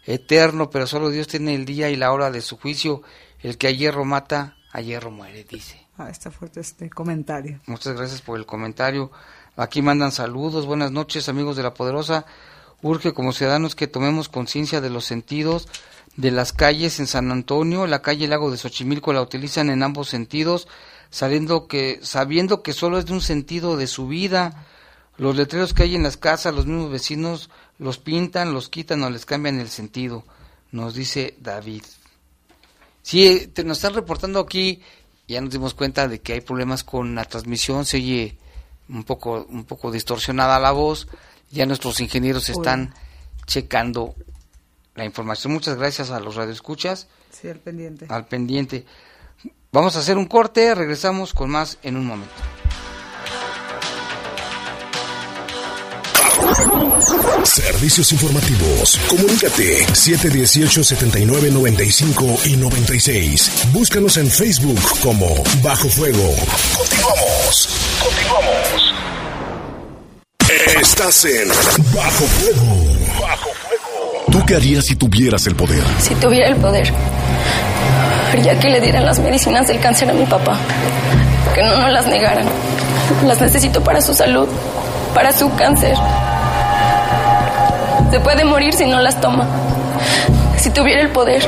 eterno, 0.06 0.70
pero 0.70 0.88
solo 0.88 1.10
Dios 1.10 1.28
tiene 1.28 1.56
el 1.56 1.66
día 1.66 1.90
y 1.90 1.96
la 1.96 2.12
hora 2.12 2.32
de 2.32 2.42
su 2.42 2.58
juicio. 2.58 3.02
El 3.40 3.58
que 3.58 3.68
a 3.68 3.72
hierro 3.72 4.06
mata, 4.06 4.58
a 4.72 4.82
hierro 4.82 5.12
muere, 5.12 5.44
dice. 5.44 5.86
Ah, 5.98 6.10
está 6.10 6.32
fuerte 6.32 6.60
este 6.60 6.90
comentario. 6.90 7.60
Muchas 7.68 7.96
gracias 7.96 8.22
por 8.22 8.38
el 8.38 8.46
comentario. 8.46 9.12
Aquí 9.56 9.82
mandan 9.82 10.12
saludos. 10.12 10.66
Buenas 10.66 10.92
noches, 10.92 11.30
amigos 11.30 11.56
de 11.56 11.64
la 11.64 11.74
Poderosa. 11.74 12.26
Urge 12.82 13.14
como 13.14 13.34
ciudadanos 13.34 13.76
que 13.76 13.88
tomemos 13.88 14.30
conciencia 14.30 14.82
de 14.82 14.90
los 14.90 15.06
sentidos 15.06 15.68
de 16.18 16.32
las 16.32 16.54
calles 16.54 17.00
en 17.00 17.08
San 17.08 17.32
Antonio, 17.32 17.88
la 17.88 18.02
calle 18.02 18.28
Lago 18.28 18.52
de 18.52 18.58
Xochimilco 18.58 19.12
la 19.12 19.22
utilizan 19.22 19.70
en 19.70 19.84
ambos 19.84 20.10
sentidos, 20.10 20.68
sabiendo 21.10 21.68
que, 21.68 22.00
sabiendo 22.02 22.64
que 22.64 22.74
solo 22.74 22.98
es 22.98 23.06
de 23.06 23.14
un 23.14 23.22
sentido 23.22 23.78
de 23.78 23.88
su 23.88 24.08
vida. 24.08 24.66
Los 25.18 25.36
letreros 25.36 25.74
que 25.74 25.84
hay 25.84 25.96
en 25.96 26.04
las 26.04 26.18
casas, 26.18 26.54
los 26.54 26.66
mismos 26.66 26.92
vecinos 26.92 27.50
los 27.80 27.98
pintan, 27.98 28.54
los 28.54 28.70
quitan 28.70 29.04
o 29.04 29.10
les 29.10 29.26
cambian 29.26 29.60
el 29.60 29.70
sentido, 29.70 30.24
nos 30.72 30.96
dice 30.96 31.36
David. 31.40 31.84
Sí, 33.02 33.52
te, 33.54 33.64
nos 33.64 33.78
están 33.78 33.94
reportando 33.94 34.40
aquí, 34.40 34.82
ya 35.28 35.42
nos 35.42 35.52
dimos 35.52 35.74
cuenta 35.74 36.08
de 36.08 36.22
que 36.22 36.34
hay 36.34 36.42
problemas 36.42 36.84
con 36.84 37.16
la 37.16 37.26
transmisión, 37.26 37.86
se 37.86 37.98
oye 37.98 38.38
un 38.90 39.04
poco, 39.04 39.46
un 39.50 39.66
poco 39.66 39.92
distorsionada 39.92 40.60
la 40.60 40.72
voz, 40.72 41.08
ya 41.52 41.66
nuestros 41.66 42.00
ingenieros 42.00 42.50
están 42.50 42.94
checando 43.46 44.16
la 44.96 45.06
información. 45.06 45.54
Muchas 45.54 45.78
gracias 45.78 46.10
a 46.12 46.20
los 46.20 46.36
radioescuchas. 46.36 47.08
Sí, 47.32 47.50
al 47.50 47.60
pendiente. 47.60 48.06
Al 48.10 48.26
pendiente. 48.26 48.86
Vamos 49.72 49.96
a 49.96 50.00
hacer 50.00 50.18
un 50.18 50.26
corte, 50.26 50.74
regresamos 50.74 51.34
con 51.34 51.50
más 51.50 51.78
en 51.84 51.98
un 51.98 52.06
momento. 52.06 52.34
Servicios 57.44 58.12
informativos. 58.12 59.00
Comunícate 59.08 59.86
718-7995 59.88 62.46
y 62.46 62.58
96. 62.58 63.70
Búscanos 63.72 64.18
en 64.18 64.30
Facebook 64.30 64.82
como 65.02 65.28
Bajo 65.62 65.88
Fuego. 65.90 66.36
Continuamos. 66.78 67.70
Continuamos. 68.04 68.94
Estás 70.82 71.24
en 71.26 71.48
Bajo 71.94 72.26
Fuego. 72.26 72.76
Bajo 73.22 73.50
¿Tú 74.32 74.44
qué 74.46 74.56
harías 74.56 74.86
si 74.86 74.96
tuvieras 74.96 75.46
el 75.48 75.56
poder? 75.56 75.84
Si 76.00 76.14
tuviera 76.16 76.48
el 76.50 76.56
poder, 76.58 76.92
haría 78.32 78.60
que 78.60 78.70
le 78.70 78.82
dieran 78.82 79.06
las 79.06 79.20
medicinas 79.20 79.68
del 79.68 79.80
cáncer 79.80 80.10
a 80.10 80.14
mi 80.14 80.26
papá. 80.26 80.58
Que 81.54 81.64
no 81.64 81.78
nos 81.78 81.92
las 81.92 82.08
negaran. 82.08 82.48
Las 83.26 83.40
necesito 83.40 83.82
para 83.84 84.02
su 84.02 84.14
salud, 84.14 84.48
para 85.14 85.32
su 85.32 85.50
cáncer. 85.56 85.96
Se 88.12 88.20
puede 88.20 88.46
morir 88.46 88.74
si 88.74 88.86
no 88.86 89.02
las 89.02 89.20
toma. 89.20 89.48
Si 90.58 90.70
tuviera 90.72 91.02
el 91.02 91.10
poder, 91.10 91.44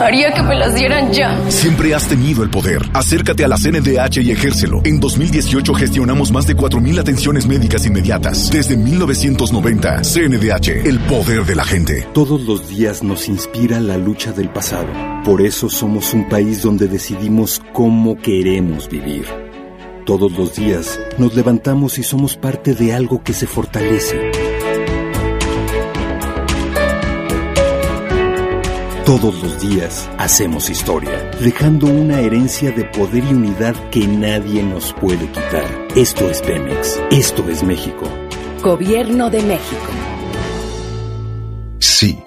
haría 0.00 0.32
que 0.32 0.42
me 0.42 0.54
las 0.54 0.74
dieran 0.74 1.12
ya. 1.12 1.36
Siempre 1.48 1.94
has 1.94 2.06
tenido 2.06 2.42
el 2.42 2.50
poder. 2.50 2.82
Acércate 2.92 3.44
a 3.44 3.48
la 3.48 3.56
CNDH 3.56 4.18
y 4.22 4.30
ejércelo. 4.30 4.82
En 4.84 5.00
2018 5.00 5.74
gestionamos 5.74 6.30
más 6.30 6.46
de 6.46 6.56
4.000 6.56 7.00
atenciones 7.00 7.46
médicas 7.46 7.86
inmediatas. 7.86 8.50
Desde 8.50 8.76
1990, 8.76 10.02
CNDH, 10.02 10.86
el 10.86 11.00
poder 11.00 11.44
de 11.44 11.54
la 11.56 11.64
gente. 11.64 12.06
Todos 12.12 12.42
los 12.42 12.68
días 12.68 13.02
nos 13.02 13.28
inspira 13.28 13.80
la 13.80 13.96
lucha 13.96 14.32
del 14.32 14.50
pasado. 14.50 14.88
Por 15.24 15.42
eso 15.42 15.68
somos 15.68 16.14
un 16.14 16.28
país 16.28 16.62
donde 16.62 16.88
decidimos 16.88 17.60
cómo 17.72 18.16
queremos 18.16 18.88
vivir. 18.88 19.26
Todos 20.04 20.30
los 20.32 20.54
días 20.54 21.00
nos 21.18 21.34
levantamos 21.34 21.98
y 21.98 22.04
somos 22.04 22.36
parte 22.36 22.74
de 22.74 22.94
algo 22.94 23.24
que 23.24 23.32
se 23.32 23.48
fortalece 23.48 24.45
Todos 29.06 29.40
los 29.40 29.60
días 29.60 30.10
hacemos 30.18 30.68
historia, 30.68 31.30
dejando 31.40 31.86
una 31.86 32.18
herencia 32.18 32.72
de 32.72 32.86
poder 32.86 33.22
y 33.22 33.34
unidad 33.34 33.76
que 33.90 34.04
nadie 34.04 34.64
nos 34.64 34.92
puede 34.94 35.28
quitar. 35.28 35.86
Esto 35.94 36.28
es 36.28 36.42
Pemex, 36.42 37.00
esto 37.12 37.48
es 37.48 37.62
México. 37.62 38.04
Gobierno 38.64 39.30
de 39.30 39.42
México. 39.42 39.92
Sí 41.78 42.25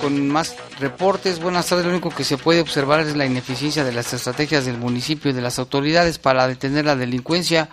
Con 0.00 0.28
más 0.28 0.56
reportes. 0.78 1.40
Buenas 1.40 1.66
tardes. 1.66 1.84
Lo 1.84 1.92
único 1.92 2.10
que 2.10 2.24
se 2.24 2.38
puede 2.38 2.60
observar 2.60 3.00
es 3.00 3.16
la 3.16 3.26
ineficiencia 3.26 3.84
de 3.84 3.92
las 3.92 4.12
estrategias 4.12 4.64
del 4.64 4.78
municipio 4.78 5.30
y 5.30 5.34
de 5.34 5.42
las 5.42 5.58
autoridades 5.58 6.18
para 6.18 6.48
detener 6.48 6.86
la 6.86 6.96
delincuencia. 6.96 7.68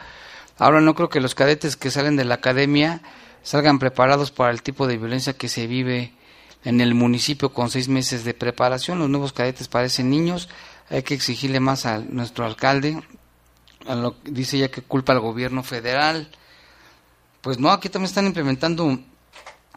Ahora 0.58 0.82
no 0.82 0.96
creo 0.96 1.10
que 1.10 1.22
los 1.22 1.36
cadetes 1.36 1.78
que 1.78 1.92
salen 1.92 2.16
de 2.16 2.26
la 2.26 2.36
academia 2.36 3.02
salgan 3.44 3.80
preparados 3.80 4.32
para 4.32 4.52
el 4.52 4.62
tipo 4.62 4.88
de 4.88 4.98
violencia 4.98 5.34
que 5.34 5.48
se 5.48 5.68
vive 5.68 6.14
en 6.64 6.82
el 6.82 6.96
municipio 6.96 7.54
con 7.54 7.70
seis 7.70 7.88
meses 7.88 8.24
de 8.24 8.34
preparación. 8.34 9.00
Los 9.00 9.10
nuevos 9.10 9.34
cadetes 9.34 9.68
parecen 9.68 10.10
niños. 10.10 10.50
Hay 10.90 11.04
que 11.04 11.14
exigirle 11.14 11.60
más 11.60 11.86
a 11.86 12.00
nuestro 12.00 12.46
alcalde. 12.46 13.02
A 13.88 13.96
lo, 13.96 14.16
dice 14.24 14.58
ya 14.58 14.70
que 14.70 14.82
culpa 14.82 15.14
al 15.14 15.22
gobierno 15.22 15.64
federal. 15.64 16.30
Pues 17.42 17.60
no, 17.60 17.72
aquí 17.72 17.90
también 17.90 18.10
están 18.10 18.26
implementando 18.26 19.00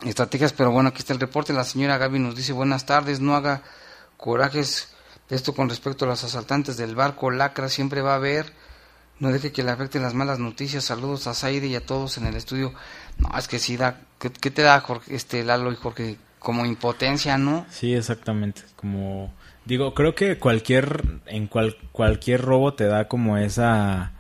estrategias, 0.05 0.53
pero 0.53 0.71
bueno, 0.71 0.89
aquí 0.89 0.99
está 0.99 1.13
el 1.13 1.21
reporte. 1.21 1.53
La 1.53 1.65
señora 1.65 1.99
Gaby 1.99 2.19
nos 2.19 2.37
dice 2.37 2.53
buenas 2.53 2.87
tardes, 2.87 3.21
no 3.21 3.35
haga 3.35 3.63
corajes. 4.17 4.95
Esto 5.29 5.55
con 5.55 5.69
respecto 5.69 6.05
a 6.05 6.09
los 6.09 6.25
asaltantes 6.25 6.77
del 6.77 6.97
barco 6.97 7.31
Lacra 7.31 7.69
siempre 7.69 8.03
va 8.03 8.13
a 8.13 8.17
haber. 8.17 8.53
No 9.21 9.31
deje 9.31 9.53
que 9.53 9.63
le 9.63 9.71
afecten 9.71 10.03
las 10.03 10.15
malas 10.15 10.39
noticias. 10.39 10.85
Saludos 10.85 11.27
a 11.27 11.35
Saide 11.35 11.67
y 11.67 11.77
a 11.77 11.85
todos 11.85 12.17
en 12.19 12.27
el 12.27 12.37
estudio. 12.37 12.73
No, 13.19 13.29
es 13.39 13.49
que 13.49 13.59
sí 13.59 13.77
da. 13.77 14.01
¿Qué, 14.19 14.51
te 14.51 14.63
da, 14.63 14.81
Jorge, 14.81 15.15
este 15.15 15.45
Lalo 15.45 15.71
y 15.73 15.77
Jorge? 15.77 16.17
Como 16.39 16.65
impotencia, 16.65 17.37
¿no? 17.37 17.67
Sí, 17.69 17.95
exactamente. 17.95 18.63
Como 18.75 19.31
digo, 19.67 19.93
creo 19.93 20.15
que 20.15 20.39
cualquier 20.39 21.21
en 21.27 21.49
cual, 21.49 21.77
cualquier 21.93 22.41
robo 22.41 22.73
te 22.73 22.85
da 22.85 23.09
como 23.09 23.37
esa 23.37 24.13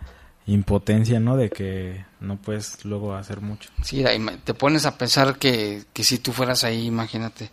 impotencia, 0.47 1.19
¿no? 1.19 1.39
De 1.39 1.49
que 1.49 2.05
no 2.21 2.37
puedes 2.37 2.85
luego 2.85 3.15
hacer 3.15 3.41
mucho. 3.41 3.71
Sí, 3.83 4.05
te 4.45 4.55
pones 4.55 4.85
a 4.85 4.97
pensar 4.97 5.39
que, 5.39 5.85
que 5.93 6.05
si 6.05 6.19
tú 6.19 6.33
fueras 6.33 6.65
ahí, 6.65 6.87
imagínate. 6.87 7.51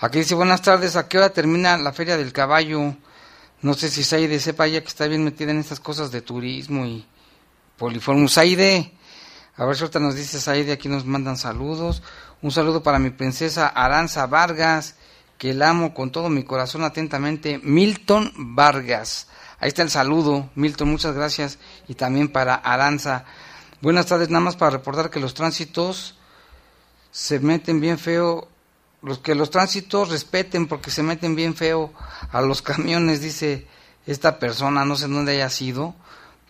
Aquí 0.00 0.18
dice, 0.18 0.34
buenas 0.34 0.62
tardes, 0.62 0.96
¿a 0.96 1.08
qué 1.08 1.18
hora 1.18 1.30
termina 1.30 1.76
la 1.78 1.92
Feria 1.92 2.16
del 2.16 2.32
Caballo? 2.32 2.94
No 3.62 3.74
sé 3.74 3.88
si 3.88 4.04
Saide 4.04 4.38
sepa 4.38 4.66
ya 4.66 4.80
que 4.80 4.88
está 4.88 5.06
bien 5.06 5.24
metida 5.24 5.50
en 5.50 5.58
estas 5.58 5.80
cosas 5.80 6.10
de 6.10 6.22
turismo 6.22 6.84
y 6.86 7.04
poliformo. 7.76 8.28
Saide, 8.28 8.92
a 9.56 9.64
ver 9.64 9.76
si 9.76 9.82
ahorita 9.82 10.00
nos 10.00 10.14
dice 10.14 10.38
Saide, 10.38 10.72
aquí 10.72 10.88
nos 10.88 11.04
mandan 11.04 11.36
saludos. 11.36 12.02
Un 12.42 12.50
saludo 12.50 12.82
para 12.82 12.98
mi 12.98 13.10
princesa 13.10 13.68
Aranza 13.68 14.26
Vargas, 14.26 14.96
que 15.38 15.54
la 15.54 15.70
amo 15.70 15.94
con 15.94 16.10
todo 16.10 16.28
mi 16.28 16.42
corazón 16.42 16.84
atentamente, 16.84 17.58
Milton 17.62 18.32
Vargas. 18.36 19.28
Ahí 19.58 19.68
está 19.68 19.82
el 19.82 19.90
saludo, 19.90 20.48
Milton, 20.54 20.90
muchas 20.90 21.14
gracias. 21.14 21.58
Y 21.88 21.94
también 21.94 22.28
para 22.28 22.54
Aranza. 22.54 23.24
Buenas 23.82 24.04
tardes, 24.04 24.28
nada 24.28 24.44
más 24.44 24.56
para 24.56 24.72
reportar 24.72 25.08
que 25.08 25.20
los 25.20 25.32
tránsitos 25.32 26.14
se 27.12 27.40
meten 27.40 27.80
bien 27.80 27.98
feo, 27.98 28.46
los 29.00 29.20
que 29.20 29.34
los 29.34 29.48
tránsitos 29.48 30.10
respeten 30.10 30.68
porque 30.68 30.90
se 30.90 31.02
meten 31.02 31.34
bien 31.34 31.54
feo 31.54 31.90
a 32.30 32.42
los 32.42 32.60
camiones, 32.70 33.22
dice 33.22 33.66
esta 34.06 34.38
persona, 34.38 34.84
no 34.84 34.96
sé 34.96 35.08
dónde 35.08 35.32
haya 35.32 35.48
sido, 35.48 35.94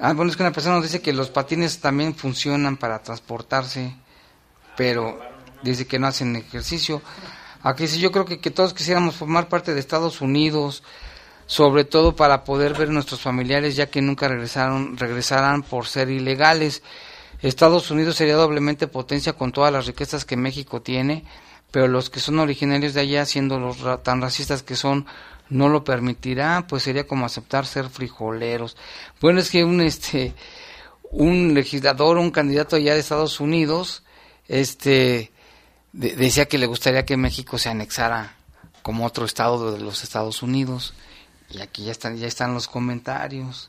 Ah, 0.00 0.12
bueno, 0.12 0.28
es 0.28 0.36
que 0.36 0.42
una 0.42 0.50
persona 0.50 0.74
nos 0.74 0.84
dice 0.84 1.00
que 1.00 1.12
los 1.12 1.30
patines 1.30 1.78
también 1.78 2.16
funcionan 2.16 2.76
para 2.76 3.00
transportarse, 3.00 3.94
pero 4.76 5.20
dice 5.62 5.86
que 5.86 6.00
no 6.00 6.08
hacen 6.08 6.34
ejercicio. 6.34 7.00
Aquí 7.62 7.86
sí, 7.86 8.00
yo 8.00 8.10
creo 8.10 8.24
que, 8.24 8.40
que 8.40 8.50
todos 8.50 8.74
quisiéramos 8.74 9.14
formar 9.14 9.48
parte 9.48 9.72
de 9.72 9.78
Estados 9.78 10.20
Unidos, 10.20 10.82
sobre 11.46 11.84
todo 11.84 12.16
para 12.16 12.42
poder 12.42 12.74
ver 12.74 12.88
a 12.88 12.92
nuestros 12.92 13.20
familiares 13.20 13.76
ya 13.76 13.88
que 13.88 14.02
nunca 14.02 14.26
regresaron, 14.26 14.96
regresarán 14.98 15.62
por 15.62 15.86
ser 15.86 16.10
ilegales. 16.10 16.82
Estados 17.40 17.88
Unidos 17.92 18.16
sería 18.16 18.34
doblemente 18.34 18.88
potencia 18.88 19.34
con 19.34 19.52
todas 19.52 19.72
las 19.72 19.86
riquezas 19.86 20.24
que 20.24 20.36
México 20.36 20.82
tiene, 20.82 21.24
pero 21.74 21.88
los 21.88 22.08
que 22.08 22.20
son 22.20 22.38
originarios 22.38 22.94
de 22.94 23.00
allá, 23.00 23.26
siendo 23.26 23.58
los 23.58 23.78
tan 24.04 24.22
racistas 24.22 24.62
que 24.62 24.76
son, 24.76 25.06
no 25.48 25.68
lo 25.68 25.82
permitirá, 25.82 26.68
pues 26.68 26.84
sería 26.84 27.04
como 27.04 27.26
aceptar 27.26 27.66
ser 27.66 27.88
frijoleros. 27.88 28.76
Bueno, 29.20 29.40
es 29.40 29.50
que 29.50 29.64
un 29.64 29.80
este 29.80 30.34
un 31.10 31.52
legislador, 31.52 32.18
un 32.18 32.30
candidato 32.30 32.76
allá 32.76 32.94
de 32.94 33.00
Estados 33.00 33.40
Unidos, 33.40 34.04
este 34.46 35.32
de, 35.92 36.14
decía 36.14 36.46
que 36.46 36.58
le 36.58 36.66
gustaría 36.66 37.04
que 37.04 37.16
México 37.16 37.58
se 37.58 37.70
anexara 37.70 38.36
como 38.82 39.04
otro 39.04 39.24
estado 39.24 39.72
de 39.72 39.80
los 39.80 40.04
Estados 40.04 40.44
Unidos. 40.44 40.94
Y 41.50 41.60
aquí 41.60 41.86
ya 41.86 41.90
están 41.90 42.16
ya 42.18 42.28
están 42.28 42.54
los 42.54 42.68
comentarios. 42.68 43.68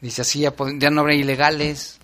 Dice 0.00 0.22
así 0.22 0.38
ya, 0.38 0.54
ya 0.78 0.88
no 0.88 1.02
habrá 1.02 1.12
ilegales. 1.12 1.98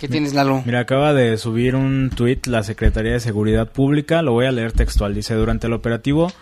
¿Qué 0.00 0.08
tienes, 0.08 0.32
Lalo? 0.32 0.62
Mira, 0.64 0.80
acaba 0.80 1.12
de 1.12 1.36
subir 1.36 1.76
un 1.76 2.08
tuit 2.08 2.46
la 2.46 2.62
Secretaría 2.62 3.12
de 3.12 3.20
Seguridad 3.20 3.70
Pública, 3.70 4.22
lo 4.22 4.32
voy 4.32 4.46
a 4.46 4.50
leer 4.50 4.72
textual. 4.72 5.14
Dice, 5.14 5.34
durante 5.34 5.66
el 5.66 5.74
operativo 5.74 6.32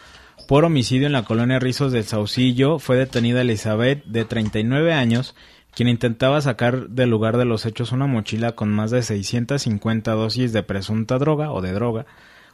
por 0.47 0.65
homicidio 0.65 1.09
en 1.09 1.13
la 1.13 1.25
colonia 1.25 1.59
Rizos 1.59 1.91
del 1.91 2.05
Saucillo 2.05 2.79
fue 2.79 2.97
detenida 2.97 3.41
Elizabeth, 3.41 4.05
de 4.05 4.25
39 4.25 4.93
años, 4.93 5.35
quien 5.75 5.89
intentaba 5.89 6.41
sacar 6.41 6.89
del 6.91 7.11
lugar 7.11 7.37
de 7.37 7.47
los 7.47 7.67
hechos 7.67 7.91
una 7.91 8.07
mochila 8.07 8.53
con 8.53 8.71
más 8.71 8.93
de 8.93 9.03
650 9.03 10.13
dosis 10.13 10.53
de 10.53 10.63
presunta 10.63 11.19
droga 11.19 11.51
o 11.51 11.61
de 11.61 11.73
droga, 11.73 12.07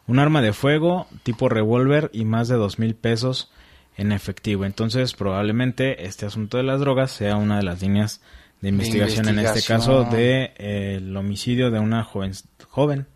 un 0.07 0.19
arma 0.19 0.41
de 0.41 0.55
fuego 0.55 1.07
tipo 1.23 1.51
revólver 1.51 2.09
y 2.15 2.25
más 2.25 2.49
de 2.49 2.57
dos 2.57 2.79
mil 2.79 2.95
pesos 2.95 3.53
en 3.99 4.11
efectivo. 4.11 4.65
Entonces, 4.65 5.13
probablemente 5.13 6.07
este 6.07 6.25
asunto 6.25 6.57
de 6.57 6.63
las 6.63 6.81
drogas 6.81 7.11
sea 7.11 7.37
una 7.37 7.59
de 7.59 7.63
las 7.63 7.83
líneas 7.83 8.23
de 8.65 8.71
investigación, 8.71 9.29
en 9.29 9.41
este 9.41 9.63
caso 9.63 10.05
de 10.05 10.55
eh, 10.57 10.95
el 10.97 11.15
homicidio 11.15 11.71
de 11.71 11.79
una 11.79 12.03
joven, 12.03 12.33
joven 12.71 13.07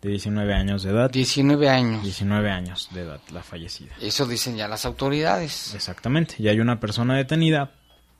de 0.00 0.08
19 0.08 0.54
años 0.54 0.82
de 0.82 0.92
edad. 0.92 1.10
19 1.10 1.68
años. 1.68 2.02
19 2.02 2.50
años 2.50 2.88
de 2.90 3.02
edad, 3.02 3.20
la 3.30 3.42
fallecida. 3.42 3.92
Eso 4.00 4.24
dicen 4.24 4.56
ya 4.56 4.66
las 4.66 4.86
autoridades. 4.86 5.74
Exactamente. 5.74 6.36
Y 6.38 6.48
hay 6.48 6.58
una 6.58 6.80
persona 6.80 7.18
detenida, 7.18 7.72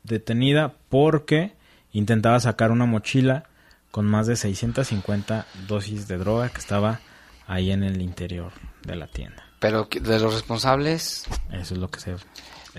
detenida 0.03 0.75
porque 0.91 1.55
intentaba 1.93 2.39
sacar 2.39 2.71
una 2.71 2.85
mochila 2.85 3.45
con 3.91 4.05
más 4.05 4.27
de 4.27 4.37
650 4.37 5.47
dosis 5.67 6.07
de 6.07 6.19
droga 6.19 6.51
que 6.51 6.59
estaba 6.59 7.01
ahí 7.47 7.71
en 7.71 7.83
el 7.83 8.03
interior 8.03 8.53
de 8.83 8.97
la 8.97 9.07
tienda. 9.07 9.43
Pero 9.59 9.89
de 9.91 10.21
los 10.21 10.35
responsables. 10.35 11.25
Eso 11.51 11.73
es 11.73 11.81
lo 11.81 11.91
que 11.91 12.01
se. 12.01 12.15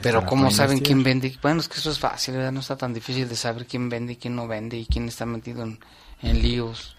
Pero 0.01 0.25
¿cómo 0.25 0.51
saben 0.51 0.79
quién 0.79 1.03
vende? 1.03 1.33
Bueno, 1.41 1.59
es 1.61 1.67
que 1.67 1.77
eso 1.77 1.91
es 1.91 1.99
fácil, 1.99 2.35
¿verdad? 2.35 2.51
No 2.51 2.59
está 2.59 2.75
tan 2.75 2.93
difícil 2.93 3.29
de 3.29 3.35
saber 3.35 3.65
quién 3.65 3.89
vende 3.89 4.13
y 4.13 4.15
quién 4.17 4.35
no 4.35 4.47
vende 4.47 4.77
y 4.77 4.85
quién 4.85 5.07
está 5.07 5.25
metido 5.25 5.63
en, 5.63 5.79
en 6.21 6.41
líos. 6.41 6.95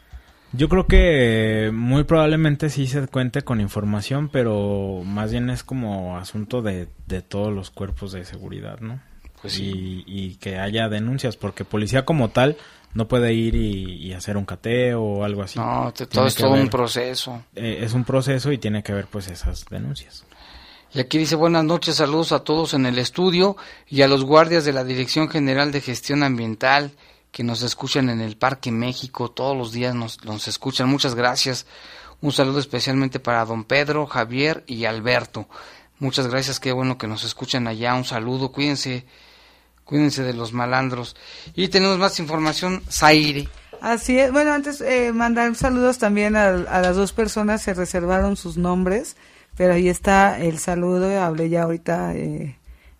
Yo 0.52 0.68
creo 0.68 0.86
que 0.86 1.70
muy 1.74 2.04
probablemente 2.04 2.70
sí 2.70 2.86
se 2.86 3.06
cuente 3.08 3.42
con 3.42 3.60
información, 3.60 4.28
pero 4.30 5.02
más 5.04 5.30
bien 5.30 5.50
es 5.50 5.62
como 5.62 6.16
asunto 6.16 6.62
de, 6.62 6.88
de 7.06 7.20
todos 7.20 7.52
los 7.52 7.70
cuerpos 7.70 8.12
de 8.12 8.24
seguridad, 8.24 8.80
¿no? 8.80 9.00
Pues 9.42 9.54
sí. 9.54 10.04
y, 10.06 10.24
y, 10.24 10.34
que 10.36 10.58
haya 10.58 10.88
denuncias, 10.88 11.36
porque 11.36 11.64
policía 11.64 12.06
como 12.06 12.30
tal 12.30 12.56
no 12.94 13.06
puede 13.06 13.34
ir 13.34 13.54
y, 13.54 13.96
y 13.96 14.14
hacer 14.14 14.38
un 14.38 14.46
cateo 14.46 15.02
o 15.02 15.24
algo 15.24 15.42
así. 15.42 15.58
No, 15.58 15.92
te, 15.92 16.06
todo 16.06 16.26
es 16.26 16.34
todo 16.34 16.52
ver, 16.52 16.62
un 16.62 16.68
proceso. 16.68 17.44
Eh, 17.54 17.80
es 17.82 17.92
un 17.92 18.04
proceso 18.04 18.50
y 18.50 18.58
tiene 18.58 18.82
que 18.82 18.94
ver 18.94 19.06
pues 19.06 19.28
esas 19.28 19.66
denuncias. 19.66 20.24
Y 20.96 21.00
aquí 21.00 21.18
dice 21.18 21.36
buenas 21.36 21.62
noches, 21.62 21.96
saludos 21.96 22.32
a 22.32 22.38
todos 22.38 22.72
en 22.72 22.86
el 22.86 22.98
estudio 22.98 23.58
y 23.86 24.00
a 24.00 24.08
los 24.08 24.24
guardias 24.24 24.64
de 24.64 24.72
la 24.72 24.82
Dirección 24.82 25.28
General 25.28 25.70
de 25.70 25.82
Gestión 25.82 26.22
Ambiental 26.22 26.90
que 27.30 27.44
nos 27.44 27.60
escuchan 27.60 28.08
en 28.08 28.22
el 28.22 28.38
Parque 28.38 28.72
México, 28.72 29.30
todos 29.30 29.54
los 29.54 29.72
días 29.72 29.94
nos, 29.94 30.24
nos 30.24 30.48
escuchan, 30.48 30.88
muchas 30.88 31.14
gracias. 31.14 31.66
Un 32.22 32.32
saludo 32.32 32.60
especialmente 32.60 33.20
para 33.20 33.44
don 33.44 33.64
Pedro, 33.64 34.06
Javier 34.06 34.64
y 34.66 34.86
Alberto. 34.86 35.46
Muchas 35.98 36.28
gracias, 36.28 36.60
qué 36.60 36.72
bueno 36.72 36.96
que 36.96 37.06
nos 37.06 37.24
escuchan 37.24 37.68
allá. 37.68 37.94
Un 37.94 38.06
saludo, 38.06 38.50
cuídense, 38.50 39.04
cuídense 39.84 40.22
de 40.22 40.32
los 40.32 40.54
malandros. 40.54 41.14
Y 41.54 41.68
tenemos 41.68 41.98
más 41.98 42.18
información, 42.20 42.82
Zaire. 42.90 43.50
Así 43.82 44.18
es, 44.18 44.32
bueno, 44.32 44.54
antes 44.54 44.80
eh, 44.80 45.12
mandar 45.12 45.54
saludos 45.56 45.98
también 45.98 46.36
a, 46.36 46.46
a, 46.46 46.80
las 46.80 46.96
dos 46.96 47.12
personas, 47.12 47.60
se 47.60 47.74
reservaron 47.74 48.38
sus 48.38 48.56
nombres, 48.56 49.18
pero 49.56 49.74
ahí 49.74 49.88
está 49.88 50.38
el 50.38 50.58
saludo, 50.58 51.20
hablé 51.20 51.48
ya 51.48 51.62
ahorita 51.62 52.14
eh, 52.14 52.56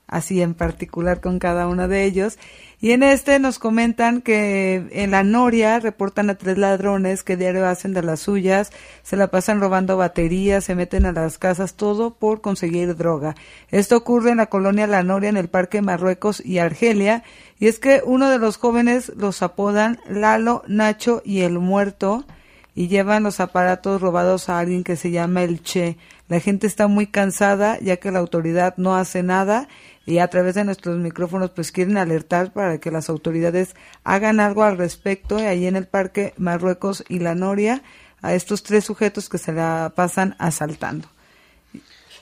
así 0.06 0.40
en 0.40 0.54
particular 0.54 1.20
con 1.20 1.38
cada 1.38 1.66
uno 1.68 1.88
de 1.88 2.04
ellos. 2.04 2.38
Y 2.80 2.92
en 2.92 3.02
este 3.02 3.38
nos 3.38 3.58
comentan 3.58 4.20
que 4.20 4.86
en 4.92 5.10
la 5.10 5.22
Noria 5.22 5.80
reportan 5.80 6.30
a 6.30 6.36
tres 6.36 6.58
ladrones 6.58 7.22
que 7.22 7.36
diario 7.36 7.66
hacen 7.66 7.94
de 7.94 8.02
las 8.02 8.20
suyas, 8.20 8.70
se 9.02 9.16
la 9.16 9.28
pasan 9.28 9.60
robando 9.60 9.96
baterías, 9.96 10.64
se 10.64 10.74
meten 10.74 11.06
a 11.06 11.12
las 11.12 11.38
casas, 11.38 11.74
todo 11.74 12.14
por 12.14 12.40
conseguir 12.42 12.96
droga. 12.96 13.34
Esto 13.70 13.96
ocurre 13.96 14.30
en 14.30 14.36
la 14.38 14.46
colonia 14.46 14.86
La 14.86 15.02
Noria, 15.02 15.30
en 15.30 15.38
el 15.38 15.48
Parque 15.48 15.82
Marruecos 15.82 16.44
y 16.44 16.58
Argelia, 16.58 17.22
y 17.58 17.68
es 17.68 17.78
que 17.78 18.02
uno 18.04 18.28
de 18.30 18.38
los 18.38 18.58
jóvenes 18.58 19.10
los 19.16 19.42
apodan 19.42 19.98
Lalo, 20.08 20.62
Nacho 20.66 21.22
y 21.24 21.40
el 21.40 21.58
Muerto, 21.58 22.26
y 22.74 22.88
llevan 22.88 23.22
los 23.22 23.40
aparatos 23.40 24.02
robados 24.02 24.50
a 24.50 24.58
alguien 24.58 24.84
que 24.84 24.96
se 24.96 25.10
llama 25.10 25.42
el 25.42 25.62
Che. 25.62 25.96
La 26.28 26.40
gente 26.40 26.66
está 26.66 26.88
muy 26.88 27.06
cansada 27.06 27.78
ya 27.80 27.98
que 27.98 28.10
la 28.10 28.18
autoridad 28.18 28.74
no 28.76 28.96
hace 28.96 29.22
nada 29.22 29.68
y 30.06 30.18
a 30.18 30.28
través 30.28 30.54
de 30.56 30.64
nuestros 30.64 30.96
micrófonos 30.98 31.50
pues 31.50 31.70
quieren 31.70 31.96
alertar 31.96 32.52
para 32.52 32.78
que 32.78 32.90
las 32.90 33.08
autoridades 33.08 33.76
hagan 34.02 34.40
algo 34.40 34.64
al 34.64 34.76
respecto 34.76 35.36
ahí 35.36 35.66
en 35.66 35.76
el 35.76 35.86
parque 35.86 36.34
Marruecos 36.36 37.04
y 37.08 37.20
la 37.20 37.34
Noria 37.34 37.82
a 38.22 38.34
estos 38.34 38.62
tres 38.64 38.84
sujetos 38.84 39.28
que 39.28 39.38
se 39.38 39.52
la 39.52 39.92
pasan 39.94 40.34
asaltando. 40.38 41.08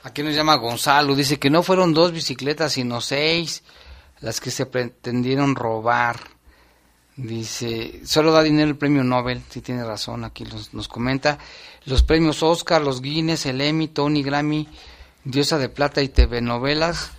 Aquí 0.02 0.22
nos 0.22 0.34
llama 0.34 0.56
Gonzalo, 0.56 1.14
dice 1.14 1.38
que 1.38 1.48
no 1.48 1.62
fueron 1.62 1.94
dos 1.94 2.12
bicicletas 2.12 2.74
sino 2.74 3.00
seis 3.00 3.62
las 4.20 4.40
que 4.40 4.50
se 4.50 4.66
pretendieron 4.66 5.54
robar. 5.54 6.33
Dice, 7.16 8.00
solo 8.04 8.32
da 8.32 8.42
dinero 8.42 8.68
el 8.68 8.76
premio 8.76 9.04
Nobel, 9.04 9.40
si 9.48 9.60
tiene 9.60 9.84
razón, 9.84 10.24
aquí 10.24 10.44
los, 10.44 10.74
nos 10.74 10.88
comenta. 10.88 11.38
Los 11.84 12.02
premios 12.02 12.42
Oscar, 12.42 12.82
los 12.82 13.00
Guinness, 13.00 13.46
el 13.46 13.60
Emmy, 13.60 13.86
Tony, 13.86 14.22
Grammy, 14.22 14.68
Diosa 15.22 15.58
de 15.58 15.68
Plata 15.68 16.02
y 16.02 16.08
TV 16.08 16.40
Novelas, 16.40 17.12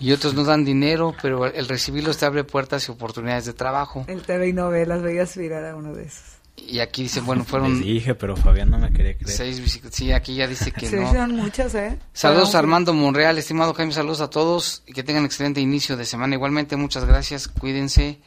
y 0.00 0.10
otros 0.12 0.34
no 0.34 0.42
dan 0.42 0.64
dinero, 0.64 1.14
pero 1.22 1.46
el 1.46 1.68
recibirlos 1.68 2.18
te 2.18 2.26
abre 2.26 2.42
puertas 2.42 2.88
y 2.88 2.90
oportunidades 2.90 3.44
de 3.44 3.52
trabajo. 3.52 4.04
El 4.08 4.22
TV 4.22 4.48
y 4.48 4.52
Novelas, 4.52 5.02
voy 5.02 5.18
a 5.18 5.22
aspirar 5.22 5.64
a 5.64 5.76
uno 5.76 5.94
de 5.94 6.04
esos. 6.06 6.24
Y 6.56 6.80
aquí 6.80 7.02
dice, 7.02 7.20
bueno, 7.20 7.44
fueron... 7.44 7.74
Les 7.74 7.84
dije, 7.84 8.14
pero 8.14 8.34
Fabián 8.34 8.70
no 8.70 8.78
me 8.78 8.90
quería 8.90 9.14
creer. 9.16 9.28
Seis 9.36 9.60
bicicletas, 9.60 9.96
sí, 9.96 10.10
aquí 10.10 10.34
ya 10.34 10.48
dice 10.48 10.72
que 10.72 10.86
Se 10.90 10.96
no. 10.96 11.06
hicieron 11.06 11.36
muchas, 11.36 11.74
¿eh? 11.74 11.98
Saludos 12.14 12.54
a 12.54 12.58
Armando 12.58 12.94
Monreal, 12.94 13.38
estimado 13.38 13.74
Jaime, 13.74 13.92
saludos 13.92 14.22
a 14.22 14.30
todos 14.30 14.82
y 14.86 14.92
que 14.92 15.02
tengan 15.04 15.24
excelente 15.24 15.60
inicio 15.60 15.96
de 15.96 16.04
semana. 16.04 16.34
Igualmente, 16.34 16.76
muchas 16.76 17.04
gracias, 17.04 17.46
cuídense. 17.46 18.18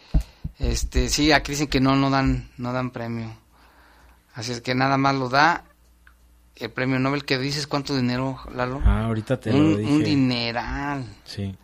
Este, 0.60 1.10
sí, 1.10 1.32
aquí 1.32 1.54
dicen 1.54 1.68
que 1.68 1.80
no, 1.80 1.96
no 1.96 2.10
dan, 2.10 2.50
no 2.58 2.74
dan 2.74 2.92
premio. 2.92 3.36
Así 4.34 4.52
es 4.52 4.62
que 4.62 4.76
nada 4.76 4.98
más 4.98 5.16
lo 5.16 5.30
da 5.30 5.64
el 6.60 6.70
premio 6.72 7.00
Nobel 7.00 7.24
que 7.24 7.38
dices 7.38 7.68
cuánto 7.68 7.96
dinero, 7.96 8.38
Lalo. 8.54 8.82
Ah, 8.84 9.06
ahorita 9.06 9.40
te 9.40 9.52
un, 9.52 9.72
lo 9.72 9.78
dije. 9.78 9.92
Un 9.92 10.04
dineral. 10.04 11.06
Sí. 11.24 11.56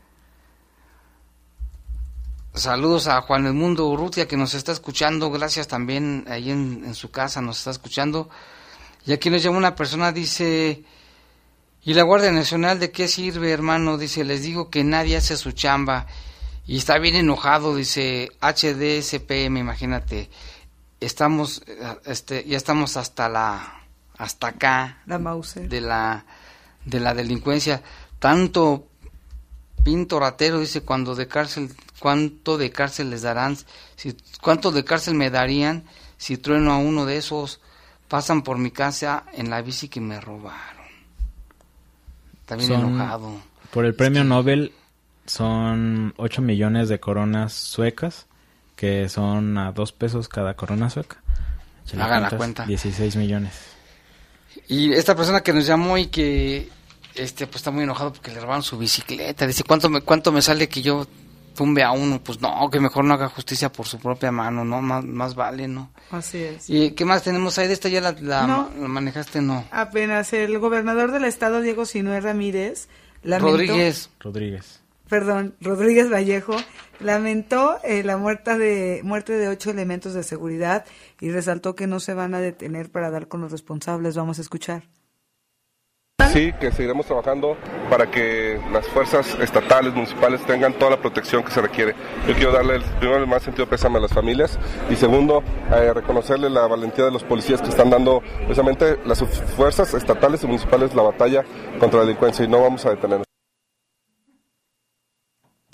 Saludos 2.54 3.08
a 3.08 3.22
Juan 3.22 3.46
Edmundo 3.46 3.86
Urrutia 3.88 4.28
que 4.28 4.38
nos 4.38 4.54
está 4.54 4.72
escuchando. 4.72 5.30
Gracias 5.30 5.68
también 5.68 6.24
ahí 6.30 6.50
en, 6.50 6.84
en, 6.86 6.96
su 6.96 7.12
casa 7.12 7.42
nos 7.42 7.58
está 7.58 7.72
escuchando. 7.72 8.30
Y 9.06 9.12
aquí 9.12 9.30
nos 9.30 9.44
llama 9.44 9.58
una 9.58 9.76
persona, 9.76 10.14
dice, 10.14 10.84
¿y 11.84 11.94
la 11.94 12.04
Guardia 12.04 12.32
Nacional 12.32 12.80
de 12.80 12.92
qué 12.92 13.10
sirve, 13.10 13.52
hermano? 13.52 13.98
Dice, 13.98 14.24
les 14.24 14.44
digo 14.44 14.70
que 14.70 14.86
nadie 14.86 15.18
hace 15.18 15.36
su 15.36 15.52
chamba. 15.52 16.08
Y 16.68 16.78
está 16.78 16.98
bien 16.98 17.16
enojado, 17.16 17.76
dice 17.76 18.32
HDSPM, 18.42 19.58
imagínate. 19.58 20.30
Estamos, 21.00 21.64
este, 22.06 22.44
ya 22.46 22.58
estamos 22.58 22.98
hasta 22.98 23.30
la, 23.30 23.84
hasta 24.18 24.48
acá. 24.48 25.02
La 25.06 25.20
Mauser. 25.20 25.70
De 25.70 25.82
la, 25.82 26.26
de 26.86 27.00
la 27.00 27.14
delincuencia. 27.14 27.84
Tanto 28.18 28.88
pinto 29.84 30.20
ratero, 30.20 30.60
dice, 30.60 30.82
cuando 30.82 31.14
de 31.14 31.28
cárcel, 31.28 31.72
cuánto 32.00 32.58
de 32.58 32.72
cárcel 32.72 33.12
les 33.12 33.22
darán, 33.22 33.56
si, 33.96 34.18
cuánto 34.42 34.72
de 34.72 34.84
cárcel 34.84 35.14
me 35.14 35.30
darían 35.30 35.84
si 36.18 36.38
trueno 36.38 36.74
a 36.74 36.78
uno 36.78 37.06
de 37.06 37.18
esos, 37.18 37.62
pasan 38.08 38.42
por 38.42 38.58
mi 38.58 38.72
casa 38.72 39.26
en 39.34 39.52
la 39.52 39.62
bici 39.62 39.88
que 39.88 40.02
me 40.02 40.20
robaron. 40.20 40.86
Está 42.42 42.56
bien 42.56 42.70
Son, 42.70 42.80
enojado. 42.80 43.40
Por 43.72 43.86
el 43.86 43.94
premio 43.94 44.22
es 44.22 44.26
que... 44.26 44.30
Nobel 44.30 44.74
son 45.26 46.14
8 46.18 46.42
millones 46.42 46.90
de 46.90 47.00
coronas 47.00 47.54
suecas, 47.54 48.28
que 48.76 49.10
son 49.10 49.58
a 49.58 49.72
2 49.72 49.92
pesos 49.94 50.28
cada 50.28 50.56
corona 50.56 50.90
sueca. 50.90 51.18
Hagan 51.94 52.24
la 52.24 52.30
cuenta. 52.32 52.66
16 52.66 53.16
millones. 53.16 53.54
Y 54.68 54.94
esta 54.94 55.16
persona 55.16 55.42
que 55.42 55.54
nos 55.54 55.66
llamó 55.68 55.98
y 55.98 56.08
que 56.08 56.70
este 57.14 57.46
pues 57.46 57.58
está 57.58 57.72
muy 57.72 57.84
enojado 57.84 58.12
porque 58.12 58.32
le 58.32 58.40
robaron 58.40 58.64
su 58.64 58.78
bicicleta, 58.78 59.46
dice, 59.46 59.64
"¿Cuánto 59.64 59.90
me 59.90 60.02
cuánto 60.02 60.32
me 60.32 60.42
sale 60.42 60.68
que 60.68 60.82
yo 60.82 61.08
tumbe 61.56 61.84
a 61.84 61.92
uno?" 61.92 62.22
Pues 62.24 62.42
no, 62.42 62.70
que 62.72 62.80
mejor 62.80 63.06
no 63.06 63.14
haga 63.14 63.30
justicia 63.30 63.72
por 63.72 63.86
su 63.86 64.00
propia 64.00 64.32
mano, 64.32 64.66
no, 64.66 64.82
más 64.82 65.04
más 65.04 65.36
vale, 65.36 65.68
¿no? 65.68 65.92
Así 66.12 66.40
es. 66.40 66.70
¿Y 66.70 66.92
qué 66.92 67.06
más 67.06 67.24
tenemos 67.24 67.58
ahí 67.58 67.68
de 67.68 67.74
esta 67.74 67.90
ya 67.90 68.02
la, 68.02 68.14
la, 68.14 68.48
no, 68.48 68.72
la 68.80 68.88
manejaste 68.88 69.42
no? 69.42 69.66
Apenas 69.72 70.34
el 70.34 70.58
gobernador 70.60 71.12
del 71.12 71.26
estado 71.26 71.62
Diego 71.62 71.86
Sinué 71.86 72.20
Ramírez 72.22 72.88
lamentó, 73.24 73.52
Rodríguez 73.52 74.10
Rodríguez 74.20 74.82
perdón, 75.10 75.56
Rodríguez 75.62 76.12
Vallejo, 76.12 76.56
lamentó 77.00 77.78
eh, 77.84 78.04
la 78.04 78.18
muerte 78.18 78.58
de, 78.58 79.02
muerte 79.04 79.34
de 79.34 79.48
ocho 79.48 79.72
elementos 79.72 80.14
de 80.14 80.24
seguridad 80.24 80.86
y 81.20 81.32
resaltó 81.32 81.76
que 81.76 81.88
no 81.88 82.00
se 82.00 82.14
van 82.14 82.34
a 82.34 82.40
detener 82.40 82.92
para 82.92 83.10
dar 83.10 83.28
con 83.28 83.42
los 83.42 83.52
responsables. 83.52 84.16
Vamos 84.16 84.40
a 84.40 84.42
escuchar. 84.42 84.84
Sí, 86.32 86.52
que 86.60 86.72
seguiremos 86.72 87.06
trabajando 87.06 87.58
para 87.90 88.10
que 88.10 88.60
las 88.72 88.86
fuerzas 88.88 89.38
estatales, 89.40 89.94
municipales 89.94 90.42
tengan 90.46 90.74
toda 90.74 90.92
la 90.92 91.02
protección 91.02 91.44
que 91.44 91.52
se 91.52 91.62
requiere. 91.62 91.94
Yo 92.28 92.34
quiero 92.34 92.52
darle 92.52 92.76
el, 92.76 92.84
primero 93.00 93.20
el 93.20 93.28
más 93.28 93.44
sentido 93.44 93.68
pésame 93.68 94.00
a 94.00 94.02
las 94.02 94.14
familias 94.14 94.60
y 94.90 94.96
segundo, 94.96 95.44
eh, 95.74 95.94
reconocerle 95.94 96.50
la 96.50 96.68
valentía 96.68 97.06
de 97.06 97.12
los 97.12 97.24
policías 97.24 97.62
que 97.62 97.70
están 97.70 97.90
dando 97.90 98.22
precisamente 98.40 98.98
las 99.06 99.24
fuerzas 99.56 99.94
estatales 99.94 100.44
y 100.44 100.48
municipales 100.48 100.94
la 100.94 101.04
batalla 101.04 101.44
contra 101.80 102.00
la 102.00 102.06
delincuencia 102.06 102.44
y 102.44 102.50
no 102.50 102.62
vamos 102.62 102.86
a 102.86 102.90
detenernos. 102.90 103.26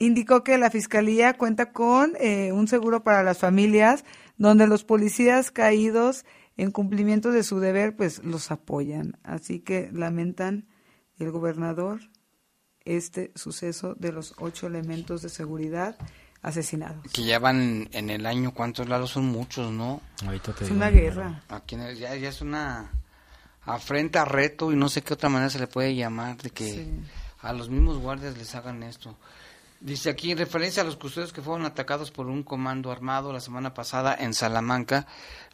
Indicó 0.01 0.43
que 0.43 0.57
la 0.57 0.71
Fiscalía 0.71 1.37
cuenta 1.37 1.71
con 1.71 2.13
eh, 2.19 2.51
un 2.51 2.67
seguro 2.67 3.03
para 3.03 3.23
las 3.23 3.37
familias 3.37 4.03
donde 4.37 4.65
los 4.65 4.83
policías 4.83 5.51
caídos 5.51 6.25
en 6.57 6.71
cumplimiento 6.71 7.31
de 7.31 7.43
su 7.43 7.59
deber 7.59 7.95
pues 7.95 8.23
los 8.23 8.49
apoyan. 8.51 9.17
Así 9.23 9.59
que 9.59 9.89
lamentan 9.93 10.67
el 11.19 11.31
gobernador 11.31 12.01
este 12.83 13.31
suceso 13.35 13.93
de 13.93 14.11
los 14.11 14.33
ocho 14.39 14.65
elementos 14.65 15.21
de 15.21 15.29
seguridad 15.29 15.95
asesinados. 16.41 17.05
Que 17.13 17.23
ya 17.23 17.37
van 17.37 17.87
en 17.91 18.09
el 18.09 18.25
año, 18.25 18.55
¿cuántos 18.55 18.89
lados 18.89 19.11
son 19.11 19.25
muchos, 19.25 19.71
no? 19.71 20.01
es 20.59 20.71
una 20.71 20.89
guerra. 20.89 21.43
Aquí 21.47 21.75
en 21.75 21.81
el, 21.81 21.97
ya, 21.97 22.15
ya, 22.15 22.29
es 22.29 22.41
una 22.41 22.89
afrenta, 23.63 24.25
reto 24.25 24.71
y 24.71 24.75
no 24.75 24.89
sé 24.89 25.03
qué 25.03 25.13
otra 25.13 25.29
manera 25.29 25.51
se 25.51 25.59
le 25.59 25.67
puede 25.67 25.93
llamar 25.93 26.37
de 26.37 26.49
que 26.49 26.87
a 27.41 27.53
los 27.53 27.69
mismos 27.69 27.99
guardias 27.99 28.35
les 28.35 28.55
hagan 28.55 28.81
esto. 28.81 29.15
Dice 29.81 30.11
aquí, 30.11 30.31
en 30.31 30.37
referencia 30.37 30.83
a 30.83 30.85
los 30.85 30.95
custodios 30.95 31.33
que 31.33 31.41
fueron 31.41 31.65
atacados 31.65 32.11
por 32.11 32.27
un 32.27 32.43
comando 32.43 32.91
armado 32.91 33.33
la 33.33 33.39
semana 33.39 33.73
pasada 33.73 34.15
en 34.19 34.35
Salamanca, 34.35 35.07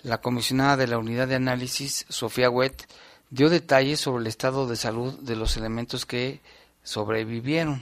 la 0.04 0.20
comisionada 0.20 0.76
de 0.76 0.88
la 0.88 0.98
unidad 0.98 1.30
de 1.30 1.36
análisis, 1.36 2.06
Sofía 2.10 2.50
Wett, 2.50 2.90
dio 3.30 3.50
detalles 3.50 4.02
sobre 4.02 4.24
el 4.24 4.28
estado 4.28 4.68
de 4.68 4.76
salud 4.76 5.18
de 5.20 5.38
los 5.38 5.56
elementos 5.56 6.06
que 6.06 6.42
sobrevivieron. 6.84 7.82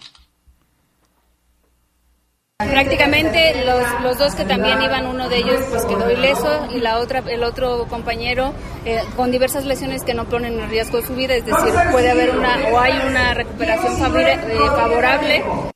Prácticamente 2.59 3.65
los, 3.65 4.01
los, 4.03 4.17
dos 4.19 4.35
que 4.35 4.45
también 4.45 4.79
iban, 4.83 5.07
uno 5.07 5.27
de 5.27 5.37
ellos 5.37 5.59
pues 5.71 5.83
quedó 5.85 6.11
ileso 6.11 6.67
y 6.71 6.79
la 6.79 6.99
otra, 6.99 7.23
el 7.27 7.43
otro 7.43 7.87
compañero 7.87 8.53
eh, 8.85 9.01
con 9.15 9.31
diversas 9.31 9.65
lesiones 9.65 10.03
que 10.03 10.13
no 10.13 10.25
ponen 10.25 10.59
en 10.59 10.69
riesgo 10.69 11.01
su 11.01 11.15
vida, 11.15 11.33
es 11.33 11.45
decir, 11.45 11.73
puede 11.91 12.11
haber 12.11 12.37
una 12.37 12.69
o 12.71 12.79
hay 12.79 12.93
una 13.09 13.33
recuperación 13.33 13.93
eh, 14.15 14.39
favorable. 14.75 15.73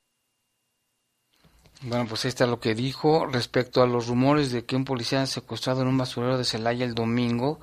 Bueno, 1.82 2.06
pues 2.08 2.26
ahí 2.26 2.30
está 2.30 2.46
lo 2.46 2.60
que 2.60 2.76
dijo 2.76 3.26
respecto 3.26 3.82
a 3.82 3.88
los 3.88 4.08
rumores 4.08 4.52
de 4.52 4.66
que 4.66 4.76
un 4.76 4.84
policía 4.84 5.26
secuestrado 5.26 5.82
en 5.82 5.88
un 5.88 5.98
basurero 5.98 6.38
de 6.38 6.44
Celaya 6.44 6.86
el 6.86 6.94
domingo. 6.94 7.60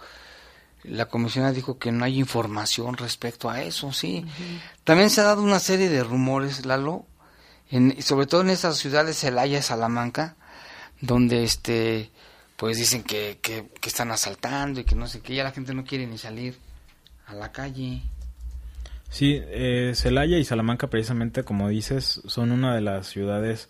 La 0.85 1.07
comisionada 1.07 1.53
dijo 1.53 1.79
que 1.79 1.93
no 1.93 2.05
hay 2.05 2.19
información 2.19 2.97
respecto 2.97 3.51
a 3.51 3.63
eso, 3.63 3.93
sí. 3.93 4.25
También 4.85 5.11
se 5.11 5.21
ha 5.21 5.25
dado 5.25 5.43
una 5.43 5.59
serie 5.59 5.89
de 5.89 6.03
rumores, 6.03 6.65
Lalo, 6.65 7.05
en, 7.71 8.01
sobre 8.03 8.27
todo 8.27 8.41
en 8.41 8.51
esas 8.51 8.77
ciudades 8.79 9.19
Celaya, 9.19 9.61
Salamanca, 9.61 10.37
donde 11.01 11.43
este, 11.45 12.11
pues 12.57 12.79
dicen 12.79 13.03
que, 13.03 13.39
que, 13.43 13.67
que, 13.81 13.89
están 13.89 14.11
asaltando 14.13 14.81
y 14.81 14.85
que 14.85 14.95
no 14.95 15.09
sé 15.09 15.21
qué, 15.21 15.35
ya 15.35 15.45
la 15.45 15.51
gente 15.51 15.75
no 15.75 15.85
quiere 15.85 16.07
ni 16.07 16.17
salir 16.17 16.57
a 17.27 17.35
la 17.35 17.53
calle. 17.53 18.03
Sí, 19.11 19.41
eh, 19.43 19.93
Celaya 19.95 20.39
y 20.39 20.45
Salamanca 20.45 20.89
precisamente, 20.89 21.43
como 21.43 21.69
dices, 21.69 22.23
son 22.27 22.53
una 22.53 22.75
de 22.75 22.81
las 22.81 23.09
ciudades 23.09 23.69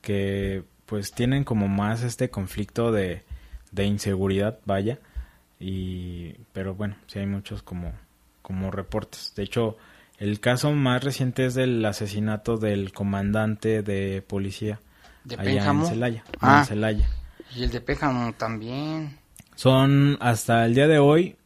que 0.00 0.64
pues 0.86 1.12
tienen 1.12 1.44
como 1.44 1.68
más 1.68 2.02
este 2.02 2.30
conflicto 2.30 2.92
de, 2.92 3.22
de 3.70 3.84
inseguridad, 3.84 4.58
vaya, 4.64 4.98
y 5.58 6.32
pero 6.52 6.74
bueno, 6.74 6.96
sí 7.06 7.18
hay 7.18 7.26
muchos 7.26 7.62
como, 7.62 7.92
como 8.42 8.70
reportes. 8.70 9.32
De 9.36 9.44
hecho, 9.44 9.76
el 10.18 10.40
caso 10.40 10.72
más 10.72 11.04
reciente 11.04 11.46
es 11.46 11.54
del 11.54 11.84
asesinato 11.84 12.56
del 12.56 12.92
comandante 12.92 13.82
de 13.82 14.22
policía 14.22 14.80
¿De 15.24 15.36
allá 15.36 15.70
en 15.70 15.84
Celaya, 15.84 16.24
ah, 16.40 16.60
en 16.60 16.66
Celaya. 16.66 17.08
Y 17.54 17.64
el 17.64 17.70
de 17.70 17.80
Pénjamo 17.80 18.32
también. 18.32 19.18
Son 19.54 20.16
hasta 20.20 20.64
el 20.64 20.74
día 20.74 20.88
de 20.88 20.98
hoy 20.98 21.36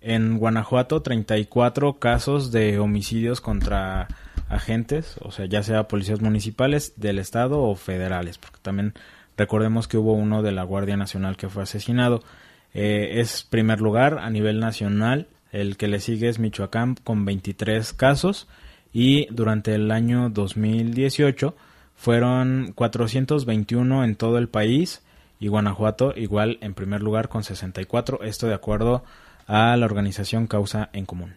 en 0.00 0.38
Guanajuato 0.38 1.02
34 1.02 1.98
casos 1.98 2.52
de 2.52 2.78
homicidios 2.78 3.40
contra 3.40 4.08
agentes, 4.52 5.16
o 5.20 5.32
sea, 5.32 5.46
ya 5.46 5.62
sea 5.62 5.88
policías 5.88 6.20
municipales 6.20 6.92
del 6.96 7.18
estado 7.18 7.62
o 7.62 7.74
federales, 7.74 8.38
porque 8.38 8.58
también 8.62 8.94
recordemos 9.36 9.88
que 9.88 9.96
hubo 9.96 10.12
uno 10.12 10.42
de 10.42 10.52
la 10.52 10.62
Guardia 10.62 10.96
Nacional 10.96 11.36
que 11.36 11.48
fue 11.48 11.62
asesinado. 11.62 12.22
Eh, 12.74 13.20
es 13.20 13.42
primer 13.42 13.80
lugar 13.80 14.18
a 14.18 14.30
nivel 14.30 14.60
nacional, 14.60 15.28
el 15.52 15.76
que 15.76 15.88
le 15.88 16.00
sigue 16.00 16.28
es 16.28 16.38
Michoacán 16.38 16.96
con 17.02 17.24
23 17.24 17.92
casos 17.92 18.48
y 18.92 19.26
durante 19.30 19.74
el 19.74 19.90
año 19.90 20.30
2018 20.30 21.54
fueron 21.96 22.72
421 22.74 24.04
en 24.04 24.16
todo 24.16 24.38
el 24.38 24.48
país 24.48 25.02
y 25.40 25.48
Guanajuato 25.48 26.14
igual 26.16 26.58
en 26.60 26.74
primer 26.74 27.02
lugar 27.02 27.28
con 27.28 27.42
64, 27.42 28.22
esto 28.22 28.46
de 28.46 28.54
acuerdo 28.54 29.04
a 29.46 29.76
la 29.76 29.86
organización 29.86 30.46
Causa 30.46 30.88
en 30.92 31.04
Común. 31.04 31.34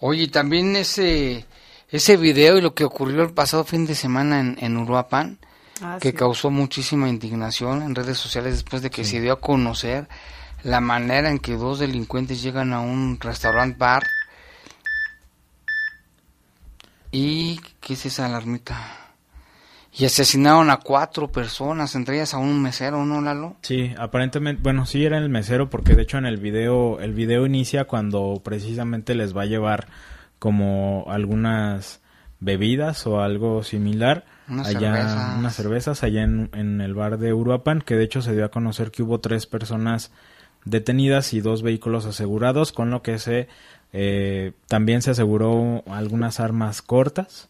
Oye, 0.00 0.28
también 0.28 0.76
ese 0.76 1.44
ese 1.90 2.16
video 2.16 2.58
y 2.58 2.60
lo 2.60 2.74
que 2.74 2.84
ocurrió 2.84 3.22
el 3.22 3.32
pasado 3.32 3.64
fin 3.64 3.86
de 3.86 3.94
semana 3.94 4.40
en, 4.40 4.56
en 4.60 4.76
Uruapan, 4.76 5.38
ah, 5.82 5.98
que 6.00 6.12
causó 6.12 6.50
muchísima 6.50 7.08
indignación 7.08 7.82
en 7.82 7.94
redes 7.94 8.18
sociales 8.18 8.54
después 8.54 8.82
de 8.82 8.90
que 8.90 9.04
se 9.04 9.20
dio 9.20 9.32
a 9.32 9.40
conocer 9.40 10.08
la 10.62 10.80
manera 10.80 11.30
en 11.30 11.38
que 11.38 11.54
dos 11.54 11.78
delincuentes 11.78 12.42
llegan 12.42 12.72
a 12.72 12.80
un 12.80 13.18
restaurant 13.20 13.78
bar 13.78 14.04
y 17.10 17.60
¿qué 17.80 17.94
es 17.94 18.06
esa 18.06 18.26
alarmita? 18.26 18.76
Y 19.96 20.04
asesinaron 20.04 20.70
a 20.70 20.76
cuatro 20.76 21.32
personas, 21.32 21.94
entre 21.94 22.16
ellas 22.16 22.34
a 22.34 22.38
un 22.38 22.62
mesero, 22.62 23.04
¿no, 23.04 23.20
Lalo? 23.20 23.56
Sí, 23.62 23.92
aparentemente, 23.98 24.62
bueno, 24.62 24.86
sí 24.86 25.04
era 25.04 25.18
el 25.18 25.28
mesero 25.28 25.70
porque 25.70 25.94
de 25.94 26.02
hecho 26.02 26.18
en 26.18 26.26
el 26.26 26.36
video, 26.36 27.00
el 27.00 27.14
video 27.14 27.46
inicia 27.46 27.84
cuando 27.84 28.40
precisamente 28.44 29.14
les 29.14 29.36
va 29.36 29.42
a 29.42 29.46
llevar 29.46 29.88
como 30.38 31.06
algunas 31.08 32.00
bebidas 32.40 33.06
o 33.06 33.20
algo 33.20 33.62
similar 33.64 34.24
allá 34.64 35.36
unas 35.38 35.56
cervezas 35.56 36.02
allá 36.04 36.22
en, 36.22 36.50
en, 36.54 36.80
el 36.80 36.94
bar 36.94 37.18
de 37.18 37.34
Uruapan 37.34 37.80
que 37.80 37.96
de 37.96 38.04
hecho 38.04 38.22
se 38.22 38.32
dio 38.32 38.44
a 38.44 38.50
conocer 38.50 38.90
que 38.92 39.02
hubo 39.02 39.18
tres 39.18 39.46
personas 39.46 40.12
detenidas 40.64 41.34
y 41.34 41.40
dos 41.40 41.62
vehículos 41.62 42.06
asegurados 42.06 42.72
con 42.72 42.90
lo 42.90 43.02
que 43.02 43.18
se 43.18 43.48
eh, 43.92 44.52
también 44.66 45.02
se 45.02 45.12
aseguró 45.12 45.82
algunas 45.86 46.40
armas 46.40 46.82
cortas. 46.82 47.48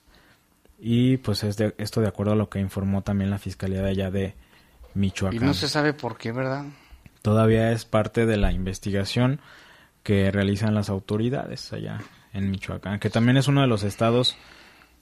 Y 0.78 1.16
pues 1.16 1.42
es 1.42 1.56
de, 1.56 1.74
esto 1.78 2.00
de 2.00 2.06
acuerdo 2.06 2.34
a 2.34 2.36
lo 2.36 2.48
que 2.48 2.60
informó 2.60 3.02
también 3.02 3.30
la 3.30 3.38
fiscalía 3.38 3.82
de 3.82 3.90
allá 3.90 4.12
de 4.12 4.36
Michoacán. 4.94 5.42
Y 5.42 5.44
no 5.44 5.52
se 5.52 5.68
sabe 5.68 5.92
por 5.92 6.16
qué 6.16 6.30
verdad 6.30 6.66
todavía 7.22 7.72
es 7.72 7.84
parte 7.84 8.26
de 8.26 8.36
la 8.36 8.52
investigación 8.52 9.40
que 10.02 10.30
realizan 10.30 10.74
las 10.74 10.88
autoridades 10.88 11.72
allá 11.72 12.00
en 12.32 12.50
Michoacán, 12.50 12.98
que 12.98 13.10
también 13.10 13.36
es 13.36 13.48
uno 13.48 13.60
de 13.62 13.66
los 13.66 13.82
estados 13.82 14.36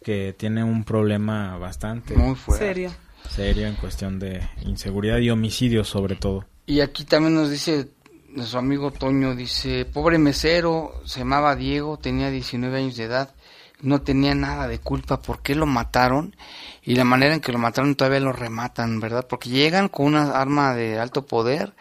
que 0.02 0.34
tiene 0.36 0.62
un 0.62 0.84
problema 0.84 1.56
bastante 1.58 2.14
serio. 2.56 2.92
serio 3.28 3.66
en 3.66 3.74
cuestión 3.74 4.18
de 4.18 4.48
inseguridad 4.62 5.18
y 5.18 5.30
homicidios 5.30 5.88
sobre 5.88 6.16
todo. 6.16 6.44
Y 6.66 6.80
aquí 6.80 7.04
también 7.04 7.34
nos 7.34 7.50
dice 7.50 7.88
nuestro 8.36 8.58
amigo 8.58 8.90
Toño, 8.90 9.34
dice, 9.34 9.86
pobre 9.86 10.18
mesero, 10.18 11.00
se 11.04 11.20
llamaba 11.20 11.56
Diego, 11.56 11.98
tenía 11.98 12.30
19 12.30 12.76
años 12.76 12.96
de 12.96 13.04
edad, 13.04 13.34
no 13.80 14.02
tenía 14.02 14.34
nada 14.34 14.68
de 14.68 14.78
culpa, 14.78 15.20
¿por 15.22 15.42
qué 15.42 15.54
lo 15.54 15.66
mataron? 15.66 16.36
Y 16.82 16.94
la 16.96 17.04
manera 17.04 17.34
en 17.34 17.40
que 17.40 17.52
lo 17.52 17.58
mataron 17.58 17.94
todavía 17.94 18.20
lo 18.20 18.32
rematan, 18.32 19.00
¿verdad? 19.00 19.26
Porque 19.28 19.48
llegan 19.48 19.88
con 19.88 20.06
una 20.06 20.30
arma 20.32 20.74
de 20.74 20.98
alto 20.98 21.26
poder, 21.26 21.74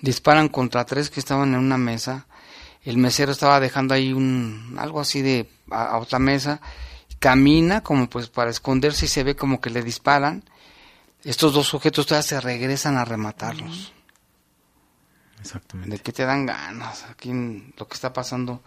disparan 0.00 0.48
contra 0.48 0.84
tres 0.84 1.10
que 1.10 1.20
estaban 1.20 1.54
en 1.54 1.60
una 1.60 1.76
mesa, 1.76 2.26
el 2.86 2.98
mesero 2.98 3.32
estaba 3.32 3.58
dejando 3.58 3.94
ahí 3.94 4.12
un 4.12 4.76
algo 4.78 5.00
así 5.00 5.20
de 5.20 5.50
a, 5.70 5.98
otra 5.98 6.20
mesa, 6.20 6.60
camina 7.18 7.82
como 7.82 8.08
pues 8.08 8.28
para 8.28 8.50
esconderse 8.50 9.06
y 9.06 9.08
se 9.08 9.24
ve 9.24 9.34
como 9.34 9.60
que 9.60 9.70
le 9.70 9.82
disparan. 9.82 10.44
Estos 11.24 11.52
dos 11.52 11.66
sujetos 11.66 12.06
todavía 12.06 12.22
se 12.22 12.40
regresan 12.40 12.96
a 12.96 13.04
rematarlos. 13.04 13.92
Exactamente. 15.40 15.96
¿De 15.96 16.02
qué 16.02 16.12
te 16.12 16.24
dan 16.24 16.46
ganas? 16.46 17.04
Aquí 17.10 17.32
lo 17.76 17.88
que 17.88 17.94
está 17.94 18.12
pasando 18.12 18.62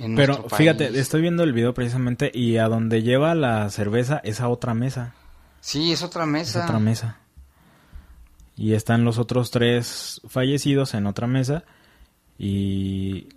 en 0.00 0.16
Pero 0.16 0.34
nuestro 0.34 0.56
fíjate, 0.56 0.98
estoy 0.98 1.20
viendo 1.20 1.44
el 1.44 1.52
video 1.52 1.72
precisamente 1.72 2.32
y 2.34 2.56
a 2.56 2.66
donde 2.66 3.04
lleva 3.04 3.36
la 3.36 3.70
cerveza 3.70 4.20
es 4.24 4.40
a 4.40 4.48
otra 4.48 4.74
mesa. 4.74 5.14
Sí, 5.60 5.92
es 5.92 6.02
otra 6.02 6.26
mesa. 6.26 6.58
Es 6.58 6.64
otra 6.64 6.80
mesa. 6.80 7.18
Y 8.56 8.74
están 8.74 9.04
los 9.04 9.18
otros 9.18 9.52
tres 9.52 10.20
fallecidos 10.28 10.94
en 10.94 11.06
otra 11.06 11.28
mesa 11.28 11.62
y 12.36 13.28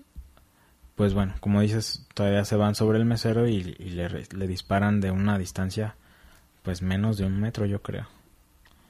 pues 0.96 1.14
bueno, 1.14 1.34
como 1.40 1.62
dices, 1.62 2.06
todavía 2.14 2.46
se 2.46 2.56
van 2.56 2.76
sobre 2.76 3.00
el 3.00 3.06
mesero 3.06 3.48
y, 3.48 3.64
le, 3.64 4.10
le, 4.10 4.48
disparan 4.48 5.02
de 5.02 5.12
una 5.12 5.38
distancia, 5.38 5.96
pues 6.62 6.82
menos 6.82 7.18
de 7.18 7.26
un 7.26 7.40
metro, 7.40 7.66
yo 7.66 7.82
creo. 7.82 8.08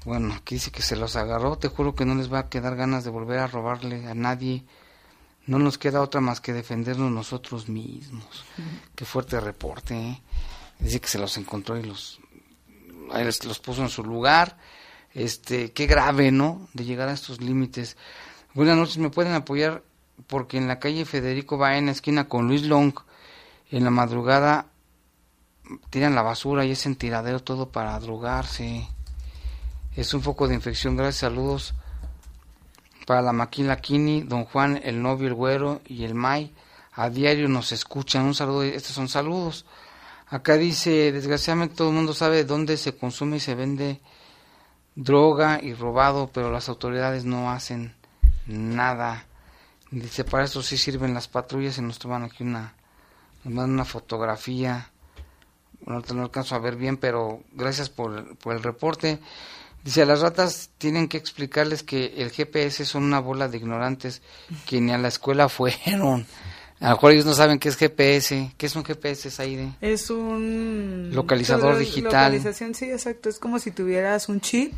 Bueno, 0.04 0.34
aquí 0.34 0.54
dice 0.56 0.70
que 0.70 0.82
se 0.82 0.96
los 0.96 1.16
agarró, 1.16 1.56
te 1.56 1.68
juro 1.68 1.94
que 1.94 2.06
no 2.06 2.14
les 2.14 2.32
va 2.32 2.40
a 2.40 2.48
quedar 2.48 2.76
ganas 2.76 3.04
de 3.04 3.10
volver 3.10 3.38
a 3.38 3.46
robarle 3.46 4.06
a 4.08 4.14
nadie. 4.14 4.64
No 5.46 5.58
nos 5.58 5.78
queda 5.78 6.00
otra 6.00 6.20
más 6.20 6.40
que 6.40 6.52
defendernos 6.52 7.10
nosotros 7.10 7.68
mismos. 7.68 8.44
Qué 8.94 9.04
fuerte 9.04 9.40
reporte, 9.40 9.94
¿eh? 9.94 10.22
Dice 10.78 11.00
que 11.00 11.08
se 11.08 11.18
los 11.18 11.36
encontró 11.36 11.76
y 11.76 11.82
los, 11.82 12.20
los 13.44 13.58
puso 13.58 13.82
en 13.82 13.90
su 13.90 14.02
lugar. 14.02 14.56
Este, 15.12 15.72
qué 15.72 15.86
grave, 15.86 16.30
¿no? 16.30 16.68
De 16.72 16.84
llegar 16.84 17.08
a 17.08 17.12
estos 17.12 17.40
límites. 17.40 17.96
Buenas 18.54 18.76
noches, 18.76 18.98
¿me 18.98 19.10
pueden 19.10 19.34
apoyar? 19.34 19.82
Porque 20.26 20.56
en 20.56 20.68
la 20.68 20.78
calle 20.78 21.04
Federico 21.04 21.58
va 21.58 21.76
en 21.76 21.86
la 21.86 21.92
esquina 21.92 22.28
con 22.28 22.46
Luis 22.46 22.62
Long, 22.62 22.94
en 23.70 23.84
la 23.84 23.90
madrugada 23.90 24.70
tiran 25.90 26.14
la 26.14 26.22
basura 26.22 26.64
y 26.64 26.72
es 26.72 26.86
en 26.86 26.96
tiradero 26.96 27.40
todo 27.40 27.70
para 27.70 27.98
drogarse. 28.00 28.88
Es 29.96 30.14
un 30.14 30.22
foco 30.22 30.46
de 30.46 30.54
infección. 30.54 30.96
Gracias, 30.96 31.16
saludos 31.16 31.74
para 33.06 33.22
la 33.22 33.32
Maquila 33.32 33.80
Kini, 33.80 34.22
don 34.22 34.44
Juan, 34.44 34.80
el 34.84 35.02
novio, 35.02 35.26
el 35.26 35.34
güero 35.34 35.80
y 35.84 36.04
el 36.04 36.14
May. 36.14 36.54
A 36.92 37.10
diario 37.10 37.48
nos 37.48 37.72
escuchan. 37.72 38.24
Un 38.24 38.34
saludo, 38.34 38.62
estos 38.62 38.92
son 38.92 39.08
saludos. 39.08 39.66
Acá 40.28 40.56
dice, 40.56 41.10
desgraciadamente 41.10 41.74
todo 41.74 41.88
el 41.88 41.96
mundo 41.96 42.14
sabe 42.14 42.44
dónde 42.44 42.76
se 42.76 42.96
consume 42.96 43.38
y 43.38 43.40
se 43.40 43.56
vende 43.56 44.00
droga 44.94 45.58
y 45.60 45.74
robado, 45.74 46.30
pero 46.32 46.52
las 46.52 46.68
autoridades 46.68 47.24
no 47.24 47.50
hacen 47.50 47.92
nada. 48.46 49.26
Dice, 49.90 50.22
para 50.22 50.44
eso 50.44 50.62
sí 50.62 50.78
sirven 50.78 51.14
las 51.14 51.26
patrullas 51.26 51.78
y 51.78 51.82
nos 51.82 51.98
toman 51.98 52.22
aquí 52.22 52.44
una, 52.44 52.74
nos 53.42 53.54
mandan 53.54 53.72
una 53.72 53.84
fotografía 53.84 54.90
no 55.86 56.02
lo 56.14 56.22
alcanzo 56.22 56.54
a 56.54 56.58
ver 56.58 56.76
bien, 56.76 56.96
pero 56.96 57.42
gracias 57.52 57.88
por, 57.88 58.36
por, 58.38 58.54
el 58.54 58.62
reporte. 58.62 59.18
Dice, 59.84 60.02
a 60.02 60.06
las 60.06 60.20
ratas 60.20 60.70
tienen 60.78 61.08
que 61.08 61.16
explicarles 61.16 61.82
que 61.82 62.14
el 62.18 62.30
GPS 62.30 62.84
son 62.84 63.04
una 63.04 63.20
bola 63.20 63.48
de 63.48 63.56
ignorantes 63.56 64.20
que 64.66 64.80
ni 64.80 64.92
a 64.92 64.98
la 64.98 65.08
escuela 65.08 65.48
fueron. 65.48 66.26
A 66.80 66.90
lo 66.90 66.96
mejor 66.96 67.12
ellos 67.12 67.26
no 67.26 67.34
saben 67.34 67.58
qué 67.58 67.68
es 67.68 67.76
GPS. 67.76 68.52
¿Qué 68.56 68.66
es 68.66 68.76
un 68.76 68.84
GPS, 68.84 69.42
Aire? 69.42 69.72
Es 69.80 70.10
un... 70.10 71.10
Localizador 71.12 71.78
digital. 71.78 72.32
Localización, 72.32 72.74
sí, 72.74 72.90
exacto. 72.90 73.28
Es 73.28 73.38
como 73.38 73.58
si 73.58 73.70
tuvieras 73.70 74.28
un 74.28 74.40
chip 74.40 74.72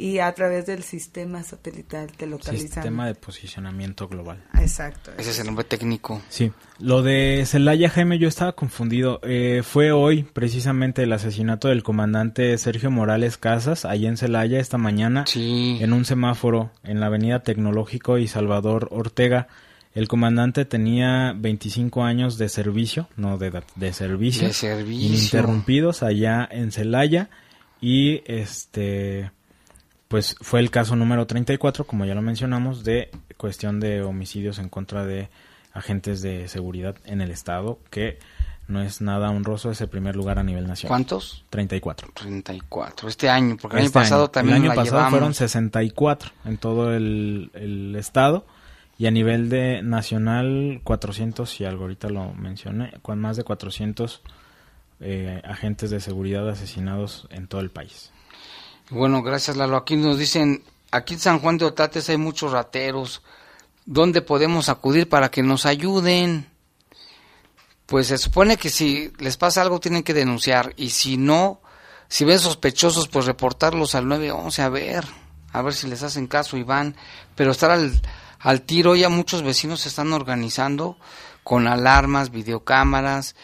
y 0.00 0.20
a 0.20 0.32
través 0.32 0.64
del 0.64 0.84
sistema 0.84 1.42
satelital 1.42 2.12
te 2.12 2.28
localizan. 2.28 2.68
Sistema 2.68 3.08
de 3.08 3.16
posicionamiento 3.16 4.06
global. 4.06 4.44
Exacto. 4.54 5.10
Ese 5.18 5.30
es 5.30 5.40
el 5.40 5.46
nombre 5.46 5.64
técnico. 5.64 6.22
Sí. 6.28 6.52
Lo 6.78 7.02
de 7.02 7.42
Celaya 7.46 7.90
Jaime 7.90 8.20
yo 8.20 8.28
estaba 8.28 8.52
confundido. 8.52 9.18
Eh, 9.24 9.62
fue 9.64 9.90
hoy 9.90 10.22
precisamente 10.22 11.02
el 11.02 11.12
asesinato 11.12 11.66
del 11.66 11.82
comandante 11.82 12.56
Sergio 12.58 12.92
Morales 12.92 13.38
Casas, 13.38 13.84
ahí 13.84 14.06
en 14.06 14.16
Celaya 14.16 14.60
esta 14.60 14.78
mañana, 14.78 15.24
sí. 15.26 15.78
en 15.80 15.92
un 15.92 16.04
semáforo 16.04 16.70
en 16.84 17.00
la 17.00 17.06
avenida 17.06 17.42
Tecnológico 17.42 18.18
y 18.18 18.28
Salvador 18.28 18.86
Ortega. 18.92 19.48
El 19.94 20.06
comandante 20.06 20.64
tenía 20.64 21.34
25 21.36 22.04
años 22.04 22.38
de 22.38 22.48
servicio, 22.48 23.08
no 23.16 23.36
de 23.36 23.48
edad, 23.48 23.64
de 23.74 23.92
servicio. 23.92 24.46
De 24.46 24.54
servicio. 24.54 25.08
Ininterrumpidos 25.08 26.04
allá 26.04 26.48
en 26.48 26.70
Celaya 26.70 27.30
y 27.80 28.22
este 28.26 29.32
pues 30.08 30.36
fue 30.40 30.60
el 30.60 30.70
caso 30.70 30.96
número 30.96 31.26
34, 31.26 31.86
como 31.86 32.04
ya 32.04 32.14
lo 32.14 32.22
mencionamos, 32.22 32.82
de 32.82 33.10
cuestión 33.36 33.78
de 33.78 34.02
homicidios 34.02 34.58
en 34.58 34.68
contra 34.68 35.04
de 35.04 35.28
agentes 35.72 36.22
de 36.22 36.48
seguridad 36.48 36.96
en 37.04 37.20
el 37.20 37.30
estado, 37.30 37.78
que 37.90 38.18
no 38.68 38.82
es 38.82 39.00
nada 39.00 39.30
honroso, 39.30 39.70
es 39.70 39.80
el 39.80 39.88
primer 39.88 40.16
lugar 40.16 40.38
a 40.38 40.42
nivel 40.42 40.66
nacional. 40.66 40.90
¿Cuántos? 40.90 41.44
34. 41.50 42.10
34. 42.14 43.08
Este 43.08 43.28
año, 43.28 43.56
porque 43.60 43.78
el 43.78 43.84
año 43.84 43.92
pasado 43.92 44.30
también 44.30 44.56
El 44.56 44.62
año 44.62 44.70
la 44.70 44.74
pasado 44.76 44.96
llevamos. 44.96 45.10
fueron 45.10 45.34
64 45.34 46.30
en 46.44 46.58
todo 46.58 46.94
el, 46.94 47.50
el 47.54 47.96
estado 47.96 48.46
y 48.98 49.06
a 49.06 49.10
nivel 49.10 49.48
de 49.48 49.82
nacional 49.82 50.80
400 50.84 51.60
y 51.60 51.64
algo 51.64 51.84
ahorita 51.84 52.08
lo 52.08 52.32
mencioné, 52.34 52.92
con 53.00 53.18
más 53.20 53.36
de 53.36 53.44
400 53.44 54.22
eh, 55.00 55.40
agentes 55.44 55.90
de 55.90 56.00
seguridad 56.00 56.48
asesinados 56.48 57.26
en 57.30 57.46
todo 57.46 57.60
el 57.60 57.70
país. 57.70 58.10
Bueno, 58.90 59.22
gracias 59.22 59.56
Lalo. 59.56 59.76
Aquí 59.76 59.96
nos 59.96 60.18
dicen, 60.18 60.62
aquí 60.90 61.14
en 61.14 61.20
San 61.20 61.40
Juan 61.40 61.58
de 61.58 61.66
Otates 61.66 62.08
hay 62.08 62.16
muchos 62.16 62.52
rateros. 62.52 63.22
¿Dónde 63.84 64.22
podemos 64.22 64.70
acudir 64.70 65.08
para 65.08 65.30
que 65.30 65.42
nos 65.42 65.66
ayuden? 65.66 66.50
Pues 67.84 68.06
se 68.06 68.18
supone 68.18 68.56
que 68.56 68.70
si 68.70 69.12
les 69.18 69.36
pasa 69.36 69.62
algo 69.62 69.80
tienen 69.80 70.02
que 70.02 70.14
denunciar 70.14 70.72
y 70.76 70.90
si 70.90 71.18
no, 71.18 71.60
si 72.08 72.24
ven 72.24 72.38
sospechosos, 72.38 73.08
pues 73.08 73.26
reportarlos 73.26 73.94
al 73.94 74.08
911 74.08 74.62
a 74.62 74.68
ver, 74.70 75.04
a 75.52 75.62
ver 75.62 75.74
si 75.74 75.86
les 75.86 76.02
hacen 76.02 76.26
caso 76.26 76.56
y 76.56 76.62
van. 76.62 76.96
Pero 77.34 77.52
estar 77.52 77.70
al, 77.70 78.00
al 78.40 78.62
tiro, 78.62 78.96
ya 78.96 79.10
muchos 79.10 79.42
vecinos 79.42 79.80
se 79.82 79.90
están 79.90 80.14
organizando 80.14 80.96
con 81.44 81.66
alarmas, 81.66 82.30
videocámaras, 82.30 83.36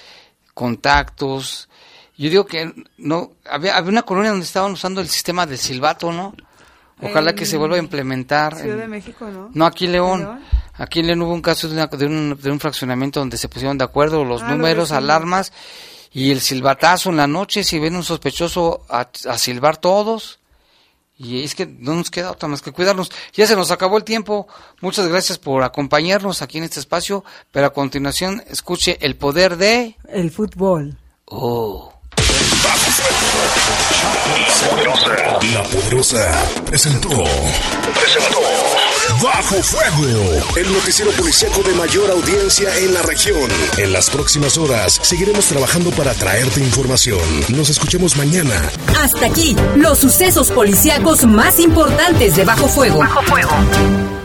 contactos. 0.54 1.68
Yo 2.16 2.30
digo 2.30 2.46
que 2.46 2.72
no 2.98 3.32
había, 3.48 3.76
había 3.76 3.90
una 3.90 4.02
colonia 4.02 4.30
donde 4.30 4.46
estaban 4.46 4.72
usando 4.72 5.00
el 5.00 5.08
sistema 5.08 5.46
del 5.46 5.58
silbato, 5.58 6.12
¿no? 6.12 6.34
Ojalá 7.02 7.30
En 7.30 7.36
que 7.36 7.44
se 7.44 7.56
vuelva 7.56 7.74
a 7.76 7.80
implementar. 7.80 8.54
Ciudad 8.56 8.74
en- 8.76 8.80
de 8.82 8.88
México, 8.88 9.28
¿no? 9.28 9.50
No, 9.52 9.66
aquí 9.66 9.86
en 9.86 9.92
León. 9.92 10.40
Aquí 10.74 11.00
en 11.00 11.08
León 11.08 11.22
hubo 11.22 11.34
un 11.34 11.42
caso 11.42 11.68
de, 11.68 11.74
una- 11.74 11.86
de 11.88 12.06
un, 12.06 12.38
de 12.40 12.50
un 12.50 12.60
fraccionamiento 12.60 13.18
donde 13.20 13.36
se 13.36 13.48
pusieron 13.48 13.76
de 13.78 13.84
acuerdo 13.84 14.24
los 14.24 14.42
Ah, 14.42 14.50
números, 14.54 14.92
alarmas 14.92 15.52
y 16.12 16.30
el 16.30 16.40
silbatazo 16.40 17.10
en 17.10 17.16
la 17.16 17.26
noche. 17.26 17.64
Si 17.64 17.78
ven 17.80 17.96
un 17.96 18.04
sospechoso 18.04 18.82
a, 18.88 19.08
a 19.28 19.38
silbar 19.38 19.76
todos. 19.78 20.38
Y 21.16 21.44
es 21.44 21.54
que 21.54 21.66
no 21.66 21.94
nos 21.94 22.10
queda 22.10 22.30
otra 22.32 22.48
más 22.48 22.60
que 22.62 22.72
cuidarnos. 22.72 23.10
Ya 23.34 23.46
se 23.46 23.54
nos 23.56 23.70
acabó 23.70 23.96
el 23.98 24.04
tiempo. 24.04 24.48
Muchas 24.80 25.06
gracias 25.08 25.38
por 25.38 25.62
acompañarnos 25.62 26.42
aquí 26.42 26.58
en 26.58 26.64
este 26.64 26.80
espacio. 26.80 27.24
Pero 27.52 27.66
a 27.66 27.72
continuación, 27.72 28.42
escuche 28.48 28.98
el 29.00 29.16
poder 29.16 29.56
de. 29.56 29.96
El 30.08 30.30
fútbol. 30.32 30.96
Oh. 31.26 31.93
La 35.52 35.62
Poderosa 35.64 36.32
presentó. 36.66 37.08
Presentó. 37.08 38.40
Bajo 39.22 39.62
Fuego, 39.62 40.42
el 40.56 40.72
noticiero 40.72 41.10
policíaco 41.12 41.62
de 41.62 41.74
mayor 41.74 42.10
audiencia 42.10 42.76
en 42.78 42.94
la 42.94 43.02
región. 43.02 43.50
En 43.76 43.92
las 43.92 44.10
próximas 44.10 44.58
horas 44.58 44.98
seguiremos 45.02 45.46
trabajando 45.46 45.90
para 45.90 46.14
traerte 46.14 46.60
información. 46.60 47.20
Nos 47.50 47.70
escuchemos 47.70 48.16
mañana. 48.16 48.70
Hasta 49.00 49.26
aquí, 49.26 49.54
los 49.76 49.98
sucesos 49.98 50.50
policíacos 50.50 51.24
más 51.26 51.58
importantes 51.58 52.36
de 52.36 52.44
Bajo 52.44 52.66
Fuego. 52.68 52.98
Bajo 52.98 53.22
Fuego. 53.22 54.23